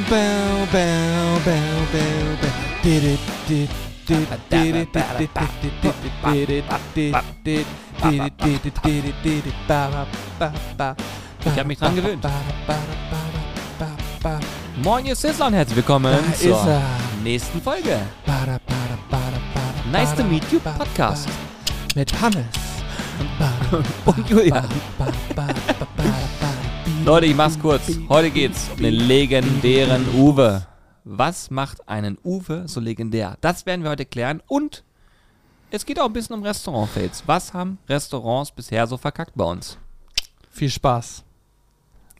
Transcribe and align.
bow, 0.00 0.66
bow, 0.72 1.38
bow, 1.44 1.88
bow, 1.92 2.36
bow. 2.40 2.82
Did 2.82 3.04
it, 3.04 3.20
did, 3.48 3.68
did, 4.06 4.28
did 4.48 4.76
it, 4.76 4.92
did 4.92 5.16
it, 5.16 5.18
did 5.18 5.20
it, 5.20 5.34
did 5.34 6.50
it, 6.50 6.64
did 6.94 7.14
it, 7.14 7.26
did 7.44 8.20
it, 8.20 8.36
did 8.38 8.66
it, 8.66 8.82
did 8.82 9.04
it, 9.04 9.14
did 9.22 9.46
it, 9.46 9.54
ba, 9.66 9.90
ba, 9.90 10.06
ba, 10.38 10.52
ba. 10.76 10.96
Ich 11.44 11.58
hab 11.58 11.66
mich 11.66 11.78
dran 11.78 11.96
gewöhnt. 11.96 12.24
Moin, 14.82 15.06
ihr 15.06 15.16
Sizzler 15.16 15.46
und 15.46 15.54
herzlich 15.54 15.76
willkommen 15.76 16.12
Da 16.12 16.34
zur 16.34 16.82
nächsten 17.24 17.60
Folge. 17.60 17.98
Nice 19.90 20.14
to 20.14 20.22
meet 20.24 20.44
you 20.52 20.60
Podcast. 20.60 21.28
Mit 21.94 22.12
Hannes. 22.20 22.44
Und 24.06 24.30
Julian. 24.30 24.68
Leute, 27.08 27.24
ich 27.24 27.34
mach's 27.34 27.58
kurz. 27.58 27.90
Heute 28.10 28.30
geht's 28.30 28.68
um 28.76 28.82
den 28.82 28.92
legendären 28.92 30.06
Uwe. 30.14 30.66
Was 31.04 31.50
macht 31.50 31.88
einen 31.88 32.18
Uwe 32.22 32.64
so 32.68 32.80
legendär? 32.80 33.38
Das 33.40 33.64
werden 33.64 33.82
wir 33.82 33.88
heute 33.88 34.04
klären. 34.04 34.42
Und 34.46 34.84
es 35.70 35.86
geht 35.86 35.98
auch 35.98 36.04
ein 36.04 36.12
bisschen 36.12 36.36
um 36.36 36.42
Restaurant-Fails. 36.42 37.22
Was 37.24 37.54
haben 37.54 37.78
Restaurants 37.88 38.50
bisher 38.50 38.86
so 38.86 38.98
verkackt 38.98 39.32
bei 39.34 39.44
uns? 39.46 39.78
Viel 40.50 40.68
Spaß. 40.68 41.24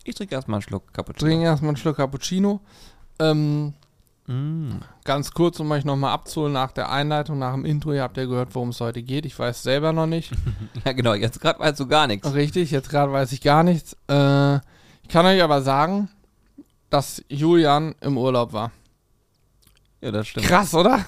Ich 0.04 0.14
trinke 0.14 0.34
erstmal 0.34 0.56
einen 0.56 0.62
Schluck 0.62 0.90
Cappuccino. 0.94 1.28
Trinken 1.28 1.44
erstmal 1.44 1.68
einen 1.68 1.76
Schluck 1.76 1.96
Cappuccino. 1.98 2.60
Ähm, 3.18 3.74
Mm. 4.26 4.80
ganz 5.04 5.30
kurz, 5.32 5.58
um 5.58 5.70
euch 5.70 5.86
nochmal 5.86 6.12
abzuholen 6.12 6.52
nach 6.52 6.70
der 6.72 6.90
Einleitung, 6.90 7.38
nach 7.38 7.54
dem 7.54 7.64
Intro. 7.64 7.94
Ihr 7.94 8.02
habt 8.02 8.18
ja 8.18 8.26
gehört, 8.26 8.54
worum 8.54 8.68
es 8.70 8.80
heute 8.80 9.02
geht. 9.02 9.24
Ich 9.24 9.38
weiß 9.38 9.62
selber 9.62 9.92
noch 9.92 10.06
nicht. 10.06 10.32
Ja, 10.84 10.92
genau. 10.92 11.14
Jetzt 11.14 11.40
gerade 11.40 11.58
weißt 11.58 11.80
du 11.80 11.86
gar 11.86 12.06
nichts. 12.06 12.32
Richtig, 12.34 12.70
jetzt 12.70 12.90
gerade 12.90 13.10
weiß 13.12 13.32
ich 13.32 13.40
gar 13.40 13.62
nichts. 13.62 13.94
Äh, 14.06 14.58
ich 15.08 15.12
kann 15.14 15.24
euch 15.24 15.42
aber 15.42 15.62
sagen, 15.62 16.10
dass 16.90 17.24
Julian 17.30 17.94
im 18.02 18.18
Urlaub 18.18 18.52
war. 18.52 18.72
Ja, 20.02 20.10
das 20.10 20.28
stimmt. 20.28 20.44
Krass, 20.44 20.74
oder? 20.74 21.02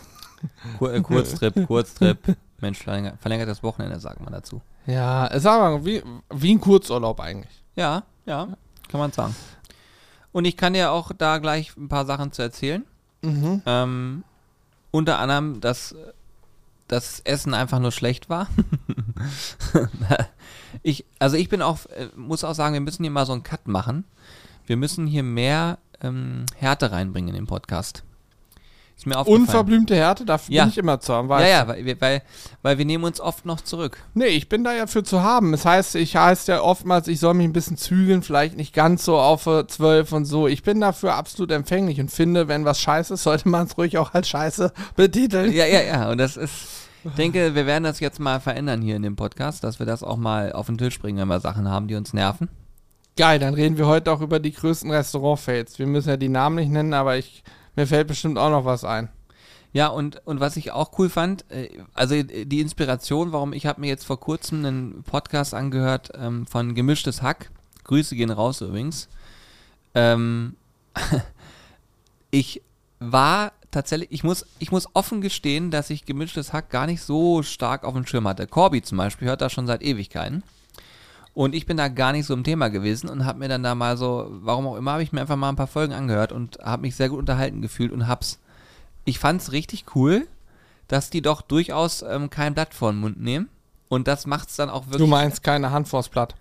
Kur 0.79 0.95
äh, 0.95 1.03
Kurztrip, 1.03 1.67
Kurztrip. 1.67 2.19
Mensch, 2.61 2.79
verlänger 2.79 3.19
verlängertes 3.21 3.63
Wochenende, 3.63 4.01
sagt 4.01 4.23
man 4.23 4.33
dazu. 4.33 4.63
Ja, 4.87 5.27
es 5.27 5.45
war 5.45 5.85
wie, 5.85 6.03
wie 6.33 6.55
ein 6.55 6.61
Kurzurlaub 6.63 7.21
eigentlich. 7.21 7.63
Ja, 7.77 8.05
ja, 8.25 8.49
kann 8.89 9.01
man 9.01 9.13
sagen. 9.13 9.37
Und 10.33 10.47
ich 10.47 10.57
kann 10.57 10.73
dir 10.73 10.93
auch 10.93 11.13
da 11.13 11.37
gleich 11.37 11.77
ein 11.77 11.89
paar 11.89 12.07
Sachen 12.07 12.33
zu 12.33 12.41
erzählen. 12.41 12.87
Mhm. 13.21 13.61
Ähm, 13.67 14.25
unter 14.93 15.19
anderem, 15.19 15.61
dass 15.61 15.95
das 16.91 17.21
Essen 17.21 17.55
einfach 17.55 17.79
nur 17.79 17.93
schlecht 17.93 18.29
war. 18.29 18.49
ich, 20.83 21.05
also 21.19 21.37
ich 21.37 21.49
bin 21.49 21.63
auch, 21.63 21.87
äh, 21.87 22.09
muss 22.17 22.43
auch 22.43 22.55
sagen, 22.55 22.75
wir 22.75 22.81
müssen 22.81 23.05
hier 23.05 23.13
mal 23.13 23.27
so 23.27 23.33
einen 23.33 23.45
Cut 23.45 23.69
machen. 23.69 24.05
Wir 24.67 24.77
müssen 24.77 25.07
hier 25.07 25.23
mehr 25.23 25.79
ähm, 26.01 26.47
Härte 26.57 26.91
reinbringen 26.91 27.29
in 27.31 27.35
den 27.35 27.47
Podcast. 27.47 28.03
Ist 29.01 29.07
mir 29.07 29.17
aufgefallen. 29.17 29.43
Unverblümte 29.47 29.97
Härte, 29.97 30.27
dafür 30.27 30.55
Ja. 30.55 30.65
bin 30.65 30.71
ich 30.73 30.77
immer 30.79 31.01
zu 31.01 31.15
haben. 31.15 31.31
Ja, 31.31 31.41
ja, 31.47 31.67
weil, 31.69 31.87
wir- 31.87 31.99
weil, 32.03 32.23
weil 32.61 32.77
wir 32.77 32.85
nehmen 32.85 33.05
uns 33.05 33.19
oft 33.19 33.47
noch 33.47 33.63
zurück. 33.63 33.97
Nee, 34.13 34.27
ich 34.27 34.51
bin 34.51 34.63
da 34.63 34.75
ja 34.75 34.87
für 34.87 35.03
zu 35.03 35.23
haben. 35.23 35.53
Das 35.53 35.65
heißt, 35.65 35.95
ich 35.95 36.17
heißt 36.17 36.49
ja 36.49 36.61
oftmals, 36.61 37.09
ich 37.09 37.19
soll 37.19 37.33
mich 37.33 37.47
ein 37.47 37.55
bisschen 37.55 37.79
zügeln, 37.79 38.23
vielleicht 38.23 38.59
nicht 38.59 38.75
ganz 38.75 39.03
so 39.07 39.19
auf 39.19 39.45
12 39.45 40.13
und 40.13 40.27
so. 40.27 40.47
Ich 40.49 40.63
bin 40.63 40.81
dafür 40.83 41.15
absolut 41.15 41.51
empfänglich 41.51 41.99
und 41.99 42.11
finde, 42.11 42.47
wenn 42.49 42.67
was 42.67 42.79
scheiße 42.79 43.15
ist, 43.15 43.23
sollte 43.23 43.49
man 43.49 43.67
es 43.69 43.79
ruhig 43.79 43.97
auch 43.97 44.13
als 44.13 44.29
scheiße 44.29 44.71
betiteln. 44.97 45.51
Ja, 45.53 45.65
ja, 45.65 45.81
ja. 45.81 46.11
Und 46.11 46.19
das 46.19 46.37
ist, 46.37 46.53
ich 47.03 47.13
denke, 47.15 47.55
wir 47.55 47.65
werden 47.65 47.85
das 47.85 48.01
jetzt 48.01 48.21
mal 48.21 48.39
verändern 48.39 48.83
hier 48.83 48.97
in 48.97 49.03
dem 49.03 49.17
Podcast, 49.17 49.65
dass 49.65 49.79
wir 49.79 49.87
das 49.87 50.03
auch 50.03 50.19
mal 50.19 50.53
auf 50.53 50.67
den 50.67 50.77
Tisch 50.77 50.99
bringen, 51.01 51.17
wenn 51.17 51.29
wir 51.29 51.41
Sachen 51.41 51.71
haben, 51.71 51.89
die 51.89 51.95
uns 51.95 52.13
nerven. 52.13 52.51
Geil, 53.17 53.39
dann 53.39 53.55
reden 53.55 53.79
wir 53.79 53.87
heute 53.87 54.13
auch 54.13 54.21
über 54.21 54.39
die 54.41 54.53
größten 54.53 54.91
Restaurant-Fails. 54.91 55.79
Wir 55.79 55.87
müssen 55.87 56.11
ja 56.11 56.17
die 56.19 56.29
Namen 56.29 56.57
nicht 56.57 56.71
nennen, 56.71 56.93
aber 56.95 57.17
ich, 57.17 57.43
mir 57.81 57.87
fällt 57.87 58.09
bestimmt 58.09 58.37
auch 58.37 58.51
noch 58.51 58.67
was 58.67 58.85
ein. 58.85 59.09
Ja, 59.73 59.87
und, 59.87 60.21
und 60.27 60.39
was 60.39 60.57
ich 60.57 60.73
auch 60.73 60.99
cool 60.99 61.09
fand, 61.09 61.51
äh, 61.51 61.71
also 61.95 62.23
die 62.23 62.61
Inspiration, 62.61 63.33
warum 63.33 63.53
ich 63.55 63.65
habe 63.67 63.81
mir 63.81 63.87
jetzt 63.87 64.05
vor 64.05 64.21
kurzem 64.21 64.65
einen 64.65 65.03
Podcast 65.05 65.55
angehört 65.55 66.11
ähm, 66.15 66.47
von 66.47 66.75
Gemischtes 66.75 67.23
Hack. 67.23 67.51
Grüße 67.85 68.17
gehen 68.17 68.31
raus 68.31 68.61
übrigens. 68.61 69.09
Ähm, 69.95 70.57
ich 72.31 72.61
war 72.99 73.53
tatsächlich, 73.71 74.11
ich 74.13 74.25
muss, 74.25 74.45
ich 74.59 74.73
muss 74.73 74.89
offen 74.93 75.23
gestehen, 75.23 75.71
dass 75.71 75.89
ich 75.89 76.05
Gemischtes 76.05 76.53
Hack 76.53 76.69
gar 76.69 76.87
nicht 76.87 77.01
so 77.01 77.43
stark 77.43 77.85
auf 77.85 77.95
dem 77.95 78.07
Schirm 78.07 78.29
hatte. 78.29 78.47
Corby 78.47 78.83
zum 78.83 78.99
Beispiel 78.99 79.29
hört 79.29 79.41
das 79.41 79.53
schon 79.53 79.67
seit 79.67 79.83
Ewigkeiten. 79.83 80.43
Und 81.33 81.55
ich 81.55 81.67
bin 81.67 81.77
da 81.77 81.89
gar 81.89 82.13
nicht 82.13 82.27
so 82.27 82.35
im 82.35 82.45
Thema 82.45 82.69
gewesen 82.69 83.09
und 83.09 83.25
habe 83.25 83.39
mir 83.39 83.49
dann 83.49 83.63
da 83.63 83.75
mal 83.75 83.97
so, 83.97 84.27
warum 84.43 84.67
auch 84.67 84.77
immer, 84.77 84.93
habe 84.93 85.03
ich 85.03 85.13
mir 85.13 85.21
einfach 85.21 85.37
mal 85.37 85.49
ein 85.49 85.57
paar 85.57 85.69
Folgen 85.69 85.93
angehört 85.93 86.33
und 86.33 86.59
habe 86.63 86.83
mich 86.83 86.97
sehr 86.97 87.09
gut 87.09 87.21
unterhalten 87.21 87.63
gefühlt 87.63 87.93
und 87.93 88.09
hab's 88.09 88.41
ich 89.05 89.19
fand's 89.19 89.53
richtig 89.53 89.85
cool, 89.95 90.27
dass 90.89 91.11
die 91.11 91.23
doch 91.23 91.43
durchaus 91.43 92.03
ähm, 92.03 92.31
kein 92.31 92.55
Blatt 92.55 92.75
vor 92.75 92.93
den 92.93 93.01
Mund 93.01 93.21
nehmen. 93.21 93.49
Und 93.89 94.07
das 94.09 94.27
macht's 94.27 94.57
dann 94.57 94.71
auch 94.71 94.87
wirklich. 94.87 94.99
Du 94.99 95.07
meinst 95.07 95.43
keine 95.43 95.71
Hand 95.71 95.89
vors 95.89 96.09
Blatt. 96.09 96.35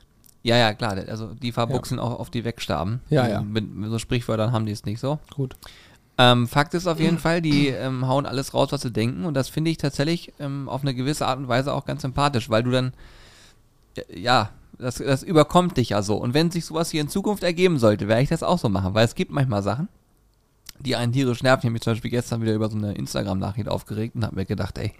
Ja, 0.43 0.55
ja, 0.55 0.73
klar. 0.73 0.95
Also 1.07 1.33
die 1.33 1.51
verbuchsen 1.51 1.99
auch 1.99 2.19
auf 2.19 2.29
die 2.29 2.43
Wegstarben. 2.43 3.01
Ja, 3.09 3.27
ja. 3.27 3.41
Mit, 3.41 3.73
mit 3.73 3.89
so 3.89 3.99
Sprichwörtern 3.99 4.51
haben 4.51 4.65
die 4.65 4.71
es 4.71 4.85
nicht 4.85 4.99
so. 4.99 5.19
Gut. 5.35 5.55
Ähm, 6.17 6.47
Fakt 6.47 6.73
ist 6.73 6.87
auf 6.87 6.99
jeden 6.99 7.17
Fall, 7.19 7.41
die 7.41 7.67
ähm, 7.67 8.07
hauen 8.07 8.25
alles 8.25 8.53
raus, 8.53 8.71
was 8.71 8.81
sie 8.81 8.91
denken. 8.91 9.25
Und 9.25 9.33
das 9.33 9.49
finde 9.49 9.71
ich 9.71 9.77
tatsächlich 9.77 10.33
ähm, 10.39 10.69
auf 10.69 10.81
eine 10.81 10.93
gewisse 10.93 11.27
Art 11.27 11.39
und 11.39 11.47
Weise 11.47 11.73
auch 11.73 11.85
ganz 11.85 12.03
sympathisch, 12.03 12.49
weil 12.49 12.63
du 12.63 12.71
dann, 12.71 12.93
äh, 13.95 14.19
ja, 14.19 14.51
das, 14.79 14.95
das 14.95 15.23
überkommt 15.23 15.77
dich 15.77 15.89
ja 15.89 16.01
so. 16.01 16.15
Und 16.15 16.33
wenn 16.33 16.51
sich 16.51 16.65
sowas 16.65 16.89
hier 16.89 17.01
in 17.01 17.09
Zukunft 17.09 17.43
ergeben 17.43 17.77
sollte, 17.77 18.07
werde 18.07 18.23
ich 18.23 18.29
das 18.29 18.43
auch 18.43 18.57
so 18.57 18.69
machen, 18.69 18.93
weil 18.93 19.05
es 19.05 19.13
gibt 19.13 19.31
manchmal 19.31 19.61
Sachen, 19.61 19.89
die 20.79 20.95
einen 20.95 21.11
tierisch 21.11 21.43
nerven. 21.43 21.59
Ich 21.59 21.65
habe 21.65 21.73
mich 21.73 21.81
zum 21.81 21.93
Beispiel 21.93 22.11
gestern 22.11 22.41
wieder 22.41 22.53
über 22.53 22.69
so 22.69 22.77
eine 22.77 22.93
Instagram-Nachricht 22.93 23.67
aufgeregt 23.67 24.15
und 24.15 24.23
habe 24.25 24.35
mir 24.35 24.45
gedacht, 24.45 24.77
ey, 24.77 24.93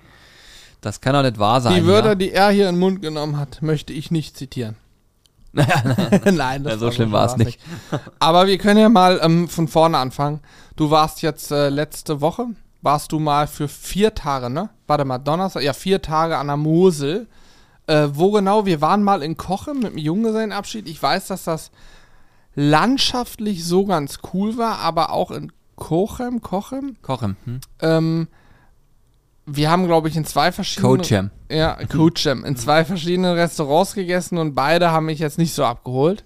das 0.81 1.01
kann 1.01 1.13
doch 1.13 1.23
nicht 1.23 1.39
wahr 1.39 1.61
sein. 1.61 1.75
Die 1.75 1.87
Wörter, 1.87 2.09
ja? 2.09 2.15
die 2.15 2.31
er 2.31 2.49
hier 2.51 2.69
in 2.69 2.75
den 2.75 2.79
Mund 2.79 3.01
genommen 3.01 3.37
hat, 3.37 3.61
möchte 3.61 3.93
ich 3.93 4.11
nicht 4.11 4.37
zitieren. 4.37 4.75
Naja, 5.51 5.81
nein. 6.25 6.35
Nein, 6.35 6.63
Ja, 6.65 6.77
so 6.77 6.85
war 6.87 6.91
schlimm 6.91 7.11
war's 7.11 7.31
spaßig. 7.31 7.45
nicht. 7.45 7.59
Aber 8.19 8.47
wir 8.47 8.57
können 8.57 8.79
ja 8.79 8.89
mal 8.89 9.19
ähm, 9.23 9.47
von 9.47 9.67
vorne 9.67 9.97
anfangen. 9.97 10.41
Du 10.75 10.91
warst 10.91 11.21
jetzt 11.21 11.51
äh, 11.51 11.69
letzte 11.69 12.21
Woche, 12.21 12.47
warst 12.81 13.11
du 13.11 13.19
mal 13.19 13.47
für 13.47 13.67
vier 13.67 14.13
Tage, 14.13 14.49
ne? 14.49 14.69
Warte 14.87 15.05
mal, 15.05 15.17
Donnerstag, 15.17 15.63
ja, 15.63 15.73
vier 15.73 16.01
Tage 16.01 16.37
an 16.37 16.47
der 16.47 16.57
Mosel. 16.57 17.27
Äh, 17.89 18.15
wo 18.15 18.31
genau? 18.31 18.67
Wir 18.67 18.81
waren 18.81 19.01
mal 19.01 19.23
in 19.23 19.35
Kochem 19.35 19.79
mit 19.79 19.93
dem 19.93 19.97
Junggesellenabschied. 19.97 20.87
Ich 20.87 21.01
weiß, 21.01 21.27
dass 21.27 21.45
das 21.45 21.71
landschaftlich 22.53 23.65
so 23.65 23.85
ganz 23.85 24.19
cool 24.31 24.57
war, 24.59 24.77
aber 24.77 25.11
auch 25.11 25.31
in 25.31 25.51
Kochem, 25.75 26.41
Kochem. 26.41 26.97
Kochen. 27.01 27.35
Hm? 27.45 27.59
Ähm, 27.81 28.27
wir 29.47 29.71
haben, 29.71 29.87
glaube 29.87 30.07
ich, 30.07 30.15
in 30.15 30.25
zwei 30.25 30.51
verschiedenen. 30.51 30.97
Coachem. 30.97 31.31
Ja, 31.49 31.79
Coachem. 31.87 32.45
In 32.45 32.55
zwei 32.57 32.85
verschiedenen 32.85 33.33
Restaurants 33.33 33.95
gegessen 33.95 34.37
und 34.37 34.53
beide 34.53 34.91
haben 34.91 35.07
mich 35.07 35.17
jetzt 35.17 35.39
nicht 35.39 35.55
so 35.55 35.65
abgeholt. 35.65 36.23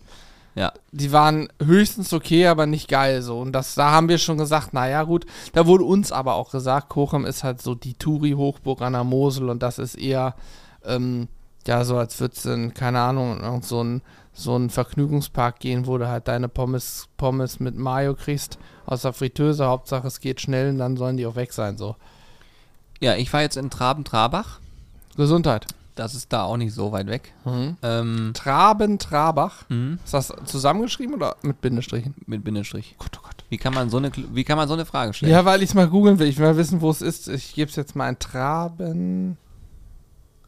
Ja. 0.56 0.74
Die 0.91 1.13
waren 1.13 1.47
höchstens 1.63 2.12
okay, 2.12 2.47
aber 2.47 2.66
nicht 2.66 2.90
geil 2.90 3.22
so. 3.22 3.40
Und 3.40 3.53
das, 3.53 3.74
da 3.75 3.91
haben 3.91 4.09
wir 4.09 4.18
schon 4.18 4.38
gesagt, 4.38 4.74
naja, 4.74 5.03
gut. 5.03 5.25
Da 5.53 5.66
wurde 5.66 5.85
uns 5.85 6.12
aber 6.12 6.35
auch 6.35 6.51
gesagt, 6.51 6.90
Kochem 6.90 7.24
ist 7.24 7.45
halt 7.45 7.62
so 7.62 7.74
die 7.74 7.94
Touri-Hochburg 7.94 8.81
an 8.81 8.94
der 8.94 9.06
Mosel 9.06 9.50
und 9.50 9.63
das 9.63 9.80
ist 9.80 9.95
eher, 9.95 10.35
ähm, 10.84 11.30
ja, 11.68 11.84
so 11.85 11.97
als 11.97 12.19
würdest 12.19 12.46
du 12.46 12.50
in, 12.51 12.74
keine 12.74 13.00
Ahnung, 13.01 13.40
in 13.41 13.62
so 13.62 13.84
ein 13.84 14.01
so 14.35 14.56
ein 14.57 14.72
Vergnügungspark 14.72 15.59
gehen, 15.59 15.85
wo 15.85 16.00
du 16.00 16.07
halt 16.07 16.28
deine 16.28 16.50
Pommes, 16.50 17.07
Pommes 17.18 17.59
mit 17.59 17.78
Mayo 17.78 18.16
kriegst 18.16 18.57
aus 18.88 19.03
der 19.03 19.13
Fritteuse. 19.13 19.68
Hauptsache 19.68 20.07
es 20.07 20.19
geht 20.19 20.41
schnell 20.41 20.69
und 20.72 20.79
dann 20.79 20.97
sollen 20.97 21.18
die 21.18 21.28
auch 21.28 21.35
weg 21.35 21.53
sein, 21.53 21.78
so. 21.78 21.96
Ja, 23.00 23.16
ich 23.16 23.31
war 23.31 23.41
jetzt 23.41 23.57
in 23.57 23.69
Traben-Trabach. 23.69 24.59
Gesundheit. 25.16 25.68
Das 25.94 26.16
ist 26.16 26.34
da 26.34 26.46
auch 26.46 26.57
nicht 26.57 26.74
so 26.74 26.91
weit 26.91 27.06
weg. 27.06 27.31
Mhm. 27.46 27.78
Ähm, 27.84 28.31
Traben, 28.34 28.97
Trabach. 28.97 29.69
hm, 29.69 30.00
Ist 30.03 30.16
das 30.16 30.34
zusammengeschrieben 30.45 31.13
oder 31.13 31.35
mit 31.44 31.62
Bindestrichen? 31.62 32.16
mit 32.25 32.44
Bindestrich. 32.44 32.95
Gott, 32.97 33.12
oh 33.19 33.24
Gott. 33.24 33.44
Wie 33.50 33.57
kann 33.59 33.75
man 33.75 33.91
so 33.91 33.97
eine, 33.97 34.12
wie 34.31 34.44
kann 34.44 34.57
man 34.57 34.68
so 34.68 34.74
eine 34.74 34.86
Frage 34.86 35.13
stellen? 35.13 35.31
Ja, 35.31 35.45
weil 35.45 35.62
ich 35.62 35.69
es 35.69 35.75
mal 35.75 35.88
googeln 35.88 36.18
will. 36.18 36.25
Ich 36.27 36.39
will 36.39 36.48
mal 36.48 36.57
wissen, 36.57 36.81
wo 36.81 36.89
es 36.89 37.04
ist. 37.04 37.27
Ich 37.27 37.54
gebe 37.54 37.69
es 37.69 37.75
jetzt 37.75 37.95
mal 37.95 38.06
ein 38.07 38.18
Traben. 38.18 39.38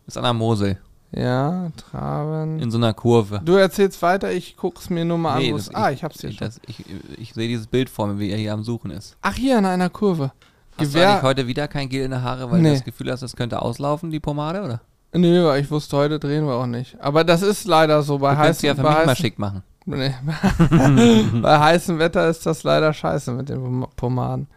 Ist 0.08 0.18
an 0.18 0.24
der 0.24 0.34
Mosel. 0.34 0.80
Ja, 1.18 1.70
Traben. 1.78 2.60
In 2.60 2.72
so 2.72 2.78
einer 2.78 2.94
Kurve. 2.94 3.40
Du 3.44 3.54
erzählst 3.54 4.02
weiter, 4.02 4.32
ich 4.34 4.58
guck's 4.58 4.90
mir 4.90 5.06
nur 5.06 5.18
mal 5.18 5.40
Nee, 5.40 5.48
an. 5.48 5.54
wo 5.54 5.58
das- 5.58 5.68
es- 5.70 5.76
Ah, 5.76 5.90
ich- 5.90 5.98
ich 5.98 6.04
hab's 6.04 6.20
hier 6.20 6.30
Ich, 6.30 6.38
schon. 6.38 6.48
das, 6.48 6.60
ich, 6.68 6.84
ich 7.18 7.34
sehe 7.34 7.48
dieses 7.48 7.68
Bild 7.68 7.90
vor 7.90 8.08
mir, 8.08 8.20
wie 8.20 8.32
er 8.32 8.38
hier 8.38 8.52
am 8.54 8.64
Suchen 8.64 8.92
ist. 8.92 9.16
Ach, 9.22 9.34
hier 9.34 9.58
in 9.58 9.66
einer 9.66 9.90
Kurve. 9.90 10.32
Hast 10.78 10.80
du 10.94 10.98
Gewehr. 10.98 11.12
eigentlich 11.12 11.24
heute 11.24 11.48
wieder 11.48 11.70
kein 11.70 11.88
Gel 11.88 12.04
in 12.04 12.12
der 12.12 12.22
Haare, 12.22 12.52
weil 12.52 12.62
Nee. 12.62 12.70
du 12.70 12.76
das 12.76 12.84
Gefühl 12.84 13.10
hast, 13.12 13.22
das 13.24 13.36
könnte 13.38 13.62
auslaufen, 13.62 14.12
die 14.12 14.20
Pomade, 14.20 14.62
oder? 14.62 14.82
Nö, 15.14 15.46
weil 15.46 15.62
ich 15.62 15.72
wusste, 15.72 15.96
heute 15.96 16.20
drehen 16.20 16.46
wir 16.46 16.56
auch 16.56 16.66
nicht. 16.66 16.98
Aber 17.00 17.24
das 17.24 17.42
ist 17.42 17.66
leider 17.66 18.02
so. 18.04 18.18
Bei 18.18 18.36
Du 18.36 18.54
sie 18.54 18.68
ja 18.68 18.76
für 18.76 18.82
mich 18.84 19.06
mal 19.06 19.16
schick 19.16 19.40
machen. 19.40 19.64
nee. 19.86 20.14
bei 21.42 21.60
heißem 21.60 21.98
Wetter 21.98 22.28
ist 22.28 22.46
das 22.46 22.64
leider 22.64 22.92
scheiße 22.92 23.32
mit 23.32 23.48
den 23.48 23.64
Pom- 23.64 23.88
Pomaden. 23.96 24.48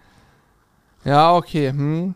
Ja, 1.04 1.32
okay. 1.34 1.68
Hm. 1.70 2.14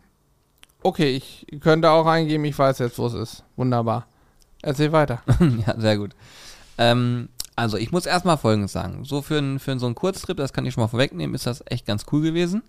Okay, 0.83 1.11
ich 1.15 1.47
könnte 1.61 1.89
auch 1.91 2.07
eingeben, 2.07 2.45
ich 2.45 2.59
weiß 2.59 2.81
jetzt, 2.81 2.99
wo 2.99 3.07
es 3.07 3.15
ist. 3.15 3.45
Wunderbar. 3.55 4.07
Erzähl 4.63 4.93
weiter. 4.93 5.23
ja, 5.67 5.79
sehr 5.79 5.99
gut. 5.99 6.13
Ähm, 6.79 7.29
Also, 7.55 7.77
ich 7.77 7.93
muss 7.93 8.07
erstmal 8.07 8.39
Folgendes 8.39 8.73
sagen. 8.73 9.05
So 9.05 9.21
für, 9.21 9.39
ein, 9.39 9.59
für 9.59 9.79
so 9.79 9.87
einen 9.87 9.95
Kurztrip, 9.95 10.39
das 10.39 10.53
kann 10.53 10.65
ich 10.65 10.73
schon 10.73 10.83
mal 10.83 10.89
vorwegnehmen, 10.89 11.35
ist 11.35 11.47
das 11.47 11.63
echt 11.67 11.85
ganz 11.85 12.07
cool 12.11 12.23
gewesen. 12.23 12.63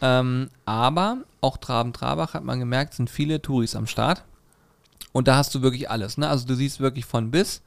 Ähm, 0.00 0.50
aber 0.64 1.18
auch 1.40 1.56
Traben-Trabach 1.56 2.34
hat 2.34 2.44
man 2.44 2.60
gemerkt, 2.60 2.94
sind 2.94 3.10
viele 3.10 3.42
Touris 3.42 3.74
am 3.74 3.86
Start. 3.86 4.22
Und 5.12 5.26
da 5.26 5.36
hast 5.36 5.54
du 5.54 5.62
wirklich 5.62 5.90
alles. 5.90 6.18
Ne? 6.18 6.28
Also, 6.28 6.46
du 6.46 6.54
siehst 6.54 6.80
wirklich 6.80 7.06
von 7.06 7.30
bis. 7.30 7.62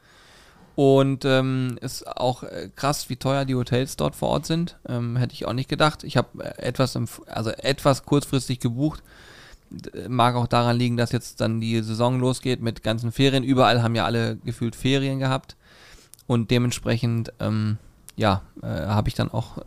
Und 0.75 1.25
ähm, 1.25 1.77
ist 1.81 2.07
auch 2.07 2.43
äh, 2.43 2.69
krass, 2.73 3.09
wie 3.09 3.17
teuer 3.17 3.43
die 3.43 3.55
Hotels 3.55 3.97
dort 3.97 4.15
vor 4.15 4.29
Ort 4.29 4.45
sind. 4.45 4.77
Ähm, 4.87 5.17
hätte 5.17 5.33
ich 5.33 5.45
auch 5.45 5.53
nicht 5.53 5.67
gedacht. 5.67 6.05
Ich 6.05 6.15
habe 6.15 6.41
äh, 6.41 6.61
etwas, 6.61 6.97
also 7.27 7.49
etwas 7.49 8.05
kurzfristig 8.05 8.61
gebucht. 8.61 9.03
Mag 10.07 10.35
auch 10.35 10.47
daran 10.47 10.77
liegen, 10.77 10.97
dass 10.97 11.11
jetzt 11.11 11.41
dann 11.41 11.61
die 11.61 11.81
Saison 11.81 12.19
losgeht 12.19 12.61
mit 12.61 12.83
ganzen 12.83 13.11
Ferien. 13.11 13.43
Überall 13.43 13.83
haben 13.83 13.95
ja 13.95 14.05
alle 14.05 14.37
gefühlt 14.37 14.75
Ferien 14.75 15.19
gehabt. 15.19 15.55
Und 16.27 16.51
dementsprechend, 16.51 17.33
ähm, 17.39 17.77
ja, 18.15 18.41
äh, 18.61 18.67
habe 18.67 19.09
ich 19.09 19.15
dann 19.15 19.31
auch 19.31 19.57
äh, 19.57 19.63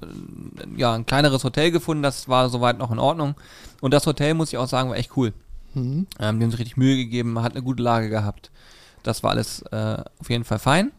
ja, 0.76 0.94
ein 0.94 1.06
kleineres 1.06 1.44
Hotel 1.44 1.70
gefunden. 1.70 2.02
Das 2.02 2.28
war 2.28 2.48
soweit 2.48 2.78
noch 2.78 2.90
in 2.90 2.98
Ordnung. 2.98 3.34
Und 3.80 3.94
das 3.94 4.06
Hotel, 4.06 4.34
muss 4.34 4.52
ich 4.52 4.58
auch 4.58 4.68
sagen, 4.68 4.90
war 4.90 4.96
echt 4.96 5.16
cool. 5.16 5.32
Mhm. 5.74 6.06
Ähm, 6.18 6.38
die 6.38 6.44
haben 6.44 6.50
sich 6.50 6.60
richtig 6.60 6.76
Mühe 6.76 6.96
gegeben, 6.96 7.40
hat 7.42 7.52
eine 7.52 7.62
gute 7.62 7.82
Lage 7.82 8.08
gehabt. 8.08 8.50
Das 9.02 9.22
war 9.22 9.30
alles 9.30 9.62
äh, 9.72 10.02
auf 10.18 10.30
jeden 10.30 10.44
Fall 10.44 10.58
fein. 10.58 10.92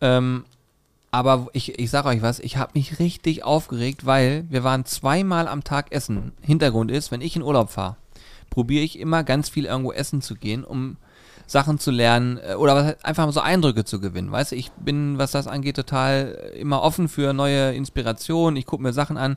Ähm, 0.00 0.44
aber 1.10 1.48
ich, 1.52 1.78
ich 1.78 1.90
sag 1.90 2.06
euch 2.06 2.22
was, 2.22 2.38
ich 2.38 2.56
habe 2.56 2.72
mich 2.74 2.98
richtig 2.98 3.44
aufgeregt, 3.44 4.06
weil 4.06 4.44
wir 4.48 4.62
waren 4.62 4.84
zweimal 4.84 5.48
am 5.48 5.64
Tag 5.64 5.90
essen. 5.92 6.32
Hintergrund 6.40 6.90
ist, 6.90 7.10
wenn 7.10 7.20
ich 7.20 7.34
in 7.34 7.42
Urlaub 7.42 7.70
fahre, 7.70 7.96
probiere 8.50 8.84
ich 8.84 8.98
immer 8.98 9.24
ganz 9.24 9.48
viel 9.48 9.64
irgendwo 9.64 9.92
essen 9.92 10.20
zu 10.22 10.34
gehen, 10.34 10.64
um 10.64 10.96
Sachen 11.46 11.78
zu 11.78 11.90
lernen 11.90 12.38
äh, 12.38 12.54
oder 12.54 12.96
einfach 13.02 13.32
so 13.32 13.40
Eindrücke 13.40 13.84
zu 13.84 14.00
gewinnen. 14.00 14.30
Weißt 14.30 14.52
du, 14.52 14.56
ich 14.56 14.70
bin, 14.72 15.18
was 15.18 15.32
das 15.32 15.46
angeht, 15.46 15.76
total 15.76 16.38
äh, 16.54 16.58
immer 16.60 16.82
offen 16.82 17.08
für 17.08 17.32
neue 17.32 17.72
Inspirationen. 17.74 18.56
Ich 18.56 18.66
gucke 18.66 18.82
mir 18.82 18.92
Sachen 18.92 19.16
an. 19.16 19.36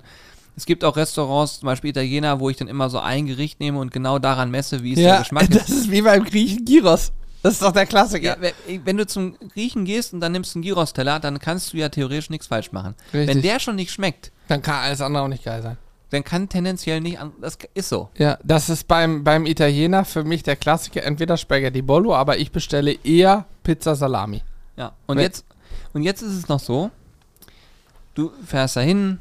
Es 0.56 0.68
gibt 0.68 0.84
auch 0.84 0.96
Restaurants, 0.98 1.60
zum 1.62 1.66
Beispiel 1.66 1.90
Italiener, 1.90 2.40
wo 2.40 2.50
ich 2.52 2.58
dann 2.58 2.68
immer 2.68 2.90
so 2.92 3.00
ein 3.00 3.26
Gericht 3.26 3.60
nehme 3.60 3.80
und 3.80 3.92
genau 3.92 4.20
daran 4.20 4.52
messe, 4.52 4.84
wie 4.84 4.92
ist 4.92 5.00
der 5.00 5.06
Ja, 5.08 5.20
Geschmack. 5.20 5.48
das 5.50 5.70
ist 5.70 5.90
wie 5.90 6.04
beim 6.04 6.24
Griechen 6.24 6.64
Gyros. 6.66 7.12
Das 7.42 7.54
ist 7.54 7.62
doch 7.64 7.72
der 7.72 7.88
Klassiker. 7.88 8.38
Ja, 8.38 8.42
we- 8.42 8.80
wenn 8.86 8.96
du 8.98 9.08
zum 9.08 9.36
Griechen 9.54 9.84
gehst 9.84 10.14
und 10.14 10.20
dann 10.22 10.32
nimmst 10.32 10.54
du 10.54 10.60
einen 10.60 10.64
Gyros-Teller, 10.64 11.20
dann 11.20 11.40
kannst 11.40 11.74
du 11.74 11.78
ja 11.78 11.90
theoretisch 11.90 12.30
nichts 12.30 12.46
falsch 12.48 12.72
machen. 12.72 12.94
Richtig. 13.14 13.28
Wenn 13.36 13.42
der 13.42 13.60
schon 13.60 13.76
nicht 13.76 13.92
schmeckt, 13.92 14.32
Dann 14.48 14.62
kann 14.62 14.76
alles 14.76 15.02
andere 15.02 15.24
auch 15.24 15.28
nicht 15.28 15.44
geil 15.44 15.62
sein. 15.64 15.78
Dann 16.14 16.24
kann 16.24 16.48
tendenziell 16.50 17.02
nicht 17.02 17.20
an, 17.20 17.32
das 17.42 17.58
ist 17.74 17.90
so. 17.90 18.10
Ja, 18.18 18.38
das 18.44 18.70
ist 18.70 18.88
beim, 18.88 19.24
beim 19.24 19.46
Italiener 19.46 20.06
für 20.06 20.24
mich 20.24 20.44
der 20.44 20.56
Klassiker, 20.56 21.04
entweder 21.04 21.38
Spaghetti 21.38 21.82
Bollo, 21.82 22.16
aber 22.16 22.38
ich 22.38 22.52
bestelle 22.52 22.94
eher 23.04 23.46
Pizza 23.64 23.96
Salami. 23.96 24.42
Ja. 24.78 24.94
Und 25.06 25.18
Nee. 25.18 25.24
jetzt 25.24 25.46
und 25.94 26.04
jetzt 26.04 26.22
ist 26.22 26.34
es 26.34 26.48
noch 26.48 26.60
so, 26.60 26.90
du 28.16 28.32
fährst 28.46 28.76
dahin, 28.76 29.20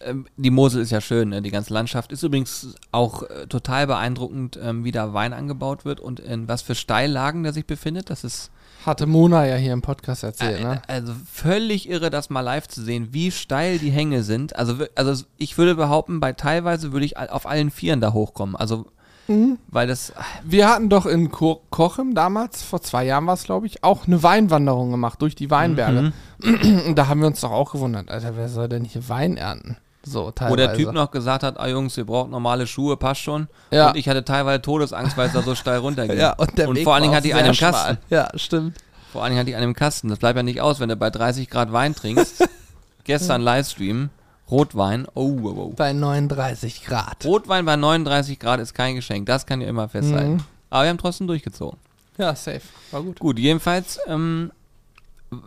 ähm, 0.00 0.26
die 0.36 0.50
Mosel 0.50 0.82
ist 0.82 0.90
ja 0.90 1.00
schön, 1.00 1.30
ne? 1.30 1.42
die 1.42 1.50
ganze 1.50 1.72
Landschaft 1.74 2.12
ist 2.12 2.22
übrigens 2.22 2.74
auch 2.92 3.22
äh, 3.22 3.46
total 3.46 3.86
beeindruckend, 3.86 4.58
ähm, 4.62 4.84
wie 4.84 4.92
da 4.92 5.12
Wein 5.12 5.32
angebaut 5.32 5.84
wird 5.84 6.00
und 6.00 6.20
in 6.20 6.48
was 6.48 6.62
für 6.62 6.74
Steillagen 6.74 7.42
der 7.42 7.52
sich 7.52 7.66
befindet. 7.66 8.10
Das 8.10 8.24
ist 8.24 8.50
Hatte 8.86 9.06
Mona 9.06 9.46
ja 9.46 9.56
hier 9.56 9.72
im 9.72 9.82
Podcast 9.82 10.22
erzählt, 10.22 10.60
Äh, 10.60 10.64
ne? 10.64 10.82
Also 10.86 11.12
völlig 11.30 11.88
irre, 11.88 12.08
das 12.10 12.30
mal 12.30 12.40
live 12.40 12.66
zu 12.68 12.82
sehen, 12.82 13.08
wie 13.12 13.30
steil 13.30 13.78
die 13.78 13.90
Hänge 13.90 14.22
sind. 14.22 14.56
Also, 14.56 14.74
also 14.94 15.24
ich 15.36 15.58
würde 15.58 15.74
behaupten, 15.74 16.18
bei 16.20 16.32
teilweise 16.32 16.92
würde 16.92 17.04
ich 17.06 17.16
auf 17.18 17.46
allen 17.46 17.70
Vieren 17.70 18.00
da 18.00 18.12
hochkommen. 18.12 18.56
Also, 18.56 18.86
Mhm. 19.28 19.58
weil 19.68 19.86
das, 19.86 20.12
Wir 20.44 20.68
hatten 20.68 20.88
doch 20.88 21.06
in 21.06 21.30
Ko 21.30 21.62
Kochem 21.70 22.14
damals, 22.14 22.62
vor 22.62 22.80
zwei 22.82 23.04
Jahren 23.04 23.26
war 23.26 23.34
es, 23.34 23.44
glaube 23.44 23.66
ich, 23.66 23.84
auch 23.84 24.06
eine 24.08 24.22
Weinwanderung 24.24 24.90
gemacht 24.90 25.22
durch 25.22 25.34
die 25.36 25.50
Weinberge. 25.50 26.12
Mhm. 26.42 26.80
Und 26.88 26.94
da 26.96 27.06
haben 27.06 27.20
wir 27.20 27.28
uns 27.28 27.40
doch 27.40 27.52
auch 27.52 27.70
gewundert, 27.72 28.10
Alter, 28.10 28.36
wer 28.36 28.48
soll 28.48 28.68
denn 28.68 28.84
hier 28.84 29.08
Wein 29.08 29.36
ernten? 29.36 29.76
So, 30.04 30.30
teilweise. 30.30 30.52
wo 30.52 30.56
der 30.56 30.74
Typ 30.74 30.92
noch 30.92 31.10
gesagt 31.10 31.42
hat, 31.42 31.60
ah 31.60 31.68
Jungs, 31.68 31.96
ihr 31.98 32.06
braucht 32.06 32.30
normale 32.30 32.66
Schuhe, 32.66 32.96
passt 32.96 33.20
schon. 33.20 33.48
Ja. 33.70 33.90
Und 33.90 33.96
ich 33.96 34.08
hatte 34.08 34.24
teilweise 34.24 34.62
Todesangst, 34.62 35.16
weil 35.16 35.26
es 35.26 35.34
da 35.34 35.42
so 35.42 35.54
steil 35.54 35.78
runtergeht. 35.78 36.18
Ja, 36.20 36.32
und 36.34 36.56
der 36.58 36.68
und 36.68 36.76
Weg 36.76 36.84
vor 36.84 36.94
allen 36.94 37.02
Dingen 37.02 37.14
auch 37.14 37.18
hat 37.18 37.24
die 37.24 37.28
sehr 37.32 37.38
einen 37.38 37.54
schmal. 37.54 37.72
Kasten. 37.72 37.98
Ja, 38.10 38.28
stimmt. 38.34 38.76
Vor 39.12 39.22
allen 39.22 39.30
Dingen 39.30 39.40
hat 39.40 39.46
die 39.46 39.54
einen 39.54 39.70
im 39.70 39.74
Kasten. 39.74 40.08
Das 40.08 40.18
bleibt 40.18 40.36
ja 40.36 40.42
nicht 40.42 40.60
aus, 40.60 40.80
wenn 40.80 40.88
du 40.88 40.96
bei 40.96 41.10
30 41.10 41.48
Grad 41.48 41.72
Wein 41.72 41.94
trinkst. 41.94 42.48
Gestern 43.04 43.42
Livestream, 43.42 44.10
Rotwein, 44.50 45.06
oh, 45.14 45.38
oh, 45.42 45.48
oh. 45.48 45.72
Bei 45.76 45.92
39 45.92 46.84
Grad. 46.84 47.24
Rotwein 47.24 47.64
bei 47.64 47.76
39 47.76 48.38
Grad 48.38 48.60
ist 48.60 48.74
kein 48.74 48.94
Geschenk, 48.94 49.26
das 49.26 49.46
kann 49.46 49.60
ihr 49.60 49.68
immer 49.68 49.88
festhalten. 49.88 50.34
Mhm. 50.34 50.44
Aber 50.70 50.84
wir 50.84 50.90
haben 50.90 50.98
trotzdem 50.98 51.26
durchgezogen. 51.26 51.78
Ja, 52.18 52.34
safe. 52.34 52.62
War 52.90 53.02
gut. 53.02 53.18
Gut, 53.18 53.38
jedenfalls, 53.38 53.98
ähm, 54.06 54.52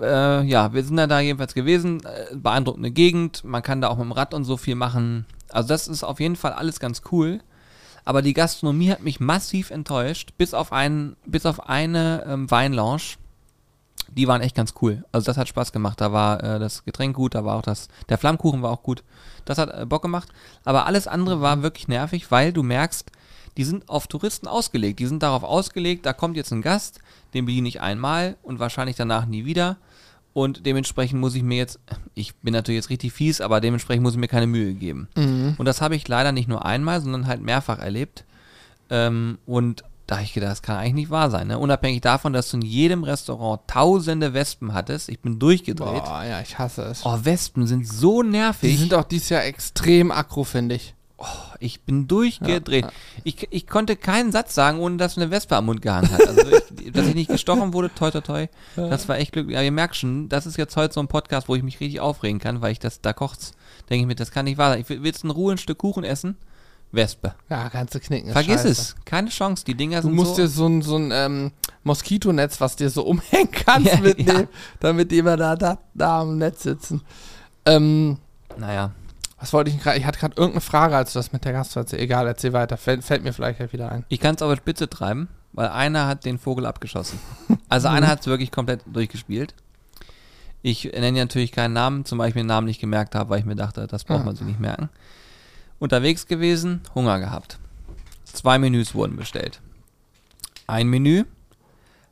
äh, 0.02 0.44
ja, 0.44 0.74
wir 0.74 0.84
sind 0.84 0.98
da, 0.98 1.08
da 1.08 1.20
jedenfalls 1.20 1.54
gewesen. 1.54 2.04
Äh, 2.06 2.36
beeindruckende 2.36 2.92
Gegend. 2.92 3.44
Man 3.44 3.64
kann 3.64 3.82
da 3.82 3.90
auch 3.90 3.98
mit 3.98 4.06
dem 4.06 4.12
Rad 4.12 4.34
und 4.34 4.44
so 4.46 4.58
viel 4.58 4.76
machen. 4.76 5.26
Also, 5.50 5.68
das 5.68 5.88
ist 5.88 6.04
auf 6.04 6.20
jeden 6.20 6.36
Fall 6.36 6.54
alles 6.54 6.80
ganz 6.80 7.02
cool. 7.12 7.40
Aber 8.06 8.22
die 8.22 8.34
Gastronomie 8.34 8.92
hat 8.92 9.02
mich 9.02 9.20
massiv 9.20 9.72
enttäuscht, 9.72 10.34
bis 10.38 10.54
auf, 10.54 10.74
einen, 10.74 11.16
bis 11.26 11.46
auf 11.46 11.70
eine 11.70 12.26
ähm, 12.28 12.52
Weinlounge. 12.52 13.18
Die 14.10 14.28
waren 14.28 14.42
echt 14.42 14.56
ganz 14.56 14.74
cool. 14.82 15.04
Also, 15.12 15.26
das 15.26 15.38
hat 15.38 15.48
Spaß 15.48 15.72
gemacht. 15.72 16.02
Da 16.02 16.12
war 16.12 16.44
äh, 16.44 16.60
das 16.60 16.86
Getränk 16.86 17.16
gut, 17.16 17.36
da 17.36 17.46
war 17.46 17.56
auch 17.56 17.62
das, 17.62 17.88
der 18.10 18.18
Flammkuchen 18.18 18.62
war 18.62 18.72
auch 18.72 18.84
gut. 18.84 19.04
Das 19.46 19.58
hat 19.58 19.70
äh, 19.70 19.86
Bock 19.86 20.02
gemacht. 20.02 20.30
Aber 20.66 20.86
alles 20.86 21.08
andere 21.08 21.42
war 21.42 21.62
wirklich 21.62 21.88
nervig, 21.88 22.32
weil 22.32 22.54
du 22.54 22.64
merkst, 22.64 23.12
die 23.58 23.64
sind 23.64 23.90
auf 23.90 24.08
Touristen 24.08 24.48
ausgelegt. 24.48 25.00
Die 25.00 25.06
sind 25.06 25.24
darauf 25.24 25.44
ausgelegt, 25.44 26.06
da 26.06 26.14
kommt 26.14 26.38
jetzt 26.38 26.52
ein 26.52 26.62
Gast, 26.62 27.00
den 27.34 27.46
bediene 27.46 27.68
ich 27.68 27.82
einmal 27.82 28.38
und 28.44 28.60
wahrscheinlich 28.60 28.96
danach 28.96 29.26
nie 29.26 29.46
wieder. 29.46 29.78
Und 30.34 30.66
dementsprechend 30.66 31.20
muss 31.20 31.36
ich 31.36 31.44
mir 31.44 31.58
jetzt, 31.58 31.80
ich 32.16 32.34
bin 32.38 32.54
natürlich 32.54 32.80
jetzt 32.80 32.90
richtig 32.90 33.14
fies, 33.14 33.40
aber 33.40 33.62
dementsprechend 33.62 34.02
muss 34.04 34.14
ich 34.14 34.20
mir 34.20 34.28
keine 34.28 34.48
Mühe 34.48 34.74
geben. 34.74 35.08
Mhm. 35.16 35.56
Und 35.58 35.66
das 35.66 35.80
habe 35.82 35.96
ich 35.96 36.08
leider 36.08 36.32
nicht 36.32 36.48
nur 36.50 36.66
einmal, 36.66 37.02
sondern 37.02 37.28
halt 37.28 37.42
mehrfach 37.42 37.78
erlebt. 37.80 38.26
Ähm, 38.90 39.38
und 39.46 39.84
da 40.08 40.16
habe 40.16 40.26
ich 40.26 40.34
gedacht, 40.34 40.52
das 40.52 40.62
kann 40.64 40.78
eigentlich 40.78 40.94
nicht 40.96 41.10
wahr 41.12 41.30
sein. 41.30 41.48
Ne? 41.48 41.58
Unabhängig 41.60 42.02
davon, 42.02 42.34
dass 42.34 42.50
du 42.50 42.58
in 42.58 42.64
jedem 42.64 43.04
Restaurant 43.04 43.62
tausende 43.68 44.34
Wespen 44.34 44.74
hattest. 44.74 45.08
Ich 45.10 45.20
bin 45.22 45.40
durchgedreht. 45.40 46.04
Boah, 46.04 46.24
ja, 46.24 46.42
ich 46.42 46.58
hasse 46.58 46.82
es. 46.84 47.06
Oh, 47.06 47.20
Wespen 47.24 47.68
sind 47.68 47.88
so 47.88 48.22
Die 48.24 48.30
nervig. 48.30 48.78
sind 48.80 48.94
auch 48.96 49.06
dieses 49.06 49.30
Jahr 49.30 49.44
extrem 49.46 50.12
aggro, 50.12 50.44
finde 50.44 50.76
ich. 50.76 50.96
Ich 51.64 51.82
bin 51.82 52.08
durchgedreht. 52.08 52.86
Ja, 52.86 52.92
Ich, 53.24 53.48
ich 53.52 53.68
konnte 53.68 53.96
keinen 53.96 54.32
Satz 54.32 54.54
sagen, 54.54 54.80
ohne 54.80 54.98
dass 54.98 55.18
eine 55.18 55.32
Wespe 55.32 55.56
am 55.56 55.66
Mund 55.66 55.82
gehangen 55.82 56.12
hat. 56.12 56.28
Also, 56.28 56.42
ich, 56.82 56.92
dass 56.94 57.08
ich 57.08 57.16
nicht 57.16 57.30
gestochen 57.30 57.74
wurde, 57.74 57.90
toi, 57.94 58.12
toi, 58.12 58.22
toi. 58.22 58.48
Das 58.76 59.08
war 59.08 59.18
echt 59.18 59.32
glücklich. 59.32 59.56
Aber 59.56 59.64
ihr 59.66 59.72
merkt 59.72 59.96
schon, 59.96 60.30
das 60.30 60.46
ist 60.46 60.58
jetzt 60.58 60.76
heute 60.76 60.94
so 60.94 61.00
ein 61.00 61.08
Podcast, 61.08 61.48
wo 61.50 61.56
ich 61.56 61.64
mich 61.64 61.80
richtig 61.80 62.00
aufregen 62.02 62.40
kann, 62.40 62.62
weil 62.62 62.72
ich 62.72 62.80
das, 62.80 63.02
da 63.02 63.14
kocht's. 63.14 63.54
Denke 63.90 64.02
ich 64.04 64.08
mir, 64.08 64.16
das 64.16 64.32
kann 64.32 64.46
nicht 64.46 64.58
wahr 64.58 64.72
sein. 64.72 64.82
Ich 64.82 64.90
will, 64.90 65.04
willst 65.04 65.24
in 65.24 65.30
Ruhe 65.32 65.54
ein 65.54 65.58
Stück 65.58 65.78
Kuchen 65.78 66.04
essen? 66.04 66.38
Wespe. 66.92 67.34
Ja, 67.50 67.70
kannst 67.70 67.96
du 67.96 68.00
knicken. 68.00 68.32
Vergiss 68.32 68.56
scheiße. 68.62 68.68
es. 68.70 68.96
Keine 69.06 69.30
Chance. 69.30 69.66
Die 69.66 69.74
Dinger 69.74 70.02
Du 70.02 70.08
sind 70.10 70.16
musst 70.16 70.36
so. 70.36 70.42
dir 70.44 70.48
so 70.48 70.68
ein, 70.68 70.82
so 70.84 70.96
ein 70.98 71.10
ähm, 71.12 71.52
Moskitonetz, 71.84 72.62
was 72.62 72.76
dir 72.76 72.90
so 72.92 73.04
umhängen 73.08 73.50
kannst, 73.52 73.92
Ja, 73.94 74.00
mitnehmen, 74.00 74.42
ja. 74.42 74.48
damit 74.80 75.12
die 75.12 75.18
immer 75.18 75.36
da, 75.38 75.56
da, 75.56 75.80
da 75.96 76.22
am 76.22 76.38
Netz 76.38 76.64
sitzen. 76.64 77.02
Ähm, 77.66 78.18
naja. 78.58 78.92
Was 79.44 79.52
wollte 79.52 79.70
ich 79.72 79.78
gerade? 79.82 79.98
Ich 79.98 80.06
hatte 80.06 80.20
gerade 80.20 80.36
irgendeine 80.38 80.62
Frage, 80.62 80.96
als 80.96 81.12
du 81.12 81.20
das 81.20 81.34
mit 81.34 81.44
der 81.44 81.52
Gast 81.52 81.76
erzählt. 81.76 82.02
Egal, 82.02 82.26
erzähl 82.28 82.54
weiter. 82.54 82.78
Fällt, 82.78 83.04
fällt 83.04 83.24
mir 83.26 83.34
vielleicht 83.34 83.74
wieder 83.74 83.92
ein. 83.92 84.06
Ich 84.08 84.22
kann 84.22 84.36
es 84.36 84.42
auf 84.42 84.50
die 84.54 84.58
Spitze 84.58 84.90
treiben, 84.90 85.28
weil 85.52 85.68
einer 85.68 86.08
hat 86.08 86.24
den 86.24 86.38
Vogel 86.40 86.66
abgeschossen. 86.66 87.20
Also 87.68 87.90
einer 87.90 88.08
hat 88.08 88.22
es 88.22 88.28
wirklich 88.28 88.52
komplett 88.52 88.82
durchgespielt. 88.86 89.54
Ich 90.62 90.86
nenne 90.86 91.20
natürlich 91.20 91.52
keinen 91.52 91.74
Namen, 91.74 92.06
zumal 92.06 92.30
ich 92.30 92.36
mir 92.36 92.42
den 92.44 92.48
Namen 92.48 92.68
nicht 92.68 92.80
gemerkt 92.80 93.16
habe, 93.16 93.32
weil 93.32 93.40
ich 93.40 93.46
mir 93.46 93.56
dachte, 93.56 93.86
das 93.88 94.06
braucht 94.06 94.22
Ah. 94.22 94.26
man 94.26 94.36
sich 94.38 94.46
nicht 94.48 94.62
merken. 94.62 94.90
Unterwegs 95.80 96.26
gewesen, 96.28 96.80
Hunger 96.96 97.20
gehabt. 97.20 97.60
Zwei 98.24 98.60
Menüs 98.60 98.96
wurden 98.96 99.18
bestellt. 99.18 99.60
Ein 100.68 100.88
Menü, 100.88 101.26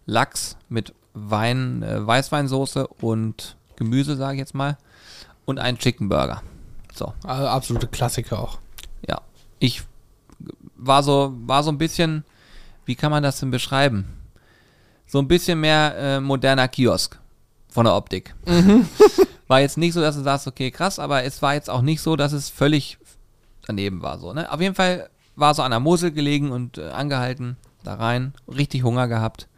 Lachs 0.05 0.57
mit 0.67 0.93
Wein, 1.13 1.81
äh, 1.83 2.05
Weißweinsoße 2.05 2.87
und 2.87 3.55
Gemüse, 3.77 4.17
sage 4.17 4.33
ich 4.33 4.39
jetzt 4.39 4.53
mal. 4.55 4.77
Und 5.45 5.59
ein 5.59 5.77
Chicken 5.77 6.09
Burger. 6.09 6.41
So. 6.93 7.13
Also 7.23 7.47
absolute 7.47 7.87
Klassiker 7.87 8.39
auch. 8.39 8.59
Ja, 9.07 9.21
ich 9.59 9.83
war 10.75 11.03
so, 11.03 11.33
war 11.45 11.63
so 11.63 11.71
ein 11.71 11.77
bisschen, 11.77 12.23
wie 12.85 12.95
kann 12.95 13.11
man 13.11 13.23
das 13.23 13.39
denn 13.39 13.51
beschreiben? 13.51 14.17
So 15.05 15.19
ein 15.19 15.27
bisschen 15.27 15.59
mehr 15.59 15.95
äh, 15.97 16.19
moderner 16.19 16.67
Kiosk 16.67 17.19
von 17.69 17.85
der 17.85 17.95
Optik. 17.95 18.33
War 19.51 19.59
jetzt 19.59 19.77
nicht 19.77 19.91
so, 19.91 19.99
dass 19.99 20.15
du 20.15 20.21
sagst, 20.21 20.47
okay, 20.47 20.71
krass, 20.71 20.97
aber 20.97 21.25
es 21.25 21.41
war 21.41 21.55
jetzt 21.55 21.69
auch 21.69 21.81
nicht 21.81 21.99
so, 21.99 22.15
dass 22.15 22.31
es 22.31 22.49
völlig 22.49 22.97
daneben 23.67 24.01
war. 24.01 24.17
So, 24.17 24.31
ne? 24.31 24.49
Auf 24.49 24.61
jeden 24.61 24.75
Fall 24.75 25.09
war 25.35 25.53
so 25.53 25.61
an 25.61 25.71
der 25.71 25.81
Mosel 25.81 26.11
gelegen 26.11 26.53
und 26.53 26.77
äh, 26.77 26.87
angehalten, 26.87 27.57
da 27.83 27.95
rein, 27.95 28.33
richtig 28.47 28.83
Hunger 28.83 29.09
gehabt. 29.09 29.49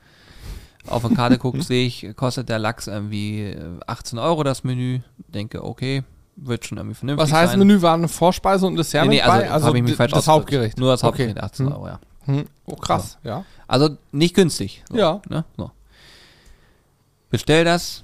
Auf 0.87 1.03
der 1.03 1.15
Karte 1.15 1.37
guckt, 1.37 1.63
sehe 1.67 1.85
ich, 1.85 2.07
kostet 2.15 2.49
der 2.49 2.57
Lachs 2.57 2.87
irgendwie 2.87 3.41
äh, 3.41 3.79
18 3.85 4.17
Euro 4.17 4.41
das 4.41 4.63
Menü. 4.63 5.01
Denke, 5.27 5.63
okay, 5.63 6.03
wird 6.35 6.65
schon 6.65 6.77
irgendwie 6.77 6.95
vernünftig 6.95 7.23
Was 7.23 7.31
heißt, 7.33 7.51
sein. 7.51 7.59
Menü 7.59 7.81
war 7.81 7.93
eine 7.93 8.07
Vorspeise 8.07 8.65
und 8.67 8.75
Dessert 8.75 9.03
Nee, 9.07 9.15
nee, 9.15 9.21
also, 9.21 9.37
bei? 9.39 9.51
Also 9.51 9.75
ich 9.75 9.83
mich 9.83 9.95
falsch 9.95 10.11
das. 10.13 10.27
Hauptgericht. 10.27 10.77
Nur 10.79 10.91
das 10.91 11.03
Okay. 11.03 11.07
Hauptgericht, 11.07 11.39
18 11.43 11.65
Hm. 11.67 11.73
Euro, 11.73 11.87
ja. 11.87 11.99
Hm. 12.25 12.45
Oh, 12.65 12.75
krass, 12.75 13.17
ja. 13.23 13.43
Also 13.67 13.97
nicht 14.11 14.35
günstig. 14.35 14.83
So, 14.89 14.97
Ja. 14.97 15.21
Ne? 15.29 15.43
So. 15.57 15.71
Bestell 17.29 17.65
das, 17.65 18.03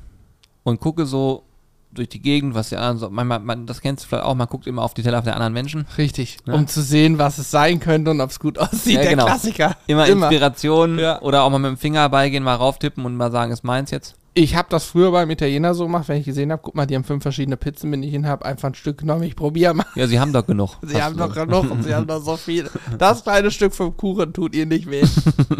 und 0.63 0.79
gucke 0.79 1.05
so 1.05 1.43
durch 1.91 2.09
die 2.09 2.21
Gegend, 2.21 2.53
was 2.53 2.69
die 2.69 2.75
anderen 2.75 2.97
so, 2.99 3.09
manchmal, 3.09 3.39
man, 3.39 3.65
das 3.65 3.81
kennst 3.81 4.03
du 4.03 4.09
vielleicht 4.09 4.23
auch, 4.23 4.35
man 4.35 4.47
guckt 4.47 4.67
immer 4.67 4.83
auf 4.83 4.93
die 4.93 5.01
Teller 5.01 5.21
der 5.23 5.33
anderen 5.35 5.53
Menschen. 5.53 5.87
Richtig. 5.97 6.37
Ja. 6.45 6.53
Um 6.53 6.67
zu 6.67 6.81
sehen, 6.81 7.17
was 7.17 7.39
es 7.39 7.49
sein 7.49 7.79
könnte 7.79 8.11
und 8.11 8.21
ob 8.21 8.29
es 8.29 8.39
gut 8.39 8.59
aussieht. 8.59 8.95
Ja, 8.95 9.01
der 9.01 9.09
genau. 9.11 9.25
Klassiker. 9.25 9.75
Immer, 9.87 10.07
Inspiration 10.07 10.99
Ja. 10.99 11.19
oder 11.21 11.43
auch 11.43 11.49
mal 11.49 11.57
mit 11.59 11.69
dem 11.71 11.77
Finger 11.77 12.07
beigehen, 12.09 12.43
mal 12.43 12.55
rauftippen 12.55 13.05
und 13.05 13.15
mal 13.15 13.31
sagen, 13.31 13.51
ist 13.51 13.63
meins 13.63 13.89
jetzt. 13.91 14.15
Ich 14.33 14.55
habe 14.55 14.67
das 14.69 14.85
früher 14.85 15.11
beim 15.11 15.29
Italiener 15.29 15.73
so 15.73 15.85
gemacht, 15.85 16.07
wenn 16.07 16.17
ich 16.17 16.25
gesehen 16.25 16.51
habe, 16.51 16.61
guck 16.63 16.75
mal, 16.75 16.85
die 16.85 16.95
haben 16.95 17.03
fünf 17.03 17.23
verschiedene 17.23 17.57
Pizzen, 17.57 17.91
wenn 17.91 18.03
ich 18.03 18.11
hin 18.11 18.27
habe, 18.27 18.45
einfach 18.45 18.69
ein 18.69 18.75
Stück 18.75 18.99
genommen, 18.99 19.23
ich 19.23 19.35
probiere 19.35 19.73
mal. 19.73 19.85
Ja, 19.95 20.07
sie 20.07 20.19
haben 20.19 20.31
doch 20.31 20.45
genug. 20.45 20.77
Sie 20.83 21.01
haben 21.01 21.17
doch 21.17 21.33
genug 21.33 21.69
und 21.69 21.83
sie 21.83 21.93
haben 21.93 22.07
doch 22.07 22.23
so 22.23 22.37
viel. 22.37 22.69
Das 22.97 23.23
kleine 23.23 23.51
Stück 23.51 23.73
vom 23.73 23.97
Kuchen 23.97 24.31
tut 24.33 24.55
ihr 24.55 24.65
nicht 24.65 24.89
weh. 24.89 25.03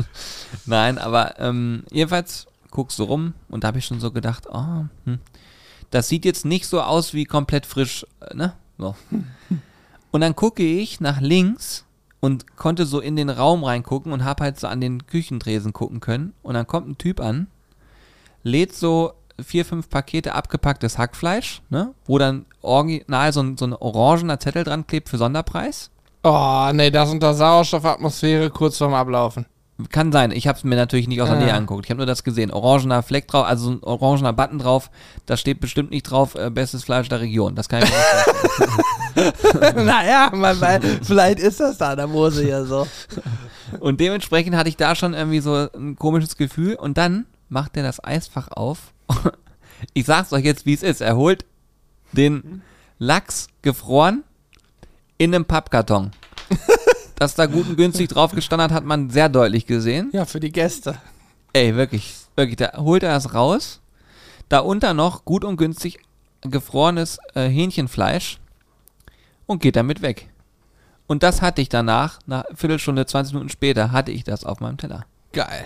Nein, 0.66 0.98
aber 0.98 1.40
ähm, 1.40 1.84
jedenfalls 1.92 2.48
guckst 2.72 3.00
du 3.00 3.04
rum 3.04 3.34
und 3.50 3.64
da 3.64 3.70
habe 3.70 3.80
ich 3.80 3.86
schon 3.86 4.00
so 4.00 4.12
gedacht, 4.12 4.46
oh, 4.52 4.86
hm, 5.06 5.20
das 5.92 6.08
sieht 6.08 6.26
jetzt 6.26 6.46
nicht 6.46 6.68
so 6.68 6.82
aus 6.82 7.14
wie 7.14 7.26
komplett 7.26 7.66
frisch, 7.66 8.06
äh, 8.22 8.36
ne? 8.36 8.54
So. 8.78 8.96
Und 10.12 10.22
dann 10.22 10.36
gucke 10.36 10.64
ich 10.64 11.00
nach 11.02 11.22
links 11.22 11.86
und 12.20 12.58
konnte 12.58 12.86
so 12.86 13.00
in 13.00 13.16
den 13.16 13.30
Raum 13.30 13.64
reingucken 13.64 14.12
und 14.12 14.24
habe 14.24 14.44
halt 14.44 14.60
so 14.60 14.66
an 14.66 14.82
den 14.82 15.06
Küchentresen 15.06 15.72
gucken 15.72 16.00
können. 16.00 16.34
Und 16.42 16.56
dann 16.56 16.66
kommt 16.66 16.88
ein 16.88 16.98
Typ 16.98 17.20
an, 17.20 17.46
lädt 18.43 18.75
so 18.75 19.13
vier, 19.43 19.65
fünf 19.65 19.89
Pakete 19.89 20.34
abgepacktes 20.34 20.98
Hackfleisch, 20.98 21.62
ne? 21.69 21.93
Wo 22.05 22.17
dann 22.17 22.46
original 22.62 23.34
so 23.34 23.41
ein, 23.41 23.58
so 23.58 23.65
ein 23.65 23.74
orangener 23.74 24.39
Zettel 24.39 24.63
dran 24.63 24.88
klebt 24.88 25.10
für 25.10 25.17
Sonderpreis. 25.17 25.91
Oh, 26.24 26.69
nee, 26.74 26.91
das 26.91 27.10
unter 27.10 27.34
Sauerstoffatmosphäre 27.34 28.50
kurz 28.50 28.77
vorm 28.77 28.93
Ablaufen. 28.93 29.46
Kann 29.88 30.12
sein. 30.12 30.31
Ich 30.31 30.46
habe 30.46 30.58
es 30.58 30.65
mir 30.65 30.75
natürlich 30.75 31.08
nicht 31.08 31.22
aus 31.22 31.29
der. 31.29 31.38
Nähe 31.38 31.53
angeguckt. 31.53 31.86
Ich 31.86 31.89
habe 31.89 32.00
nur 32.00 32.05
das 32.05 32.25
gesehen. 32.25 32.51
Orangener 32.51 33.01
Fleck 33.01 33.29
drauf, 33.29 33.46
also 33.46 33.65
so 33.65 33.72
ein 33.72 33.84
orangener 33.84 34.34
Button 34.34 34.60
drauf. 34.60 34.91
Da 35.25 35.38
steht 35.38 35.62
bestimmt 35.62 35.91
nicht 35.91 36.03
drauf, 36.03 36.36
äh, 36.36 36.50
bestes 36.50 36.84
Fleisch 36.84 37.08
der 37.08 37.22
Region. 37.22 37.55
Das 37.55 37.69
kann 37.69 37.84
ich 37.84 37.89
mir 37.89 37.96
nicht 37.96 39.38
vorstellen. 39.38 39.86
naja, 39.86 40.31
man, 40.34 40.60
weiß, 40.60 40.84
vielleicht 41.03 41.39
ist 41.39 41.62
das 41.62 41.77
da 41.77 41.91
an 41.91 41.98
der 41.98 42.08
Mose 42.08 42.46
ja 42.46 42.65
so. 42.65 42.88
Und 43.79 44.01
dementsprechend 44.01 44.58
hatte 44.58 44.67
ich 44.67 44.75
da 44.75 44.96
schon 44.96 45.13
irgendwie 45.13 45.39
so 45.39 45.69
ein 45.74 45.96
komisches 45.96 46.36
Gefühl. 46.36 46.75
Und 46.75 46.98
dann 46.98 47.25
macht 47.50 47.75
er 47.77 47.84
das 47.84 48.03
Eisfach 48.03 48.50
auf. 48.50 48.94
Ich 49.94 50.06
sag's 50.06 50.34
euch 50.34 50.44
jetzt, 50.44 50.65
wie 50.65 50.74
es 50.74 50.84
ist. 50.84 51.00
Er 51.00 51.15
holt 51.15 51.46
den 52.12 52.62
Lachs 52.98 53.48
gefroren 53.62 54.25
in 55.18 55.34
einem 55.34 55.46
Pappkarton. 55.46 56.12
Dass 57.15 57.36
da 57.36 57.46
gut 57.46 57.70
und 57.70 57.77
günstig 57.77 58.10
drauf 58.10 58.34
gestanden 58.34 58.65
hat, 58.65 58.72
hat 58.75 58.84
man 58.84 59.10
sehr 59.10 59.29
deutlich 59.29 59.65
gesehen. 59.65 60.10
Ja, 60.12 60.25
für 60.25 60.41
die 60.41 60.51
Gäste. 60.51 60.98
Ey, 61.53 61.77
wirklich, 61.77 62.13
wirklich, 62.36 62.58
da 62.58 62.77
holt 62.77 63.03
er 63.03 63.13
das 63.13 63.34
raus. 63.34 63.79
Darunter 64.50 64.94
noch 64.94 65.24
gut 65.24 65.46
und 65.46 65.56
günstig 65.56 66.00
gefrorenes 66.41 67.20
äh, 67.36 67.48
Hähnchenfleisch 67.48 68.39
und 69.46 69.62
geht 69.62 69.75
damit 69.77 70.01
weg. 70.01 70.29
Und 71.08 71.24
das 71.24 71.41
hatte 71.41 71.62
ich 71.62 71.70
danach, 71.70 72.20
nach 72.25 72.44
Viertelstunde, 72.53 73.06
20 73.06 73.34
Minuten 73.34 73.50
später, 73.50 73.91
hatte 73.91 74.12
ich 74.12 74.24
das 74.24 74.44
auf 74.44 74.60
meinem 74.60 74.77
Teller. 74.77 75.06
Geil. 75.34 75.65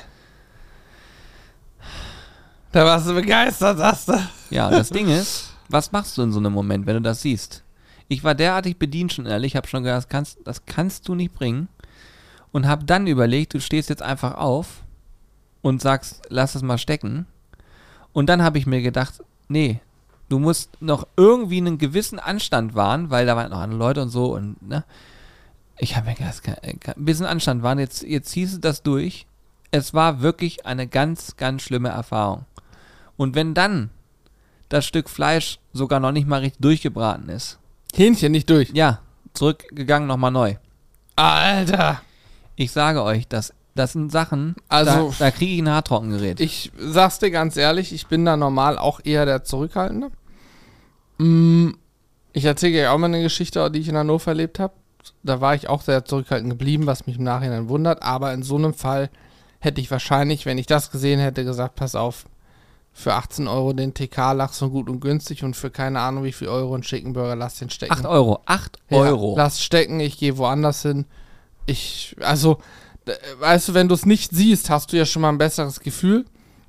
Da 2.74 2.86
warst 2.86 3.08
du 3.08 3.14
begeistert, 3.14 3.78
sagst 3.78 4.10
du. 4.10 4.14
Ja, 4.50 4.70
das 4.70 4.90
Ding 4.90 5.08
ist, 5.08 5.52
was 5.70 5.92
machst 5.92 6.18
du 6.18 6.24
in 6.24 6.32
so 6.32 6.40
einem 6.40 6.54
Moment, 6.54 6.86
wenn 6.88 6.96
du 6.96 7.02
das 7.02 7.22
siehst? 7.22 7.64
Ich 8.08 8.24
war 8.24 8.36
derartig 8.36 8.78
bedient 8.78 9.14
schon 9.14 9.26
ehrlich, 9.28 9.56
habe 9.56 9.68
schon 9.68 9.84
gesagt, 9.84 10.04
das 10.06 10.10
kannst, 10.10 10.38
das 10.44 10.66
kannst 10.66 11.08
du 11.08 11.16
nicht 11.16 11.34
bringen. 11.34 11.68
Und 12.52 12.68
habe 12.68 12.84
dann 12.86 13.08
überlegt, 13.08 13.54
du 13.54 13.62
stehst 13.62 13.90
jetzt 13.90 14.02
einfach 14.02 14.36
auf 14.36 14.82
und 15.62 15.82
sagst, 15.82 16.22
lass 16.30 16.56
es 16.56 16.62
mal 16.62 16.78
stecken. 16.78 17.26
Und 18.12 18.28
dann 18.28 18.42
habe 18.44 18.58
ich 18.58 18.66
mir 18.68 18.82
gedacht, 18.82 19.24
nee, 19.48 19.80
du 20.30 20.38
musst 20.40 20.70
noch 20.82 21.08
irgendwie 21.16 21.58
einen 21.58 21.78
gewissen 21.78 22.20
Anstand 22.20 22.76
wahren, 22.76 23.10
weil 23.12 23.26
da 23.26 23.36
waren 23.36 23.52
noch 23.52 23.60
andere 23.60 23.80
Leute 23.80 24.02
und 24.02 24.10
so 24.10 24.34
und 24.36 24.62
ne. 24.68 24.84
Ich 25.78 25.96
habe 25.96 26.08
mir 26.10 26.16
gedacht, 26.16 26.44
kein- 26.44 26.58
ein 26.64 27.06
bisschen 27.06 27.26
Anstand 27.26 27.64
wahren, 27.64 27.80
jetzt, 27.80 28.04
jetzt 28.04 28.30
ziehst 28.30 28.56
du 28.56 28.60
das 28.60 28.84
durch. 28.84 29.26
Es 29.72 29.94
war 29.96 30.22
wirklich 30.22 30.66
eine 30.68 30.88
ganz, 30.88 31.36
ganz 31.38 31.64
schlimme 31.64 31.90
Erfahrung. 31.90 32.46
Und 33.18 33.36
wenn 33.36 33.54
dann 33.54 33.90
das 34.70 34.86
Stück 34.86 35.10
Fleisch 35.10 35.60
sogar 35.72 36.00
noch 36.00 36.12
nicht 36.12 36.28
mal 36.28 36.40
richtig 36.42 36.62
durchgebraten 36.62 37.30
ist, 37.30 37.60
Hähnchen 37.96 38.32
nicht 38.32 38.50
durch. 38.50 38.70
ja, 38.74 39.00
zurückgegangen, 39.34 40.08
nochmal 40.08 40.32
neu. 40.32 40.56
Alter. 41.16 42.02
Ich 42.56 42.72
sage 42.72 43.04
euch, 43.04 43.28
das, 43.28 43.54
das 43.76 43.94
sind 43.94 44.12
Sachen, 44.12 44.56
Also- 44.70 45.10
da, 45.20 45.26
da 45.26 45.32
kriege 45.32 45.54
ich 45.54 45.60
ein 45.62 45.70
Haartrockengerät. 45.70 46.40
Ich 46.40 46.72
sag's 46.78 47.20
dir 47.20 47.30
ganz 47.32 47.56
ehrlich, 47.58 47.94
ich 47.94 48.08
bin 48.08 48.26
da 48.26 48.36
normal 48.38 48.78
auch 48.78 49.00
eher 49.04 49.26
der 49.26 49.44
Zurückhaltende. 49.44 50.10
Mm, 51.18 51.72
Ich 52.36 52.46
erzähle 52.46 52.74
dir 52.74 52.92
auch 52.92 52.98
mal 52.98 53.06
eine 53.08 53.22
Geschichte, 53.22 53.70
die 53.70 53.80
ich 53.80 53.88
in 53.90 53.96
Hannover 53.98 54.32
erlebt 54.32 54.58
habe. 54.60 54.74
Da 55.22 55.40
war 55.40 55.54
ich 55.54 55.70
auch 55.70 55.82
sehr 55.82 56.04
zurückhaltend 56.06 56.50
geblieben, 56.50 56.88
was 56.88 57.06
mich 57.06 57.18
im 57.18 57.24
Nachhinein 57.24 57.70
wundert. 57.70 58.02
Aber 58.02 58.34
in 58.34 58.42
so 58.42 58.56
einem 58.56 58.74
Fall 58.74 59.10
hätte 59.60 59.82
ich 59.82 59.92
wahrscheinlich, 59.92 60.46
wenn 60.48 60.58
ich 60.58 60.66
das 60.66 60.90
gesehen 60.90 61.20
hätte, 61.20 61.44
gesagt, 61.46 61.76
pass 61.76 61.94
auf, 61.94 62.26
für 62.94 63.14
18 63.14 63.48
Euro 63.48 63.74
den 63.74 63.94
TK-Lachs 63.94 64.60
so 64.60 64.70
gut 64.70 64.88
und 64.88 65.00
günstig 65.00 65.44
und 65.44 65.56
für 65.56 65.72
keine 65.72 66.00
Ahnung 66.00 66.24
wie 66.24 66.32
viel 66.32 66.48
Euro 66.48 66.76
einen 66.76 66.84
Chicken 66.84 67.14
Burger, 67.14 67.36
lass 67.36 67.58
den 67.58 67.70
stecken. 67.70 67.94
8 67.94 68.06
Euro, 68.06 68.42
8 68.46 68.80
Ja, 68.90 68.98
Euro. 68.98 69.34
Lass 69.36 69.62
stecken, 69.62 70.00
ich 70.00 70.18
gehe 70.18 70.38
woanders 70.38 70.84
hin. 70.84 71.06
Ich, 71.66 72.16
also, 72.22 72.60
weißt 73.40 73.70
du, 73.70 73.74
wenn 73.74 73.88
du 73.88 73.96
es 73.96 74.06
nicht 74.06 74.32
siehst, 74.32 74.70
hast 74.70 74.94
du 74.94 74.98
ja 74.98 75.06
schon 75.06 75.24
mal 75.24 75.30
ein 75.30 75.38
besseres 75.38 75.80
Gefühl. 75.80 76.26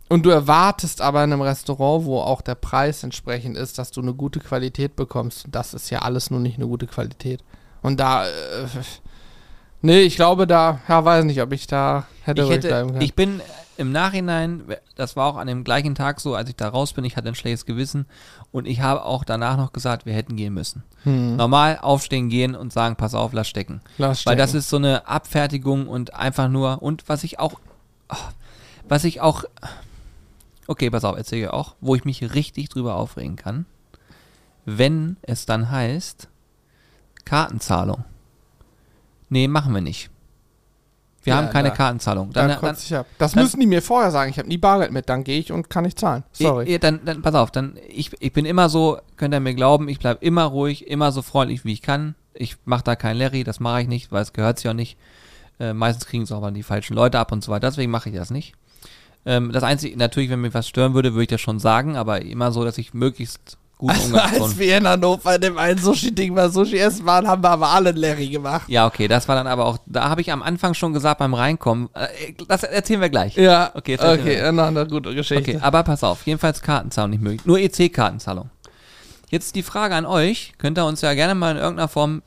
Und 0.08 0.24
du 0.24 0.30
erwartest 0.30 1.00
aber 1.00 1.24
in 1.24 1.32
einem 1.32 1.42
Restaurant, 1.42 2.04
wo 2.04 2.20
auch 2.20 2.42
der 2.42 2.54
Preis 2.54 3.02
entsprechend 3.02 3.56
ist, 3.56 3.78
dass 3.78 3.90
du 3.90 4.02
eine 4.02 4.12
gute 4.12 4.38
Qualität 4.38 4.96
bekommst. 4.96 5.46
Und 5.46 5.54
das 5.54 5.72
ist 5.72 5.90
ja 5.90 6.00
alles 6.00 6.30
nur 6.30 6.40
nicht 6.40 6.58
eine 6.58 6.66
gute 6.66 6.86
Qualität. 6.86 7.42
Und 7.82 8.00
da, 8.00 8.26
äh, 8.26 8.30
nee, 9.80 10.00
ich 10.00 10.16
glaube 10.16 10.46
da, 10.46 10.80
ja, 10.88 11.04
weiß 11.04 11.24
nicht, 11.24 11.40
ob 11.40 11.52
ich 11.52 11.66
da 11.66 12.06
hätte, 12.22 12.42
ich, 12.42 12.50
hätte, 12.50 12.68
bleiben 12.68 12.90
können. 12.90 13.02
ich 13.02 13.14
bin 13.14 13.40
im 13.76 13.92
Nachhinein, 13.92 14.64
das 14.96 15.16
war 15.16 15.26
auch 15.26 15.36
an 15.36 15.46
dem 15.46 15.64
gleichen 15.64 15.94
Tag 15.94 16.20
so, 16.20 16.34
als 16.34 16.48
ich 16.48 16.56
da 16.56 16.68
raus 16.68 16.92
bin, 16.92 17.04
ich 17.04 17.16
hatte 17.16 17.28
ein 17.28 17.34
schlechtes 17.34 17.66
Gewissen 17.66 18.06
und 18.52 18.66
ich 18.66 18.80
habe 18.80 19.04
auch 19.04 19.24
danach 19.24 19.56
noch 19.56 19.72
gesagt, 19.72 20.06
wir 20.06 20.14
hätten 20.14 20.36
gehen 20.36 20.54
müssen. 20.54 20.82
hm, 21.02 21.36
Normal 21.36 21.78
aufstehen, 21.80 22.28
gehen 22.28 22.54
und 22.54 22.72
sagen, 22.72 22.96
pass 22.96 23.14
auf, 23.14 23.32
lass 23.32 23.48
stecken. 23.48 23.80
lass 23.98 24.20
stecken. 24.20 24.30
Weil 24.30 24.36
das 24.38 24.54
ist 24.54 24.68
so 24.68 24.76
eine 24.76 25.08
Abfertigung 25.08 25.88
und 25.88 26.14
einfach 26.14 26.48
nur, 26.48 26.82
und 26.82 27.08
was 27.08 27.24
ich 27.24 27.38
auch, 27.40 27.60
was 28.88 29.04
ich 29.04 29.20
auch, 29.20 29.44
okay, 30.66 30.90
pass 30.90 31.04
auf, 31.04 31.16
erzähle 31.16 31.42
ich 31.46 31.50
auch, 31.50 31.74
wo 31.80 31.94
ich 31.94 32.04
mich 32.04 32.34
richtig 32.34 32.68
drüber 32.68 32.96
aufregen 32.96 33.36
kann, 33.36 33.66
wenn 34.64 35.16
es 35.22 35.46
dann 35.46 35.70
heißt, 35.70 36.28
Kartenzahlung. 37.24 38.04
Nee, 39.28 39.48
machen 39.48 39.74
wir 39.74 39.80
nicht. 39.80 40.10
Wir 41.24 41.32
Ja, 41.32 41.38
haben 41.38 41.50
keine 41.50 41.70
da- 41.70 41.74
Kartenzahlung. 41.74 42.32
dann, 42.32 42.48
Dann, 42.48 42.60
dann, 42.60 42.70
ab. 43.00 43.06
Das 43.18 43.32
dann- 43.32 43.42
müssen 43.42 43.58
die 43.60 43.66
mir 43.66 43.82
vorher 43.82 44.10
sagen. 44.10 44.30
Ich 44.30 44.38
habe 44.38 44.48
nie 44.48 44.58
Bargeld 44.58 44.92
mit, 44.92 45.08
dann 45.08 45.24
gehe 45.24 45.38
ich 45.38 45.50
und 45.52 45.70
kann 45.70 45.84
nicht 45.84 45.98
zahlen. 45.98 46.22
Sorry. 46.32 46.70
Ja, 46.70 46.78
dann, 46.78 47.00
dann, 47.04 47.22
pass 47.22 47.34
auf, 47.34 47.50
dann, 47.50 47.78
ich, 47.88 48.10
ich 48.20 48.32
bin 48.32 48.44
immer 48.44 48.68
so, 48.68 48.98
könnt 49.16 49.34
ihr 49.34 49.40
mir 49.40 49.54
glauben, 49.54 49.88
ich 49.88 49.98
bleibe 49.98 50.24
immer 50.24 50.44
ruhig, 50.44 50.86
immer 50.86 51.12
so 51.12 51.22
freundlich, 51.22 51.64
wie 51.64 51.72
ich 51.72 51.82
kann. 51.82 52.14
Ich 52.34 52.56
mache 52.64 52.84
da 52.84 52.94
kein 52.96 53.16
Larry, 53.16 53.42
das 53.44 53.58
mache 53.60 53.82
ich 53.82 53.88
nicht, 53.88 54.12
weil 54.12 54.22
es 54.22 54.32
gehört 54.32 54.58
sich 54.58 54.68
auch 54.68 54.74
nicht. 54.74 54.98
Äh, 55.60 55.72
meistens 55.72 56.06
kriegen 56.06 56.24
es 56.24 56.32
auch 56.32 56.40
mal 56.40 56.50
die 56.52 56.62
falschen 56.64 56.94
Leute 56.94 57.18
ab 57.18 57.32
und 57.32 57.42
so 57.44 57.52
weiter, 57.52 57.68
deswegen 57.68 57.90
mache 57.90 58.10
ich 58.10 58.14
das 58.16 58.30
nicht. 58.30 58.54
Ähm, 59.24 59.52
das 59.52 59.62
Einzige, 59.62 59.96
natürlich, 59.96 60.28
wenn 60.30 60.40
mir 60.40 60.52
was 60.52 60.68
stören 60.68 60.94
würde, 60.94 61.14
würde 61.14 61.22
ich 61.22 61.28
das 61.28 61.40
schon 61.40 61.58
sagen, 61.60 61.96
aber 61.96 62.20
immer 62.22 62.52
so, 62.52 62.64
dass 62.64 62.76
ich 62.76 62.92
möglichst 62.92 63.56
Also, 63.78 64.16
als 64.16 64.58
wir 64.58 64.78
in 64.78 64.86
Hannover 64.88 65.34
in 65.34 65.40
dem 65.40 65.58
einen 65.58 65.78
Sushi-Ding 65.78 66.32
mal 66.32 66.50
Sushi 66.50 66.78
essen 66.78 67.04
waren, 67.04 67.26
haben 67.26 67.42
wir 67.42 67.50
aber 67.50 67.68
alle 67.68 67.90
Larry 67.92 68.28
gemacht. 68.28 68.68
Ja, 68.68 68.86
okay, 68.86 69.08
das 69.08 69.28
war 69.28 69.34
dann 69.34 69.46
aber 69.46 69.66
auch, 69.66 69.78
da 69.86 70.08
habe 70.08 70.20
ich 70.20 70.32
am 70.32 70.42
Anfang 70.42 70.74
schon 70.74 70.92
gesagt 70.92 71.18
beim 71.18 71.34
Reinkommen, 71.34 71.88
äh, 71.94 72.32
das 72.48 72.62
erzählen 72.62 73.00
wir 73.00 73.10
gleich. 73.10 73.36
Ja, 73.36 73.72
Okay, 73.74 73.92
jetzt 73.92 74.04
okay, 74.04 74.40
eine 74.40 74.86
gute 74.86 75.14
Geschichte. 75.14 75.56
Okay, 75.56 75.60
aber 75.60 75.82
pass 75.82 76.04
auf, 76.04 76.24
jedenfalls 76.24 76.62
Kartenzahlung 76.62 77.10
nicht 77.10 77.22
möglich. 77.22 77.44
Nur 77.44 77.58
EC-Kartenzahlung. 77.58 78.50
Jetzt 79.30 79.56
die 79.56 79.62
Frage 79.62 79.94
an 79.96 80.06
euch, 80.06 80.52
könnt 80.58 80.78
ihr 80.78 80.86
uns 80.86 81.00
ja 81.00 81.12
gerne 81.14 81.34
mal 81.34 81.50
in 81.52 81.56
irgendeiner 81.56 81.88
Form 81.88 82.22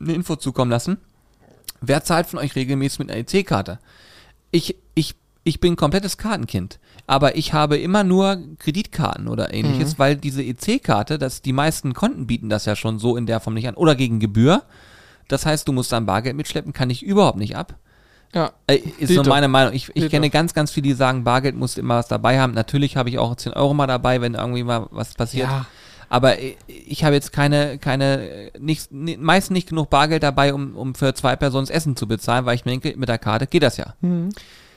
eine 0.00 0.12
Info 0.12 0.36
zukommen 0.36 0.70
lassen. 0.70 0.98
Wer 1.80 2.02
zahlt 2.02 2.26
von 2.26 2.40
euch 2.40 2.56
regelmäßig 2.56 2.98
mit 2.98 3.10
einer 3.10 3.20
EC-Karte? 3.20 3.78
Ich, 4.50 4.76
ich, 4.94 5.14
ich 5.44 5.60
bin 5.60 5.74
ein 5.74 5.76
komplettes 5.76 6.18
Kartenkind, 6.18 6.80
aber 7.08 7.36
ich 7.36 7.52
habe 7.52 7.76
immer 7.76 8.04
nur 8.04 8.38
Kreditkarten 8.60 9.26
oder 9.26 9.52
ähnliches, 9.52 9.98
weil 9.98 10.14
diese 10.16 10.42
EC-Karte, 10.44 11.18
das, 11.18 11.42
die 11.42 11.52
meisten 11.52 11.94
Konten 11.94 12.26
bieten 12.28 12.48
das 12.48 12.64
ja 12.66 12.76
schon 12.76 12.98
so 13.00 13.16
in 13.16 13.26
der 13.26 13.40
Form 13.40 13.54
nicht 13.54 13.66
an. 13.66 13.74
Oder 13.74 13.96
gegen 13.96 14.20
Gebühr. 14.20 14.62
Das 15.26 15.44
heißt, 15.44 15.66
du 15.66 15.72
musst 15.72 15.90
dann 15.90 16.06
Bargeld 16.06 16.36
mitschleppen, 16.36 16.72
kann 16.72 16.90
ich 16.90 17.02
überhaupt 17.02 17.38
nicht 17.38 17.56
ab. 17.56 17.74
Ja, 18.34 18.52
Äh, 18.66 18.76
ist 18.98 19.08
nur 19.16 19.24
meine 19.30 19.48
Meinung. 19.48 19.72
Ich, 19.74 19.90
ich 19.94 20.10
kenne 20.10 20.28
ganz, 20.30 20.52
ganz 20.54 20.70
viele, 20.70 20.84
die 20.84 20.92
sagen, 20.92 21.24
Bargeld 21.24 21.56
musst 21.56 21.78
immer 21.78 21.96
was 21.96 22.08
dabei 22.08 22.38
haben. 22.38 22.52
Natürlich 22.54 22.96
habe 22.96 23.08
ich 23.08 23.18
auch 23.18 23.34
10 23.34 23.54
Euro 23.54 23.72
mal 23.74 23.86
dabei, 23.86 24.20
wenn 24.20 24.34
irgendwie 24.34 24.62
mal 24.64 24.86
was 24.90 25.14
passiert. 25.14 25.48
ja. 25.48 25.66
Aber 26.10 26.38
äh, 26.38 26.56
ich 26.66 27.04
habe 27.04 27.14
jetzt 27.14 27.32
keine, 27.32 27.78
keine, 27.78 28.28
äh, 28.28 28.50
nicht, 28.58 28.92
ni- 28.92 29.16
meist 29.18 29.50
nicht 29.50 29.68
genug 29.68 29.90
Bargeld 29.90 30.22
dabei, 30.22 30.52
um, 30.54 30.74
um 30.76 30.94
für 30.94 31.12
zwei 31.14 31.36
Personen 31.36 31.66
das 31.66 31.74
Essen 31.74 31.96
zu 31.96 32.06
bezahlen, 32.06 32.44
weil 32.46 32.54
ich 32.54 32.64
mir 32.64 32.70
denke, 32.72 32.94
mit 32.96 33.08
der 33.08 33.18
Karte 33.18 33.46
geht 33.46 33.62
das 33.62 33.76
ja. 33.78 33.94
Mhm. 34.02 34.30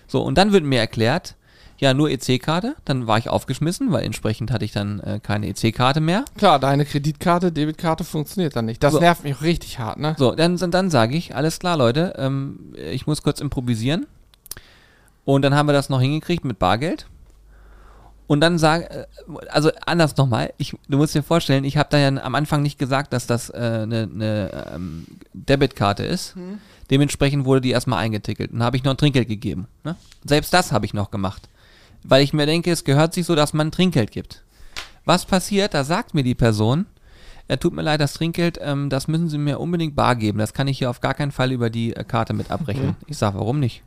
So, 0.07 0.21
und 0.21 0.37
dann 0.37 0.51
wird 0.53 0.63
mir 0.65 0.79
erklärt, 0.79 1.35
Ja, 1.81 1.95
nur 1.95 2.11
EC-Karte. 2.11 2.75
Dann 2.85 3.07
war 3.07 3.17
ich 3.17 3.27
aufgeschmissen, 3.27 3.91
weil 3.91 4.03
entsprechend 4.03 4.51
hatte 4.51 4.63
ich 4.63 4.71
dann 4.71 4.99
äh, 4.99 5.19
keine 5.21 5.47
EC-Karte 5.47 5.99
mehr. 5.99 6.25
Klar, 6.37 6.59
deine 6.59 6.85
Kreditkarte, 6.85 7.51
Debitkarte 7.51 8.03
funktioniert 8.03 8.55
dann 8.55 8.65
nicht. 8.65 8.83
Das 8.83 8.93
So. 8.93 8.99
nervt 8.99 9.23
mich 9.23 9.35
auch 9.35 9.41
richtig 9.41 9.79
hart, 9.79 9.97
ne? 9.97 10.15
So, 10.19 10.35
dann, 10.35 10.57
dann 10.57 10.91
sage 10.91 11.17
ich, 11.17 11.35
alles 11.35 11.57
klar, 11.57 11.75
Leute, 11.77 12.13
ähm, 12.17 12.75
ich 12.77 13.07
muss 13.07 13.23
kurz 13.23 13.41
improvisieren. 13.41 14.05
Und 15.25 15.41
dann 15.41 15.55
haben 15.55 15.67
wir 15.67 15.73
das 15.73 15.89
noch 15.89 15.99
hingekriegt 15.99 16.45
mit 16.45 16.59
Bargeld. 16.59 17.07
Und 18.27 18.41
dann 18.41 18.59
sage, 18.59 18.87
äh, 18.91 19.05
also 19.49 19.71
anders 19.87 20.15
nochmal, 20.17 20.53
ich, 20.57 20.75
du 20.87 20.97
musst 20.97 21.15
dir 21.15 21.23
vorstellen, 21.23 21.63
ich 21.63 21.77
habe 21.77 21.89
da 21.89 21.97
ja 21.97 22.09
am 22.09 22.35
Anfang 22.35 22.61
nicht 22.61 22.77
gesagt, 22.77 23.11
dass 23.11 23.25
das 23.25 23.49
eine 23.49 23.81
äh, 23.83 23.85
ne, 23.87 24.07
ne, 24.07 24.65
ähm, 24.75 25.07
Debitkarte 25.33 26.03
ist. 26.03 26.35
Dementsprechend 26.91 27.45
wurde 27.45 27.61
die 27.61 27.71
erstmal 27.71 28.03
eingetickelt. 28.03 28.51
Und 28.51 28.61
habe 28.61 28.77
ich 28.77 28.83
noch 28.83 28.91
ein 28.91 28.97
Trinkgeld 28.97 29.27
gegeben. 29.27 29.65
Ne? 29.83 29.95
Selbst 30.23 30.53
das 30.53 30.71
habe 30.71 30.85
ich 30.85 30.93
noch 30.93 31.09
gemacht. 31.09 31.47
Weil 32.03 32.23
ich 32.23 32.33
mir 32.33 32.45
denke, 32.45 32.71
es 32.71 32.83
gehört 32.83 33.13
sich 33.13 33.25
so, 33.25 33.35
dass 33.35 33.53
man 33.53 33.71
Trinkgeld 33.71 34.11
gibt. 34.11 34.43
Was 35.05 35.25
passiert? 35.25 35.73
Da 35.73 35.83
sagt 35.83 36.13
mir 36.13 36.23
die 36.23 36.35
Person, 36.35 36.85
ja, 37.49 37.57
tut 37.57 37.73
mir 37.73 37.81
leid, 37.81 38.01
das 38.01 38.13
Trinkgeld, 38.13 38.59
ähm, 38.61 38.89
das 38.89 39.07
müssen 39.07 39.29
Sie 39.29 39.37
mir 39.37 39.59
unbedingt 39.59 39.95
bar 39.95 40.15
geben. 40.15 40.39
Das 40.39 40.53
kann 40.53 40.67
ich 40.67 40.77
hier 40.77 40.89
auf 40.89 41.01
gar 41.01 41.13
keinen 41.13 41.31
Fall 41.31 41.51
über 41.51 41.69
die 41.69 41.95
äh, 41.95 42.03
Karte 42.03 42.33
mit 42.33 42.49
abrechnen. 42.49 42.95
Ich 43.07 43.17
sag, 43.17 43.33
warum 43.33 43.59
nicht? 43.59 43.83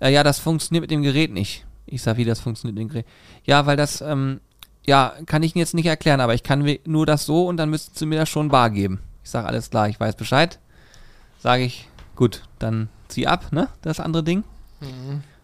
Äh, 0.00 0.12
ja, 0.12 0.22
das 0.22 0.38
funktioniert 0.38 0.82
mit 0.82 0.90
dem 0.90 1.02
Gerät 1.02 1.32
nicht. 1.32 1.64
Ich 1.86 2.02
sag, 2.02 2.18
wie 2.18 2.24
das 2.24 2.40
funktioniert 2.40 2.74
mit 2.74 2.82
dem 2.82 2.88
Gerät? 2.88 3.06
Ja, 3.44 3.66
weil 3.66 3.76
das, 3.76 4.00
ähm, 4.00 4.40
ja, 4.86 5.14
kann 5.26 5.42
ich 5.42 5.54
Ihnen 5.54 5.60
jetzt 5.60 5.74
nicht 5.74 5.86
erklären, 5.86 6.20
aber 6.20 6.34
ich 6.34 6.42
kann 6.42 6.68
nur 6.84 7.06
das 7.06 7.26
so 7.26 7.46
und 7.46 7.56
dann 7.56 7.70
müssten 7.70 7.96
Sie 7.96 8.06
mir 8.06 8.18
das 8.18 8.28
schon 8.28 8.48
bar 8.48 8.70
geben. 8.70 9.00
Ich 9.24 9.30
sag, 9.30 9.46
alles 9.46 9.70
klar, 9.70 9.88
ich 9.88 9.98
weiß 9.98 10.16
Bescheid. 10.16 10.58
Sage 11.40 11.62
ich, 11.62 11.88
gut, 12.16 12.42
dann 12.58 12.88
zieh 13.08 13.26
ab, 13.26 13.52
ne, 13.52 13.68
das 13.82 14.00
andere 14.00 14.24
Ding. 14.24 14.44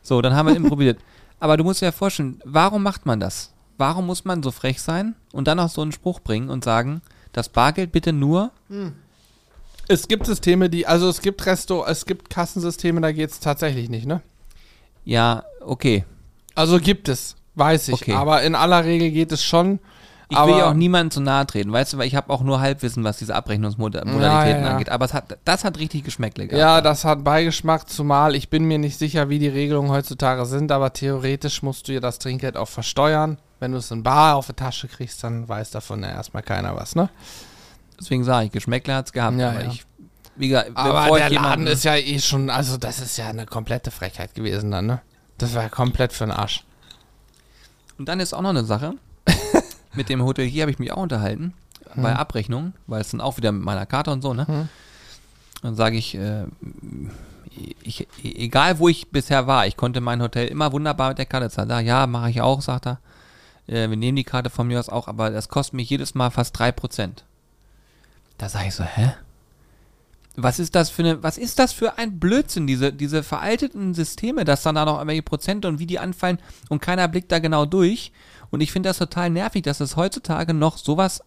So, 0.03 0.21
dann 0.21 0.35
haben 0.35 0.49
wir 0.49 0.57
improvisiert. 0.57 0.99
Aber 1.45 1.59
du 1.59 1.65
musst 1.65 1.83
dir 1.83 1.87
ja 1.87 1.93
vorstellen, 1.93 2.41
warum 2.47 2.83
macht 2.83 3.05
man 3.05 3.21
das? 3.21 3.53
Warum 3.77 4.07
muss 4.07 4.25
man 4.25 4.43
so 4.43 4.51
frech 4.51 4.81
sein 4.81 5.15
und 5.31 5.47
dann 5.47 5.61
auch 5.61 5.69
so 5.69 5.83
einen 5.83 5.93
Spruch 5.93 6.21
bringen 6.21 6.49
und 6.49 6.65
sagen, 6.65 7.03
das 7.33 7.51
Bargeld 7.51 7.93
bitte 7.93 8.15
nur 8.15 8.51
Es 9.87 10.09
gibt 10.09 10.25
Systeme, 10.25 10.71
die, 10.71 10.87
also 10.87 11.07
es 11.07 11.21
gibt 11.21 11.45
Resto, 11.45 11.85
es 11.85 12.07
gibt 12.07 12.31
Kassensysteme, 12.31 13.03
da 13.03 13.13
geht's 13.13 13.41
tatsächlich 13.41 13.91
nicht, 13.91 14.07
ne? 14.07 14.23
Ja, 15.05 15.45
okay. 15.61 16.07
Also 16.55 16.79
gibt 16.81 17.11
es, 17.11 17.37
weiß 17.57 17.89
ich. 17.89 17.95
Okay. 17.95 18.15
Aber 18.15 18.43
in 18.43 18.55
aller 18.55 18.83
Regel 18.87 19.11
geht 19.11 19.31
es 19.31 19.45
schon. 19.45 19.81
Ich 20.31 20.37
aber 20.37 20.53
will 20.53 20.59
ja 20.59 20.71
auch 20.71 20.75
niemandem 20.75 21.11
zu 21.11 21.21
nahe 21.21 21.47
treten, 21.47 21.71
weißt 21.73 21.93
du, 21.93 21.99
weil 21.99 22.07
ich 22.07 22.15
habe 22.17 22.33
auch 22.33 22.41
nur 22.43 22.61
Halbwissen, 22.61 23.05
was 23.05 23.19
diese 23.19 23.35
Abrechnungsmodalitäten 23.35 24.21
Ja, 24.23 24.47
ja, 24.47 24.59
ja. 24.61 24.71
angeht. 24.73 24.89
Aber 24.89 25.05
es 25.05 25.13
hat, 25.13 25.39
das 25.45 25.65
hat 25.65 25.79
richtig 25.79 26.05
Geschmäckle 26.05 26.47
gehabt. 26.47 26.59
Ja, 26.59 26.81
das 26.81 27.05
hat 27.05 27.25
Beigeschmack, 27.25 27.89
zumal 27.91 28.35
ich 28.35 28.49
bin 28.49 28.65
mir 28.65 28.79
nicht 28.79 28.99
sicher, 28.99 29.29
wie 29.29 29.39
die 29.39 29.49
Regelungen 29.49 29.91
heutzutage 29.91 30.47
sind, 30.47 30.73
aber 30.73 30.93
theoretisch 30.95 31.63
musst 31.63 31.89
du 31.89 31.93
ja 31.93 32.01
das 32.01 32.19
Trinkgeld 32.19 32.57
auch 32.57 32.69
versteuern. 32.69 33.39
Wenn 33.61 33.73
du 33.73 33.79
es 33.79 33.91
in 33.91 34.03
Bar 34.03 34.37
auf 34.37 34.47
die 34.47 34.55
Tasche 34.55 34.89
kriegst, 34.89 35.23
dann 35.25 35.49
weiß 35.49 35.71
davon 35.71 36.03
ja 36.03 36.09
erstmal 36.11 36.43
keiner 36.43 36.75
was, 36.77 36.95
ne? 36.97 37.09
Deswegen 38.01 38.25
sage 38.25 38.47
ich, 38.47 38.53
Geschmäckle 38.53 38.95
hat's 38.95 39.13
gehabt. 39.13 39.39
Ja, 39.39 39.51
aber 39.51 39.65
ich, 39.67 39.85
wie 40.37 40.49
gesagt, 40.49 40.73
Aber 40.75 41.17
der 41.17 41.27
ich 41.27 41.33
jemanden- 41.33 41.49
Laden 41.65 41.67
ist 41.69 41.85
ja 41.85 41.97
eh 41.97 42.19
schon, 42.19 42.51
also 42.51 42.77
das 42.77 42.99
ist 42.99 43.17
ja 43.19 43.29
eine 43.29 43.47
komplette 43.47 43.91
Frechheit 43.91 44.35
gewesen 44.35 44.71
dann, 44.71 44.87
ne? 44.87 45.01
Das 45.39 45.55
war 45.55 45.63
ja 45.65 45.69
komplett 45.69 46.13
für 46.13 46.25
den 46.25 46.33
Arsch. 46.33 46.65
Und 47.99 48.09
dann 48.09 48.21
ist 48.21 48.33
auch 48.35 48.41
noch 48.43 48.51
eine 48.51 48.65
Sache. 48.65 48.95
Mit 49.97 50.09
dem 50.09 50.23
Hotelier 50.23 50.63
habe 50.63 50.71
ich 50.71 50.79
mich 50.79 50.93
auch 50.93 51.03
unterhalten. 51.03 51.55
Bei 51.97 52.17
Abrechnung, 52.17 52.73
weil 52.89 53.01
es 53.01 53.11
dann 53.11 53.21
auch 53.21 53.37
wieder 53.37 53.53
mit 53.53 53.63
meiner 53.63 53.87
Karte 53.87 54.11
und 54.11 54.21
so, 54.21 54.35
ne? 54.35 54.49
Hm. 54.49 54.69
Dann 55.63 55.77
sage 55.77 55.97
ich, 55.97 56.17
äh, 56.17 56.45
ich, 57.83 58.09
egal 58.23 58.79
wo 58.79 58.89
ich 58.89 59.11
bisher 59.11 59.47
war, 59.47 59.67
ich 59.67 59.77
konnte 59.77 60.01
mein 60.01 60.21
Hotel 60.21 60.49
immer 60.49 60.73
wunderbar 60.73 61.11
mit 61.11 61.19
der 61.19 61.27
Karte 61.27 61.51
zahlen. 61.51 61.69
Da, 61.69 61.81
ja, 61.81 62.07
mache 62.07 62.31
ich 62.31 62.41
auch, 62.41 62.61
sagt 62.63 62.87
er. 62.87 62.99
Äh, 63.67 63.89
wir 63.89 63.97
nehmen 63.97 64.17
die 64.17 64.25
Karte 64.25 64.51
von 64.51 64.67
mir 64.67 64.81
aus 64.81 64.89
auch, 64.89 65.09
aber 65.09 65.31
das 65.31 65.49
kostet 65.49 65.75
mich 65.75 65.89
jedes 65.89 66.15
Mal 66.15 66.31
fast 66.31 66.59
3%. 66.61 67.23
Da 68.39 68.49
sage 68.49 68.69
ich 68.69 68.75
so, 68.75 68.85
hä? 68.85 69.15
Was 70.37 70.59
ist 70.59 70.75
das 70.75 70.91
für 70.91 71.03
eine, 71.03 71.23
was 71.23 71.39
ist 71.39 71.61
das 71.61 71.73
für 71.73 71.97
ein 71.97 72.19
Blödsinn, 72.19 72.67
diese, 72.67 72.93
diese 72.93 73.23
veralteten 73.23 73.95
Systeme, 73.95 74.45
dass 74.45 74.65
dann 74.65 74.75
da 74.75 74.85
noch 74.85 74.97
irgendwelche 74.97 75.23
Prozente 75.23 75.69
und 75.69 75.79
wie 75.79 75.87
die 75.87 76.01
anfallen 76.01 76.39
und 76.69 76.83
keiner 76.83 77.07
blickt 77.07 77.31
da 77.31 77.39
genau 77.39 77.67
durch. 77.67 78.11
Und 78.51 78.61
ich 78.61 78.73
finde 78.73 78.89
das 78.89 78.99
total 78.99 79.31
nervig, 79.31 79.63
dass 79.63 79.81
es 79.81 79.97
heutzutage 79.97 80.55
noch 80.55 80.77
sowas 80.79 81.23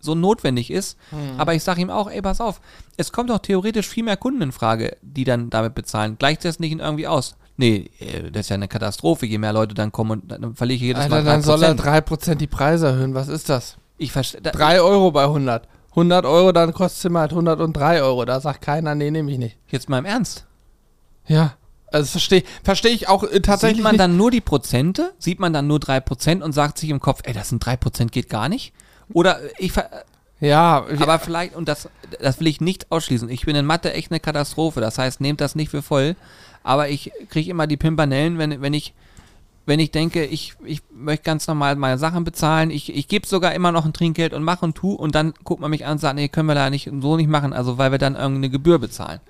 so 0.00 0.14
notwendig 0.14 0.70
ist. 0.70 0.98
Aber 1.38 1.54
ich 1.54 1.62
sage 1.62 1.80
ihm 1.80 1.90
auch, 1.90 2.10
ey, 2.10 2.20
pass 2.22 2.40
auf, 2.40 2.60
es 2.96 3.12
kommt 3.12 3.30
doch 3.30 3.38
theoretisch 3.38 3.88
viel 3.88 4.04
mehr 4.04 4.16
Kunden 4.16 4.42
in 4.42 4.52
Frage, 4.52 4.96
die 5.00 5.24
dann 5.24 5.48
damit 5.48 5.74
bezahlen. 5.74 6.16
Gleicht 6.18 6.44
das 6.44 6.58
nicht 6.58 6.78
irgendwie 6.78 7.06
aus? 7.06 7.36
Nee, 7.56 7.90
äh, 8.00 8.30
das 8.30 8.46
ist 8.46 8.48
ja 8.48 8.54
eine 8.54 8.68
Katastrophe, 8.68 9.26
je 9.26 9.38
mehr 9.38 9.52
Leute 9.52 9.74
dann 9.74 9.92
kommen 9.92 10.22
und 10.22 10.32
dann 10.32 10.54
verliere 10.54 10.76
ich 10.76 10.82
jedes 10.82 11.02
Alter, 11.04 11.16
Mal 11.16 11.24
dann 11.24 11.42
soll 11.42 11.62
er 11.62 11.74
3%. 11.74 12.04
3% 12.04 12.34
die 12.36 12.46
Preise 12.46 12.86
erhöhen. 12.88 13.14
Was 13.14 13.28
ist 13.28 13.48
das? 13.48 13.76
Ich 13.98 14.10
verstehe. 14.10 14.40
3 14.40 14.80
Euro 14.80 15.12
bei 15.12 15.24
100. 15.24 15.68
100 15.90 16.24
Euro, 16.24 16.52
dann 16.52 16.72
kostet 16.72 17.12
es 17.12 17.16
halt 17.16 17.32
103 17.32 18.02
Euro. 18.02 18.24
Da 18.24 18.40
sagt 18.40 18.62
keiner, 18.62 18.94
nee, 18.94 19.10
nehme 19.10 19.30
ich 19.30 19.38
nicht. 19.38 19.58
Jetzt 19.68 19.88
mal 19.88 19.98
im 19.98 20.06
Ernst. 20.06 20.46
Ja. 21.26 21.54
Also 21.92 22.06
verstehe 22.12 22.42
versteh 22.64 22.88
ich 22.88 23.08
auch 23.08 23.22
äh, 23.24 23.40
tatsächlich 23.40 23.76
Sieht 23.78 23.82
man 23.84 23.92
nicht. 23.92 24.00
dann 24.00 24.16
nur 24.16 24.30
die 24.30 24.40
Prozente? 24.40 25.12
Sieht 25.18 25.38
man 25.40 25.52
dann 25.52 25.66
nur 25.66 25.78
3% 25.78 26.42
und 26.42 26.52
sagt 26.52 26.78
sich 26.78 26.90
im 26.90 27.00
Kopf, 27.00 27.20
ey, 27.24 27.32
das 27.34 27.48
sind 27.50 27.64
3% 27.64 28.06
geht 28.10 28.28
gar 28.28 28.48
nicht? 28.48 28.72
Oder 29.12 29.42
äh, 29.42 29.48
ich, 29.58 29.72
ver- 29.72 29.90
ja, 30.40 30.84
wir- 30.88 31.00
aber 31.02 31.18
vielleicht, 31.18 31.54
und 31.54 31.68
das, 31.68 31.88
das 32.20 32.40
will 32.40 32.46
ich 32.48 32.60
nicht 32.60 32.90
ausschließen, 32.90 33.28
ich 33.28 33.44
bin 33.44 33.54
in 33.56 33.66
Mathe 33.66 33.92
echt 33.92 34.10
eine 34.10 34.20
Katastrophe, 34.20 34.80
das 34.80 34.98
heißt, 34.98 35.20
nehmt 35.20 35.40
das 35.40 35.54
nicht 35.54 35.70
für 35.70 35.82
voll, 35.82 36.16
aber 36.64 36.88
ich 36.88 37.12
kriege 37.28 37.50
immer 37.50 37.66
die 37.66 37.76
Pimpanellen, 37.76 38.38
wenn, 38.38 38.60
wenn 38.60 38.74
ich, 38.74 38.94
wenn 39.66 39.78
ich 39.78 39.92
denke, 39.92 40.24
ich, 40.24 40.54
ich 40.64 40.82
möchte 40.92 41.24
ganz 41.24 41.46
normal 41.46 41.76
meine 41.76 41.96
Sachen 41.98 42.24
bezahlen, 42.24 42.70
ich, 42.70 42.92
ich 42.94 43.06
gebe 43.06 43.26
sogar 43.28 43.54
immer 43.54 43.70
noch 43.70 43.84
ein 43.84 43.92
Trinkgeld 43.92 44.32
und 44.32 44.42
mache 44.42 44.64
und 44.64 44.74
tu 44.74 44.92
und 44.92 45.14
dann 45.14 45.32
guckt 45.44 45.60
man 45.60 45.70
mich 45.70 45.86
an 45.86 45.92
und 45.92 45.98
sagt, 45.98 46.16
nee, 46.16 46.26
können 46.28 46.48
wir 46.48 46.56
da 46.56 46.68
nicht 46.70 46.90
so 47.00 47.16
nicht 47.16 47.28
machen, 47.28 47.52
also 47.52 47.78
weil 47.78 47.92
wir 47.92 47.98
dann 47.98 48.16
irgendeine 48.16 48.50
Gebühr 48.50 48.80
bezahlen. 48.80 49.20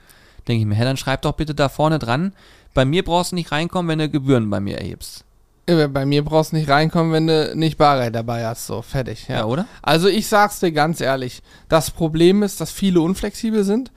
Denke 0.49 0.61
ich 0.63 0.67
mir, 0.67 0.75
hä, 0.75 0.85
dann 0.85 0.97
schreib 0.97 1.23
doch 1.23 1.33
bitte 1.33 1.55
da 1.55 1.69
vorne 1.69 1.99
dran, 1.99 2.33
bei 2.75 2.85
mir 2.85 3.05
brauchst 3.05 3.33
du 3.33 3.37
nicht 3.37 3.53
reinkommen, 3.53 3.89
wenn 3.89 3.99
du 3.99 4.09
Gebühren 4.09 4.49
bei 4.51 4.59
mir 4.61 4.79
erhebst. 4.79 5.25
äh, 5.67 5.87
bei 5.89 6.05
mir 6.07 6.25
brauchst 6.25 6.53
du 6.53 6.57
nicht 6.57 6.69
reinkommen, 6.69 7.13
wenn 7.13 7.27
du 7.29 7.55
nicht 7.55 7.79
Bargeld 7.79 8.15
dabei 8.15 8.45
hast. 8.47 8.67
So, 8.67 8.83
fertig. 8.83 9.29
Ja, 9.29 9.39
Ja. 9.39 9.45
oder? 9.45 9.67
Also 9.83 10.09
ich 10.09 10.27
sag's 10.27 10.59
dir 10.61 10.73
ganz 10.73 11.01
ehrlich, 11.01 11.43
das 11.69 11.91
Problem 11.93 12.43
ist, 12.43 12.61
dass 12.61 12.73
viele 12.73 13.01
unflexibel 13.01 13.63
sind. 13.63 13.91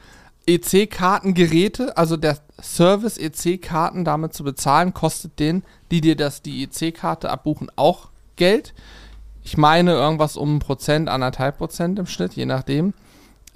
EC-Kartengeräte, 0.48 1.98
also 1.98 2.18
der 2.18 2.38
Service 2.62 3.18
EC-Karten 3.18 4.06
damit 4.06 4.34
zu 4.34 4.44
bezahlen, 4.44 4.94
kostet 4.94 5.40
den, 5.40 5.64
die 5.92 6.02
dir 6.02 6.16
das 6.16 6.42
die 6.42 6.64
EC-Karte 6.64 7.30
abbuchen, 7.30 7.72
auch 7.76 8.10
Geld. 8.36 8.74
Ich 9.44 9.58
meine 9.58 9.94
irgendwas 9.94 10.38
um 10.38 10.56
ein 10.56 10.60
Prozent, 10.60 11.10
anderthalb 11.10 11.58
Prozent 11.58 11.98
im 12.00 12.06
Schnitt, 12.08 12.34
je 12.34 12.46
nachdem. 12.46 12.94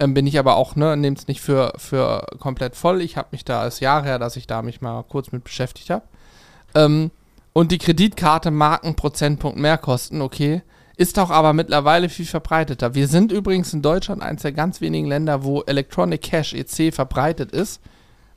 Ähm, 0.00 0.14
bin 0.14 0.26
ich 0.26 0.38
aber 0.38 0.56
auch, 0.56 0.76
ne, 0.76 0.96
nehm's 0.96 1.28
nicht 1.28 1.42
für, 1.42 1.74
für 1.76 2.26
komplett 2.38 2.74
voll. 2.74 3.02
Ich 3.02 3.18
habe 3.18 3.28
mich 3.32 3.44
da, 3.44 3.60
als 3.60 3.80
Jahre 3.80 4.06
her, 4.06 4.18
dass 4.18 4.36
ich 4.36 4.46
da 4.46 4.62
mich 4.62 4.80
mal 4.80 5.02
kurz 5.02 5.30
mit 5.30 5.44
beschäftigt 5.44 5.90
habe. 5.90 6.04
Ähm, 6.74 7.10
und 7.52 7.70
die 7.70 7.78
Kreditkarte 7.78 8.50
mag 8.50 8.82
einen 8.82 8.96
Prozentpunkt 8.96 9.58
mehr 9.58 9.76
kosten, 9.76 10.22
okay. 10.22 10.62
Ist 10.96 11.18
doch 11.18 11.30
aber 11.30 11.52
mittlerweile 11.52 12.08
viel 12.08 12.26
verbreiteter. 12.26 12.94
Wir 12.94 13.08
sind 13.08 13.30
übrigens 13.30 13.72
in 13.72 13.82
Deutschland 13.82 14.22
eines 14.22 14.42
der 14.42 14.52
ganz 14.52 14.80
wenigen 14.80 15.06
Länder, 15.06 15.44
wo 15.44 15.62
Electronic 15.62 16.22
Cash 16.22 16.54
EC 16.54 16.94
verbreitet 16.94 17.52
ist. 17.52 17.80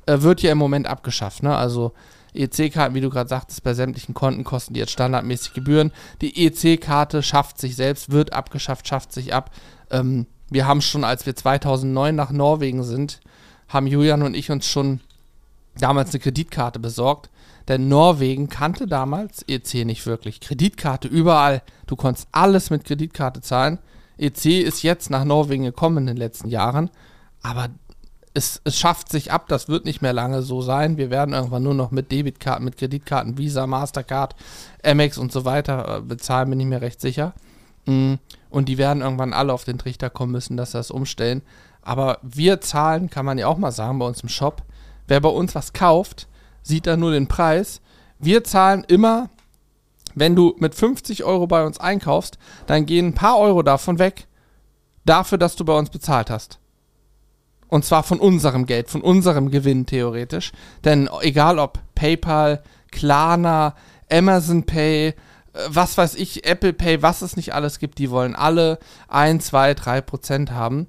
Äh, 0.05 0.21
wird 0.21 0.41
ja 0.41 0.51
im 0.51 0.57
Moment 0.57 0.87
abgeschafft, 0.87 1.43
ne? 1.43 1.55
Also 1.55 1.93
EC-Karten, 2.33 2.95
wie 2.95 3.01
du 3.01 3.09
gerade 3.09 3.29
sagtest, 3.29 3.63
bei 3.63 3.73
sämtlichen 3.73 4.13
Konten 4.13 4.43
kosten 4.43 4.73
die 4.73 4.79
jetzt 4.81 4.91
standardmäßig 4.91 5.53
Gebühren. 5.53 5.91
Die 6.21 6.45
EC-Karte 6.45 7.23
schafft 7.23 7.59
sich 7.59 7.75
selbst, 7.75 8.11
wird 8.11 8.33
abgeschafft, 8.33 8.87
schafft 8.87 9.13
sich 9.13 9.33
ab. 9.33 9.51
Ähm, 9.91 10.25
wir 10.53 10.67
haben 10.67 10.81
schon, 10.81 11.03
als 11.03 11.25
wir 11.25 11.35
2009 11.35 12.15
nach 12.15 12.31
Norwegen 12.31 12.83
sind, 12.83 13.19
haben 13.67 13.87
Julian 13.87 14.21
und 14.21 14.35
ich 14.35 14.51
uns 14.51 14.67
schon 14.67 14.99
damals 15.77 16.11
eine 16.11 16.19
Kreditkarte 16.19 16.79
besorgt. 16.79 17.29
Denn 17.67 17.87
Norwegen 17.87 18.49
kannte 18.49 18.87
damals 18.87 19.43
EC 19.47 19.85
nicht 19.85 20.05
wirklich. 20.05 20.41
Kreditkarte 20.41 21.07
überall. 21.07 21.61
Du 21.87 21.95
konntest 21.95 22.27
alles 22.31 22.69
mit 22.69 22.83
Kreditkarte 22.83 23.41
zahlen. 23.41 23.79
EC 24.17 24.45
ist 24.61 24.83
jetzt 24.83 25.09
nach 25.09 25.23
Norwegen 25.23 25.63
gekommen 25.63 25.99
in 25.99 26.07
den 26.07 26.17
letzten 26.17 26.49
Jahren. 26.49 26.89
Aber 27.41 27.69
es, 28.33 28.61
es 28.63 28.77
schafft 28.77 29.09
sich 29.09 29.31
ab. 29.31 29.47
Das 29.47 29.69
wird 29.69 29.85
nicht 29.85 30.01
mehr 30.01 30.13
lange 30.13 30.41
so 30.41 30.61
sein. 30.61 30.97
Wir 30.97 31.09
werden 31.09 31.33
irgendwann 31.33 31.63
nur 31.63 31.73
noch 31.73 31.91
mit 31.91 32.11
Debitkarten, 32.11 32.65
mit 32.65 32.77
Kreditkarten, 32.77 33.37
Visa, 33.37 33.65
Mastercard, 33.65 34.35
Amex 34.83 35.17
und 35.17 35.31
so 35.31 35.45
weiter 35.45 35.97
äh, 35.97 36.01
bezahlen, 36.01 36.49
bin 36.49 36.59
ich 36.59 36.67
mir 36.67 36.81
recht 36.81 36.99
sicher. 36.99 37.33
Mm, 37.85 38.15
Und 38.53 38.69
die 38.69 38.77
werden 38.77 39.01
irgendwann 39.01 39.33
alle 39.33 39.51
auf 39.51 39.63
den 39.63 39.79
Trichter 39.79 40.11
kommen 40.11 40.31
müssen, 40.31 40.57
dass 40.57 40.73
sie 40.73 40.77
das 40.77 40.91
umstellen. 40.91 41.41
Aber 41.81 42.19
wir 42.21 42.61
zahlen, 42.61 43.09
kann 43.09 43.25
man 43.25 43.39
ja 43.39 43.47
auch 43.47 43.57
mal 43.57 43.71
sagen, 43.71 43.97
bei 43.97 44.05
uns 44.05 44.21
im 44.21 44.29
Shop. 44.29 44.61
Wer 45.07 45.21
bei 45.21 45.29
uns 45.29 45.55
was 45.55 45.73
kauft, 45.73 46.27
sieht 46.61 46.85
da 46.85 46.95
nur 46.95 47.13
den 47.13 47.27
Preis. 47.27 47.81
Wir 48.19 48.43
zahlen 48.43 48.83
immer, 48.87 49.31
wenn 50.13 50.35
du 50.35 50.55
mit 50.59 50.75
50 50.75 51.23
Euro 51.23 51.47
bei 51.47 51.65
uns 51.65 51.79
einkaufst, 51.79 52.37
dann 52.67 52.85
gehen 52.85 53.07
ein 53.07 53.15
paar 53.15 53.39
Euro 53.39 53.63
davon 53.63 53.97
weg, 53.97 54.27
dafür, 55.03 55.39
dass 55.39 55.55
du 55.55 55.65
bei 55.65 55.75
uns 55.75 55.89
bezahlt 55.89 56.29
hast. 56.29 56.59
Und 57.69 57.85
zwar 57.85 58.03
von 58.03 58.19
unserem 58.19 58.67
Geld, 58.67 58.87
von 58.87 59.01
unserem 59.01 59.49
Gewinn 59.49 59.87
theoretisch. 59.87 60.51
Denn 60.83 61.09
egal 61.21 61.57
ob 61.57 61.79
PayPal, 61.95 62.61
Klarna, 62.91 63.73
Amazon 64.11 64.63
Pay, 64.67 65.15
was 65.67 65.97
weiß 65.97 66.15
ich, 66.15 66.45
Apple 66.45 66.73
Pay, 66.73 67.01
was 67.01 67.21
es 67.21 67.35
nicht 67.35 67.53
alles 67.53 67.79
gibt, 67.79 67.99
die 67.99 68.09
wollen 68.09 68.35
alle 68.35 68.79
1, 69.07 69.45
2, 69.45 69.73
3 69.75 70.01
Prozent 70.01 70.51
haben. 70.51 70.87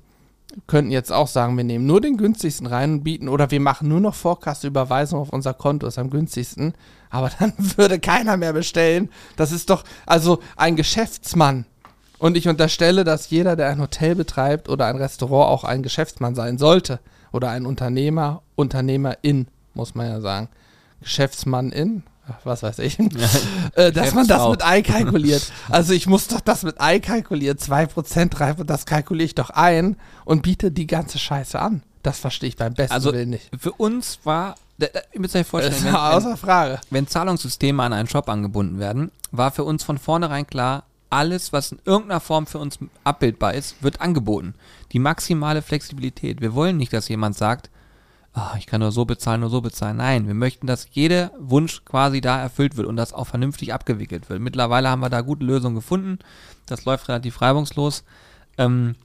Könnten 0.66 0.92
jetzt 0.92 1.12
auch 1.12 1.26
sagen, 1.26 1.56
wir 1.56 1.64
nehmen 1.64 1.86
nur 1.86 2.00
den 2.00 2.16
günstigsten 2.16 2.66
rein 2.66 2.92
und 2.92 3.04
bieten 3.04 3.28
oder 3.28 3.50
wir 3.50 3.60
machen 3.60 3.88
nur 3.88 4.00
noch 4.00 4.14
Vorkasse-Überweisung 4.14 5.20
auf 5.20 5.30
unser 5.30 5.52
Konto, 5.52 5.86
ist 5.86 5.98
am 5.98 6.10
günstigsten. 6.10 6.74
Aber 7.10 7.30
dann 7.38 7.52
würde 7.76 7.98
keiner 7.98 8.36
mehr 8.36 8.52
bestellen. 8.52 9.10
Das 9.36 9.52
ist 9.52 9.68
doch, 9.68 9.84
also 10.06 10.38
ein 10.56 10.76
Geschäftsmann. 10.76 11.66
Und 12.18 12.36
ich 12.36 12.48
unterstelle, 12.48 13.04
dass 13.04 13.30
jeder, 13.30 13.56
der 13.56 13.68
ein 13.68 13.80
Hotel 13.80 14.14
betreibt 14.14 14.68
oder 14.68 14.86
ein 14.86 14.96
Restaurant, 14.96 15.50
auch 15.50 15.64
ein 15.64 15.82
Geschäftsmann 15.82 16.34
sein 16.34 16.56
sollte. 16.56 17.00
Oder 17.32 17.50
ein 17.50 17.66
Unternehmer, 17.66 18.42
Unternehmerin, 18.54 19.48
muss 19.74 19.96
man 19.96 20.06
ja 20.06 20.20
sagen. 20.20 20.48
Geschäftsmann 21.00 21.72
in, 21.72 22.04
was 22.44 22.62
weiß 22.62 22.78
ich, 22.80 22.98
äh, 23.74 23.92
dass 23.92 24.14
man 24.14 24.26
das 24.26 24.38
Geschäftsfrau. 24.38 24.50
mit 24.50 24.62
einkalkuliert. 24.62 25.52
Also 25.70 25.92
ich 25.92 26.06
muss 26.06 26.28
doch 26.28 26.40
das 26.40 26.62
mit 26.62 26.80
einkalkulieren. 26.80 27.58
2%, 27.58 28.30
3%, 28.30 28.64
das 28.64 28.86
kalkuliere 28.86 29.26
ich 29.26 29.34
doch 29.34 29.50
ein 29.50 29.96
und 30.24 30.42
biete 30.42 30.70
die 30.70 30.86
ganze 30.86 31.18
Scheiße 31.18 31.58
an. 31.60 31.82
Das 32.02 32.18
verstehe 32.18 32.48
ich 32.50 32.56
beim 32.56 32.74
besten 32.74 32.92
Also 32.92 33.12
Willen 33.12 33.30
nicht. 33.30 33.50
für 33.58 33.72
uns 33.72 34.18
war, 34.24 34.56
ihr 34.78 35.20
müsst 35.20 35.34
euch 35.36 35.42
Das 35.42 35.48
vorstellen, 35.50 35.74
ist 35.74 35.84
wenn, 35.84 35.92
wenn, 35.92 36.00
außer 36.00 36.36
Frage. 36.36 36.80
wenn 36.90 37.06
Zahlungssysteme 37.06 37.82
an 37.82 37.92
einen 37.92 38.08
Shop 38.08 38.28
angebunden 38.28 38.78
werden, 38.78 39.10
war 39.30 39.50
für 39.50 39.64
uns 39.64 39.82
von 39.84 39.98
vornherein 39.98 40.46
klar, 40.46 40.84
alles, 41.10 41.52
was 41.52 41.72
in 41.72 41.78
irgendeiner 41.84 42.20
Form 42.20 42.46
für 42.46 42.58
uns 42.58 42.78
abbildbar 43.04 43.54
ist, 43.54 43.76
wird 43.82 44.00
angeboten. 44.00 44.54
Die 44.92 44.98
maximale 44.98 45.62
Flexibilität. 45.62 46.40
Wir 46.40 46.54
wollen 46.54 46.76
nicht, 46.76 46.92
dass 46.92 47.08
jemand 47.08 47.36
sagt, 47.36 47.70
ah, 48.34 48.54
ich 48.58 48.66
kann 48.66 48.80
nur 48.80 48.92
so 48.92 49.04
bezahlen, 49.04 49.40
nur 49.40 49.50
so 49.50 49.60
bezahlen. 49.60 49.96
Nein, 49.96 50.26
wir 50.26 50.34
möchten, 50.34 50.66
dass 50.66 50.88
jeder 50.92 51.30
Wunsch 51.38 51.84
quasi 51.84 52.20
da 52.20 52.40
erfüllt 52.40 52.76
wird 52.76 52.86
und 52.86 52.96
das 52.96 53.12
auch 53.12 53.26
vernünftig 53.26 53.72
abgewickelt 53.72 54.28
wird. 54.28 54.40
Mittlerweile 54.40 54.90
haben 54.90 55.00
wir 55.00 55.08
da 55.10 55.20
gute 55.20 55.44
Lösungen 55.44 55.76
gefunden. 55.76 56.18
Das 56.66 56.84
läuft 56.84 57.08
relativ 57.08 57.40
reibungslos. 57.40 58.04
Ähm, 58.58 58.96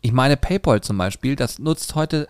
ich 0.00 0.12
meine, 0.12 0.36
PayPal 0.36 0.80
zum 0.80 0.98
Beispiel, 0.98 1.34
das 1.36 1.58
nutzt 1.58 1.94
heute, 1.94 2.28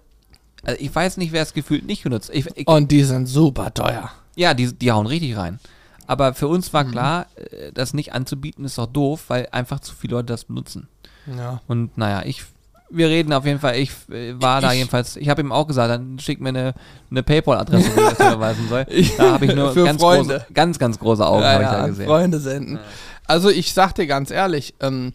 also 0.63 0.81
ich 0.81 0.95
weiß 0.95 1.19
nicht, 1.19 1.33
wer 1.33 1.43
es 1.43 1.53
gefühlt 1.53 1.87
nicht 1.87 2.05
benutzt. 2.05 2.31
Ich, 2.33 2.47
ich, 2.57 2.67
Und 2.67 2.91
die 2.91 3.03
sind 3.05 3.27
super 3.27 3.73
teuer. 3.75 4.11
ja, 4.37 4.55
die, 4.55 4.73
die 4.73 4.93
hauen 4.93 5.07
richtig 5.07 5.37
rein. 5.37 5.61
Aber 6.07 6.35
für 6.35 6.49
uns 6.49 6.73
war 6.73 6.85
klar, 6.85 7.27
äh, 7.37 7.73
das 7.73 7.95
nicht 7.95 8.13
anzubieten 8.13 8.65
ist 8.65 8.79
doch 8.79 8.87
doof, 8.87 9.25
weil 9.29 9.49
einfach 9.53 9.81
zu 9.81 9.95
viele 9.95 10.17
Leute 10.17 10.27
das 10.27 10.45
benutzen. 10.45 10.89
Ja. 11.27 11.61
Und 11.67 11.97
naja, 11.97 12.23
ich, 12.25 12.45
wir 12.91 13.09
reden 13.09 13.33
auf 13.33 13.45
jeden 13.47 13.59
Fall, 13.61 13.77
ich 13.77 13.91
äh, 14.11 14.41
war 14.41 14.61
da 14.61 14.73
Ich- 14.73 14.79
jedenfalls, 14.79 15.17
ich 15.17 15.29
habe 15.29 15.41
ihm 15.43 15.53
auch 15.53 15.67
gesagt, 15.67 15.91
dann 15.91 16.19
schick 16.19 16.41
mir 16.41 16.51
eine, 16.51 16.75
eine 17.11 17.23
Paypal-Adresse, 17.23 17.91
wo 17.97 18.01
ich 18.03 18.09
das 18.17 18.33
überweisen 18.33 18.69
soll. 18.69 18.87
Ich- 18.89 19.17
Da 19.17 19.33
habe 19.33 19.47
ich 19.47 19.55
nur 19.55 19.73
für 19.73 19.85
ganz 19.85 20.01
Freunde. 20.01 20.35
große, 20.39 20.47
ganz, 20.55 20.79
ganz 20.79 20.99
große 20.99 21.27
Augen, 21.27 21.43
ja, 21.43 21.53
habe 21.53 21.63
ich 21.65 21.69
ja, 21.71 21.77
da 21.81 21.87
gesehen. 21.87 22.07
Freunde 22.07 22.39
senden. 22.41 22.79
Also 23.27 23.49
ich 23.51 23.73
sag 23.73 23.95
dir 23.95 24.07
ganz 24.07 24.31
ehrlich, 24.31 24.75
ähm, 24.81 25.13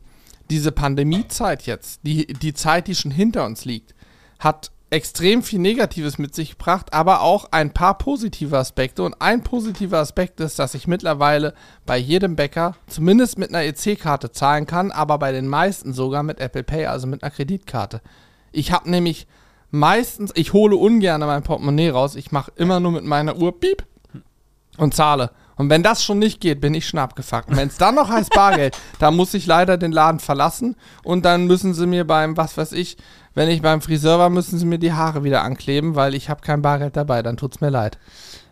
diese 0.49 0.71
Pandemiezeit 0.71 1.63
jetzt, 1.63 1.99
die, 2.03 2.25
die 2.27 2.53
Zeit, 2.53 2.87
die 2.87 2.95
schon 2.95 3.11
hinter 3.11 3.45
uns 3.45 3.65
liegt, 3.65 3.93
hat 4.39 4.71
extrem 4.91 5.43
viel 5.43 5.59
Negatives 5.59 6.17
mit 6.17 6.33
sich 6.33 6.51
gebracht, 6.51 6.93
aber 6.93 7.21
auch 7.21 7.51
ein 7.51 7.73
paar 7.73 7.97
positive 7.97 8.57
Aspekte. 8.57 9.03
Und 9.03 9.21
ein 9.21 9.43
positiver 9.43 9.99
Aspekt 9.99 10.39
ist, 10.39 10.57
dass 10.57 10.73
ich 10.73 10.87
mittlerweile 10.87 11.53
bei 11.85 11.97
jedem 11.97 12.35
Bäcker 12.35 12.75
zumindest 12.87 13.37
mit 13.37 13.49
einer 13.49 13.63
EC-Karte 13.63 14.31
zahlen 14.31 14.65
kann, 14.65 14.91
aber 14.91 15.19
bei 15.19 15.31
den 15.31 15.47
meisten 15.47 15.93
sogar 15.93 16.23
mit 16.23 16.39
Apple 16.39 16.63
Pay, 16.63 16.87
also 16.87 17.07
mit 17.07 17.23
einer 17.23 17.31
Kreditkarte. 17.31 18.01
Ich 18.51 18.71
habe 18.71 18.89
nämlich 18.89 19.27
meistens, 19.69 20.31
ich 20.35 20.53
hole 20.53 20.75
ungern 20.75 21.21
mein 21.21 21.43
Portemonnaie 21.43 21.89
raus, 21.89 22.15
ich 22.15 22.31
mache 22.31 22.51
immer 22.55 22.79
nur 22.79 22.91
mit 22.91 23.03
meiner 23.03 23.37
Uhr 23.37 23.59
Piep 23.59 23.85
und 24.77 24.95
zahle. 24.95 25.31
Und 25.59 25.69
wenn 25.69 25.83
das 25.83 26.03
schon 26.03 26.19
nicht 26.19 26.39
geht, 26.39 26.61
bin 26.61 26.73
ich 26.73 26.87
schon 26.87 26.99
abgefuckt. 26.99 27.49
Und 27.49 27.57
wenn 27.57 27.67
es 27.67 27.77
dann 27.77 27.93
noch 27.95 28.09
heißt 28.09 28.31
Bargeld, 28.33 28.77
dann 28.97 29.15
muss 29.15 29.33
ich 29.33 29.45
leider 29.45 29.77
den 29.77 29.91
Laden 29.91 30.19
verlassen 30.21 30.75
und 31.03 31.25
dann 31.25 31.47
müssen 31.47 31.73
sie 31.73 31.85
mir 31.85 32.07
beim, 32.07 32.37
was 32.37 32.57
weiß 32.57 32.71
ich, 32.71 32.95
wenn 33.35 33.49
ich 33.49 33.61
beim 33.61 33.81
Friseur 33.81 34.17
war, 34.19 34.29
müssen 34.29 34.57
sie 34.57 34.65
mir 34.65 34.79
die 34.79 34.93
Haare 34.93 35.23
wieder 35.23 35.43
ankleben, 35.43 35.95
weil 35.95 36.15
ich 36.15 36.29
habe 36.29 36.41
kein 36.41 36.61
Bargeld 36.61 36.95
dabei. 36.95 37.21
Dann 37.23 37.35
tut's 37.37 37.59
mir 37.61 37.69
leid. 37.69 37.99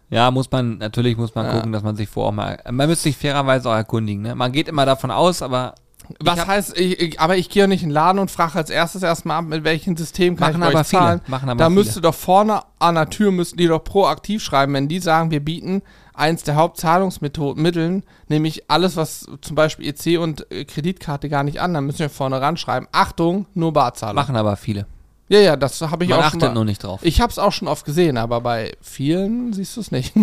Ja, 0.10 0.32
muss 0.32 0.52
man, 0.52 0.78
natürlich 0.78 1.18
muss 1.18 1.34
man 1.34 1.46
Ja. 1.46 1.54
gucken, 1.54 1.72
dass 1.72 1.84
man 1.84 1.96
sich 1.96 2.08
vor 2.10 2.28
auch 2.28 2.32
mal, 2.34 2.60
man 2.70 2.88
müsste 2.90 3.04
sich 3.04 3.18
fairerweise 3.18 3.70
auch 3.70 3.74
erkundigen, 3.76 4.22
ne? 4.22 4.36
Man 4.36 4.52
geht 4.52 4.68
immer 4.68 4.86
davon 4.86 5.10
aus, 5.12 5.42
aber 5.42 5.76
Was 6.22 6.40
hab- 6.40 6.48
heißt, 6.48 6.78
ich, 6.80 6.98
ich, 7.00 7.20
aber 7.20 7.36
ich 7.36 7.50
gehe 7.50 7.64
ja 7.64 7.68
nicht 7.68 7.84
in 7.84 7.90
den 7.90 7.94
Laden 7.94 8.20
und 8.20 8.32
frage 8.32 8.56
als 8.56 8.70
erstes 8.70 9.04
erstmal 9.04 9.40
ab, 9.40 9.46
mit 9.46 9.66
welchem 9.66 9.98
System 9.98 10.38
kann 10.38 10.52
Machen 10.54 10.62
ich 10.62 10.68
aber 10.70 10.80
euch 10.80 10.88
zahlen. 10.88 11.20
viele, 11.26 11.32
machen 11.32 11.50
aber 11.50 11.58
da 11.60 11.66
viele. 11.66 11.76
müsste 11.84 12.00
doch 12.00 12.14
vorne 12.16 12.62
an 12.80 12.96
der 12.96 13.10
Tür, 13.10 13.32
müssten 13.32 13.58
die 13.58 13.68
doch 13.68 13.84
proaktiv 13.84 14.42
schreiben, 14.42 14.74
wenn 14.74 14.88
die 14.88 15.00
sagen, 15.00 15.32
wir 15.32 15.44
bieten 15.44 15.82
eins 16.18 16.44
der 16.44 16.56
Hauptzahlungsmethoden, 16.56 17.62
Mitteln, 17.62 18.04
nämlich 18.28 18.70
alles, 18.70 18.96
was 18.96 19.28
zum 19.42 19.56
Beispiel 19.56 19.88
EC 19.88 20.20
und 20.20 20.50
äh, 20.52 20.66
Kreditkarte 20.66 21.30
gar 21.30 21.44
nicht 21.44 21.62
an, 21.62 21.74
dann 21.74 21.86
müssen 21.86 22.00
wir 22.00 22.10
vorne 22.10 22.42
ranschreiben, 22.42 22.88
Achtung, 22.92 23.46
nur 23.54 23.74
Barzahlung. 23.74 24.16
machen 24.16 24.36
aber 24.36 24.56
viele. 24.56 24.86
Ja, 25.30 25.40
ja, 25.40 25.56
das 25.58 25.82
habe 25.82 26.06
ich 26.06 26.10
Man 26.10 26.20
auch 26.20 26.24
schon 26.24 26.28
achtet 26.28 26.42
mal, 26.42 26.54
nur 26.54 26.66
nicht 26.66 26.84
drauf. 26.84 27.02
Ich 27.04 27.20
habe 27.20 27.32
es 27.32 27.38
auch 27.38 27.52
schon 27.52 27.68
oft 27.68 27.86
gesehen, 27.86 28.18
aber 28.18 28.40
bei 28.40 28.72
vielen 28.82 29.52
siehst 29.52 29.76
du 29.76 29.82
es 29.82 29.92
nicht. 29.92 30.14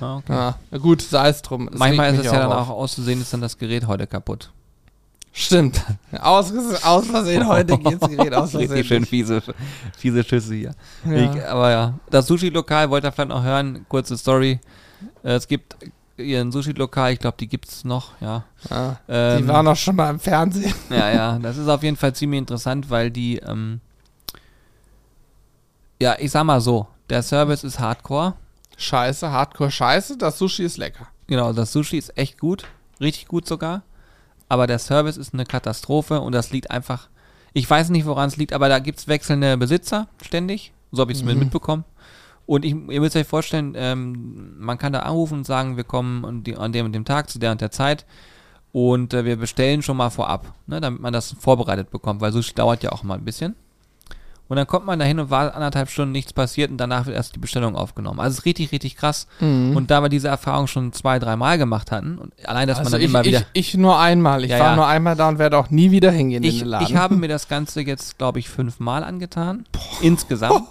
Ah, 0.00 0.16
okay. 0.16 0.32
ja, 0.32 0.54
na 0.70 0.78
gut, 0.78 1.02
sei 1.02 1.28
es 1.28 1.42
drum. 1.42 1.68
Es 1.72 1.78
Manchmal 1.78 2.14
ist 2.14 2.20
es 2.20 2.26
ja 2.26 2.32
dann 2.32 2.52
auf. 2.52 2.68
auch 2.68 2.76
auszusehen, 2.76 3.20
ist 3.20 3.32
dann 3.32 3.42
das 3.42 3.58
Gerät 3.58 3.86
heute 3.86 4.06
kaputt. 4.06 4.50
Stimmt. 5.32 5.82
Aus, 6.18 6.50
aus 6.82 7.06
Versehen 7.06 7.46
heute 7.46 7.76
geht's 7.78 8.08
Gerät 8.08 8.32
aus 8.32 8.52
Versehen. 8.52 8.70
Richtig 8.70 8.88
schön 8.88 9.04
fiese, 9.04 9.42
fiese 9.94 10.24
Schüsse 10.24 10.54
hier. 10.54 10.74
Ja. 11.04 11.12
Ich, 11.12 11.44
aber 11.44 11.70
ja, 11.70 11.94
das 12.10 12.26
Sushi-Lokal, 12.26 12.88
wollt 12.88 13.04
ihr 13.04 13.12
vielleicht 13.12 13.28
noch 13.28 13.44
hören, 13.44 13.84
kurze 13.90 14.16
Story. 14.16 14.60
Äh, 15.22 15.32
es 15.34 15.46
gibt 15.48 15.76
hier 16.16 16.40
ein 16.40 16.50
Sushi-Lokal, 16.50 17.12
ich 17.12 17.18
glaube, 17.18 17.36
die 17.38 17.46
gibt 17.48 17.68
es 17.68 17.84
noch, 17.84 18.12
ja. 18.20 18.44
Ja, 18.70 18.98
Ähm, 19.08 19.42
die 19.42 19.48
waren 19.48 19.66
auch 19.68 19.76
schon 19.76 19.96
mal 19.96 20.08
im 20.10 20.18
Fernsehen. 20.20 20.72
Ja, 20.90 21.10
ja, 21.10 21.38
das 21.38 21.56
ist 21.58 21.68
auf 21.68 21.82
jeden 21.82 21.96
Fall 21.96 22.14
ziemlich 22.14 22.38
interessant, 22.38 22.88
weil 22.88 23.10
die, 23.10 23.36
ähm, 23.38 23.80
ja, 26.00 26.16
ich 26.18 26.30
sag 26.30 26.44
mal 26.44 26.60
so, 26.60 26.86
der 27.10 27.22
Service 27.22 27.64
ist 27.64 27.78
hardcore. 27.78 28.34
Scheiße, 28.78 29.30
Hardcore 29.32 29.70
Scheiße, 29.70 30.18
das 30.18 30.38
Sushi 30.38 30.62
ist 30.64 30.76
lecker. 30.76 31.06
Genau, 31.28 31.52
das 31.54 31.72
Sushi 31.72 31.96
ist 31.96 32.16
echt 32.18 32.38
gut, 32.38 32.64
richtig 33.00 33.26
gut 33.26 33.46
sogar. 33.46 33.82
Aber 34.50 34.66
der 34.66 34.78
Service 34.78 35.16
ist 35.16 35.32
eine 35.32 35.46
Katastrophe 35.46 36.20
und 36.20 36.32
das 36.32 36.50
liegt 36.50 36.70
einfach, 36.70 37.08
ich 37.54 37.68
weiß 37.68 37.88
nicht, 37.88 38.04
woran 38.06 38.28
es 38.28 38.36
liegt, 38.36 38.52
aber 38.52 38.68
da 38.68 38.78
gibt 38.78 38.98
es 38.98 39.08
wechselnde 39.08 39.56
Besitzer 39.56 40.08
ständig. 40.22 40.72
So 40.92 41.00
habe 41.00 41.10
ich 41.12 41.18
es 41.18 41.24
mir 41.24 41.32
Mhm. 41.34 41.40
mitbekommen. 41.40 41.84
Und 42.46 42.64
ich, 42.64 42.72
ihr 42.74 43.00
müsst 43.00 43.16
euch 43.16 43.26
vorstellen, 43.26 43.74
ähm, 43.76 44.54
man 44.58 44.78
kann 44.78 44.92
da 44.92 45.00
anrufen 45.00 45.38
und 45.38 45.46
sagen, 45.46 45.76
wir 45.76 45.84
kommen 45.84 46.24
an, 46.24 46.44
die, 46.44 46.56
an 46.56 46.72
dem 46.72 46.86
und 46.86 46.92
dem 46.92 47.04
Tag 47.04 47.28
zu 47.28 47.38
der 47.40 47.50
und 47.52 47.60
der 47.60 47.72
Zeit 47.72 48.06
und 48.72 49.14
äh, 49.14 49.24
wir 49.24 49.36
bestellen 49.36 49.82
schon 49.82 49.96
mal 49.96 50.10
vorab, 50.10 50.52
ne, 50.66 50.80
damit 50.80 51.00
man 51.00 51.12
das 51.12 51.34
vorbereitet 51.40 51.90
bekommt, 51.90 52.20
weil 52.20 52.30
Sushi 52.32 52.54
dauert 52.54 52.82
ja 52.82 52.92
auch 52.92 53.02
mal 53.02 53.14
ein 53.14 53.24
bisschen. 53.24 53.56
Und 54.48 54.56
dann 54.56 54.66
kommt 54.68 54.86
man 54.86 54.98
dahin 55.00 55.18
und 55.18 55.28
wartet 55.30 55.56
anderthalb 55.56 55.90
Stunden, 55.90 56.12
nichts 56.12 56.32
passiert 56.32 56.70
und 56.70 56.76
danach 56.76 57.06
wird 57.06 57.16
erst 57.16 57.34
die 57.34 57.40
Bestellung 57.40 57.74
aufgenommen. 57.74 58.20
Also 58.20 58.34
es 58.34 58.38
ist 58.40 58.44
richtig, 58.44 58.70
richtig 58.70 58.94
krass. 58.96 59.26
Mhm. 59.40 59.76
Und 59.76 59.90
da 59.90 60.02
wir 60.02 60.08
diese 60.08 60.28
Erfahrung 60.28 60.68
schon 60.68 60.92
zwei, 60.92 61.18
dreimal 61.18 61.58
gemacht 61.58 61.90
hatten, 61.90 62.18
und 62.18 62.32
allein, 62.46 62.68
dass 62.68 62.78
also 62.78 62.90
man 62.90 62.92
dann 62.92 63.00
ich, 63.00 63.08
immer 63.08 63.24
wieder. 63.24 63.40
ich, 63.54 63.70
ich 63.70 63.74
nur 63.76 63.98
einmal. 63.98 64.44
Ich 64.44 64.50
Ja, 64.50 64.60
war 64.60 64.66
ja. 64.68 64.76
nur 64.76 64.86
einmal 64.86 65.16
da 65.16 65.28
und 65.28 65.40
werde 65.40 65.58
auch 65.58 65.70
nie 65.70 65.90
wieder 65.90 66.12
hingehen 66.12 66.44
in 66.44 66.48
Ich, 66.48 66.60
den 66.60 66.68
Laden. 66.68 66.86
ich 66.86 66.94
habe 66.94 67.16
mir 67.16 67.26
das 67.26 67.48
Ganze 67.48 67.80
jetzt, 67.80 68.18
glaube 68.18 68.38
ich, 68.38 68.48
fünfmal 68.48 69.02
angetan. 69.02 69.64
Insgesamt. 70.00 70.62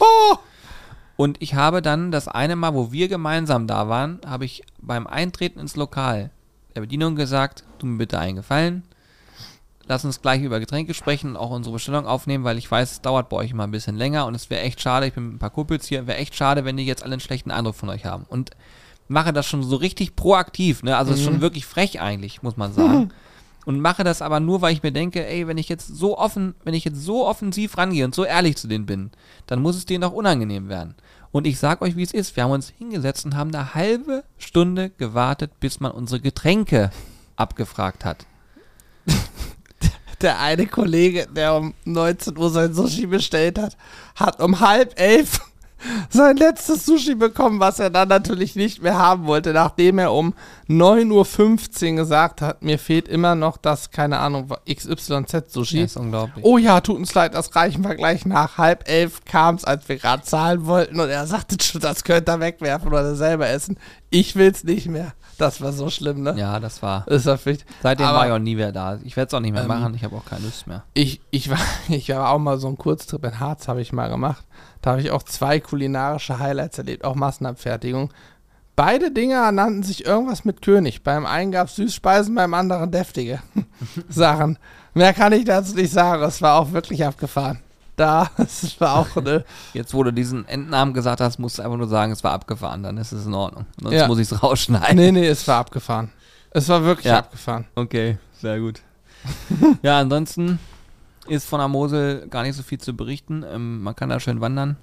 Und 1.17 1.41
ich 1.41 1.53
habe 1.53 1.81
dann 1.81 2.11
das 2.11 2.27
eine 2.27 2.55
Mal, 2.55 2.73
wo 2.73 2.91
wir 2.91 3.07
gemeinsam 3.07 3.67
da 3.67 3.87
waren, 3.87 4.19
habe 4.25 4.45
ich 4.45 4.63
beim 4.81 5.07
Eintreten 5.07 5.59
ins 5.59 5.75
Lokal 5.75 6.31
der 6.75 6.81
Bedienung 6.81 7.15
gesagt, 7.15 7.63
tu 7.79 7.85
mir 7.85 7.97
bitte 7.97 8.19
einen 8.19 8.35
Gefallen. 8.35 8.83
Lass 9.87 10.03
uns 10.03 10.21
gleich 10.21 10.41
über 10.41 10.59
Getränke 10.59 10.93
sprechen 10.93 11.31
und 11.31 11.37
auch 11.37 11.51
unsere 11.51 11.73
Bestellung 11.73 12.05
aufnehmen, 12.05 12.43
weil 12.43 12.57
ich 12.57 12.69
weiß, 12.69 12.91
es 12.91 13.01
dauert 13.01 13.29
bei 13.29 13.37
euch 13.37 13.51
immer 13.51 13.63
ein 13.63 13.71
bisschen 13.71 13.95
länger 13.95 14.25
und 14.25 14.35
es 14.35 14.49
wäre 14.49 14.61
echt 14.61 14.81
schade, 14.81 15.07
ich 15.07 15.13
bin 15.13 15.25
mit 15.25 15.35
ein 15.35 15.39
paar 15.39 15.51
Kumpels 15.51 15.87
hier, 15.87 16.07
wäre 16.07 16.17
echt 16.17 16.35
schade, 16.35 16.65
wenn 16.65 16.75
die 16.75 16.85
jetzt 16.85 17.03
alle 17.03 17.13
einen 17.13 17.21
schlechten 17.21 17.51
Eindruck 17.51 17.75
von 17.75 17.89
euch 17.89 18.05
haben. 18.05 18.25
Und 18.27 18.51
mache 19.07 19.31
das 19.31 19.45
schon 19.45 19.63
so 19.63 19.75
richtig 19.75 20.15
proaktiv, 20.15 20.81
ne? 20.81 20.97
Also 20.97 21.13
es 21.13 21.19
ist 21.19 21.25
schon 21.25 21.41
wirklich 21.41 21.65
frech 21.65 22.01
eigentlich, 22.01 22.41
muss 22.41 22.57
man 22.57 22.73
sagen. 22.73 23.11
Und 23.65 23.79
mache 23.79 24.03
das 24.03 24.21
aber 24.21 24.39
nur, 24.39 24.61
weil 24.61 24.73
ich 24.73 24.83
mir 24.83 24.91
denke, 24.91 25.25
ey, 25.25 25.47
wenn 25.47 25.57
ich 25.57 25.69
jetzt 25.69 25.87
so 25.87 26.19
offen, 26.19 26.53
wenn 26.63 26.75
ich 26.75 26.85
jetzt 26.85 27.01
so 27.01 27.25
offensiv 27.25 27.79
rangehe 27.79 28.05
und 28.05 28.13
so 28.13 28.23
ehrlich 28.23 28.57
zu 28.57 28.67
denen 28.67 28.85
bin, 28.85 29.09
dann 29.47 29.59
muss 29.59 29.75
es 29.75 29.87
denen 29.87 30.03
auch 30.03 30.11
unangenehm 30.11 30.69
werden. 30.69 30.93
Und 31.35 31.45
ich 31.45 31.59
sag 31.59 31.81
euch, 31.81 31.97
wie 31.97 32.03
es 32.03 32.13
ist. 32.13 32.37
Wir 32.37 32.43
haben 32.43 32.51
uns 32.51 32.71
hingesetzt 32.77 33.25
und 33.25 33.35
haben 33.35 33.53
eine 33.53 33.73
halbe 33.73 34.23
Stunde 34.37 34.91
gewartet, 34.91 35.51
bis 35.59 35.81
man 35.81 35.91
unsere 35.91 36.21
Getränke 36.21 36.91
abgefragt 37.35 38.05
hat. 38.05 38.25
Der 40.21 40.39
eine 40.39 40.65
Kollege, 40.65 41.27
der 41.29 41.55
um 41.55 41.73
19 41.83 42.37
Uhr 42.37 42.49
sein 42.51 42.73
Sushi 42.73 43.07
bestellt 43.07 43.59
hat, 43.59 43.75
hat 44.15 44.41
um 44.41 44.61
halb 44.61 44.97
elf 44.97 45.41
sein 46.09 46.37
letztes 46.37 46.85
Sushi 46.85 47.15
bekommen, 47.15 47.59
was 47.59 47.79
er 47.79 47.89
dann 47.89 48.07
natürlich 48.07 48.55
nicht 48.55 48.81
mehr 48.81 48.97
haben 48.97 49.25
wollte, 49.25 49.53
nachdem 49.53 49.99
er 49.99 50.13
um 50.13 50.33
9.15 50.69 51.91
Uhr 51.91 51.95
gesagt 51.97 52.41
hat, 52.41 52.63
mir 52.63 52.79
fehlt 52.79 53.07
immer 53.07 53.35
noch 53.35 53.57
das, 53.57 53.91
keine 53.91 54.19
Ahnung, 54.19 54.51
XYZ-Sushi. 54.67 55.77
Ja, 55.79 55.85
ist 55.85 55.97
unglaublich. 55.97 56.43
Oh 56.43 56.57
ja, 56.57 56.81
tut 56.81 56.97
uns 56.97 57.13
leid, 57.13 57.35
das 57.35 57.55
reichen 57.55 57.83
wir 57.83 57.95
gleich 57.95 58.25
nach. 58.25 58.57
Halb 58.57 58.89
elf 58.89 59.25
kam 59.25 59.55
es, 59.55 59.65
als 59.65 59.87
wir 59.87 59.97
gerade 59.97 60.23
zahlen 60.23 60.65
wollten 60.65 60.99
und 60.99 61.09
er 61.09 61.27
sagte 61.27 61.57
schon, 61.61 61.81
das 61.81 62.03
könnt 62.03 62.29
ihr 62.29 62.39
wegwerfen 62.39 62.87
oder 62.87 63.15
selber 63.15 63.47
essen. 63.47 63.77
Ich 64.09 64.35
will's 64.35 64.63
nicht 64.63 64.87
mehr. 64.87 65.13
Das 65.37 65.61
war 65.61 65.73
so 65.73 65.89
schlimm, 65.89 66.23
ne? 66.23 66.33
Ja, 66.37 66.59
das 66.59 66.81
war. 66.81 67.03
Das 67.07 67.25
war 67.25 67.37
Seitdem 67.83 68.05
Aber- 68.05 68.17
war 68.19 68.27
ich 68.27 68.31
auch 68.33 68.39
nie 68.39 68.55
mehr 68.55 68.71
da. 68.71 68.99
Ich 69.03 69.15
werde 69.17 69.27
es 69.27 69.33
auch 69.33 69.39
nicht 69.39 69.51
mehr 69.53 69.63
Ähm, 69.63 69.67
machen. 69.67 69.93
Ich 69.95 70.03
habe 70.03 70.15
auch 70.15 70.25
keine 70.25 70.45
Lust 70.45 70.67
mehr. 70.67 70.83
Ich, 70.93 71.21
ich, 71.31 71.49
war, 71.49 71.57
ich 71.89 72.09
war 72.09 72.29
auch 72.29 72.39
mal 72.39 72.57
so 72.57 72.67
ein 72.67 72.77
Kurztrip 72.77 73.23
in 73.25 73.39
Harz, 73.39 73.67
habe 73.67 73.81
ich 73.81 73.91
mal 73.93 74.09
gemacht. 74.09 74.43
Da 74.81 74.91
habe 74.91 75.01
ich 75.01 75.11
auch 75.11 75.23
zwei 75.23 75.59
kulinarische 75.59 76.39
Highlights 76.39 76.77
erlebt, 76.77 77.03
auch 77.03 77.15
Massenabfertigung. 77.15 78.11
Beide 78.77 79.09
Dinger 79.11 79.51
nannten 79.53 79.83
sich 79.83 80.05
irgendwas 80.05 80.43
mit 80.43 80.61
König. 80.61 81.01
Beim 81.03 81.25
einen 81.25 81.51
gab 81.53 81.67
es 81.69 81.75
Süßspeisen, 81.77 82.35
beim 82.35 82.53
anderen 82.53 82.91
deftige 82.91 83.39
Sachen. 84.09 84.57
Mehr 84.93 85.13
kann 85.13 85.31
ich 85.33 85.45
dazu 85.45 85.75
nicht 85.75 85.91
sagen. 85.93 86.21
Es 86.23 86.41
war 86.41 86.59
auch 86.59 86.71
wirklich 86.73 87.05
abgefahren. 87.05 87.59
Da, 87.95 88.29
es 88.37 88.79
war 88.81 88.95
auch 88.95 89.15
eine. 89.15 89.45
Jetzt, 89.73 89.93
wo 89.93 90.03
du 90.03 90.11
diesen 90.11 90.47
Endnamen 90.47 90.93
gesagt 90.93 91.21
hast, 91.21 91.39
musst 91.39 91.57
du 91.59 91.61
einfach 91.63 91.77
nur 91.77 91.87
sagen, 91.87 92.11
es 92.11 92.23
war 92.23 92.33
abgefahren. 92.33 92.83
Dann 92.83 92.97
ist 92.97 93.11
es 93.11 93.25
in 93.25 93.33
Ordnung. 93.33 93.65
Sonst 93.81 93.95
Ja. 93.95 94.07
muss 94.07 94.19
ich 94.19 94.29
es 94.31 94.43
rausschneiden. 94.43 94.95
Nee, 94.97 95.11
nee, 95.11 95.27
es 95.27 95.47
war 95.47 95.59
abgefahren. 95.59 96.11
Es 96.51 96.67
war 96.69 96.83
wirklich 96.83 97.05
Ja. 97.07 97.19
abgefahren. 97.19 97.65
Okay, 97.75 98.17
sehr 98.39 98.59
gut. 98.59 98.81
ja, 99.81 99.99
ansonsten 99.99 100.59
ist 101.27 101.47
von 101.47 101.59
der 101.59 101.67
Mosel 101.67 102.27
gar 102.29 102.43
nicht 102.43 102.55
so 102.55 102.63
viel 102.63 102.79
zu 102.79 102.93
berichten. 102.95 103.43
Ähm, 103.49 103.81
man 103.81 103.95
kann 103.95 104.09
da 104.09 104.19
schön 104.19 104.41
wandern. 104.41 104.77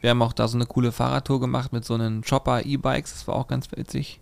Wir 0.00 0.10
haben 0.10 0.22
auch 0.22 0.32
da 0.32 0.46
so 0.46 0.56
eine 0.56 0.66
coole 0.66 0.92
Fahrradtour 0.92 1.40
gemacht 1.40 1.72
mit 1.72 1.84
so 1.84 1.94
einen 1.94 2.22
Chopper 2.22 2.64
E-Bikes. 2.64 3.12
Das 3.14 3.26
war 3.26 3.34
auch 3.34 3.48
ganz 3.48 3.66
witzig. 3.72 4.20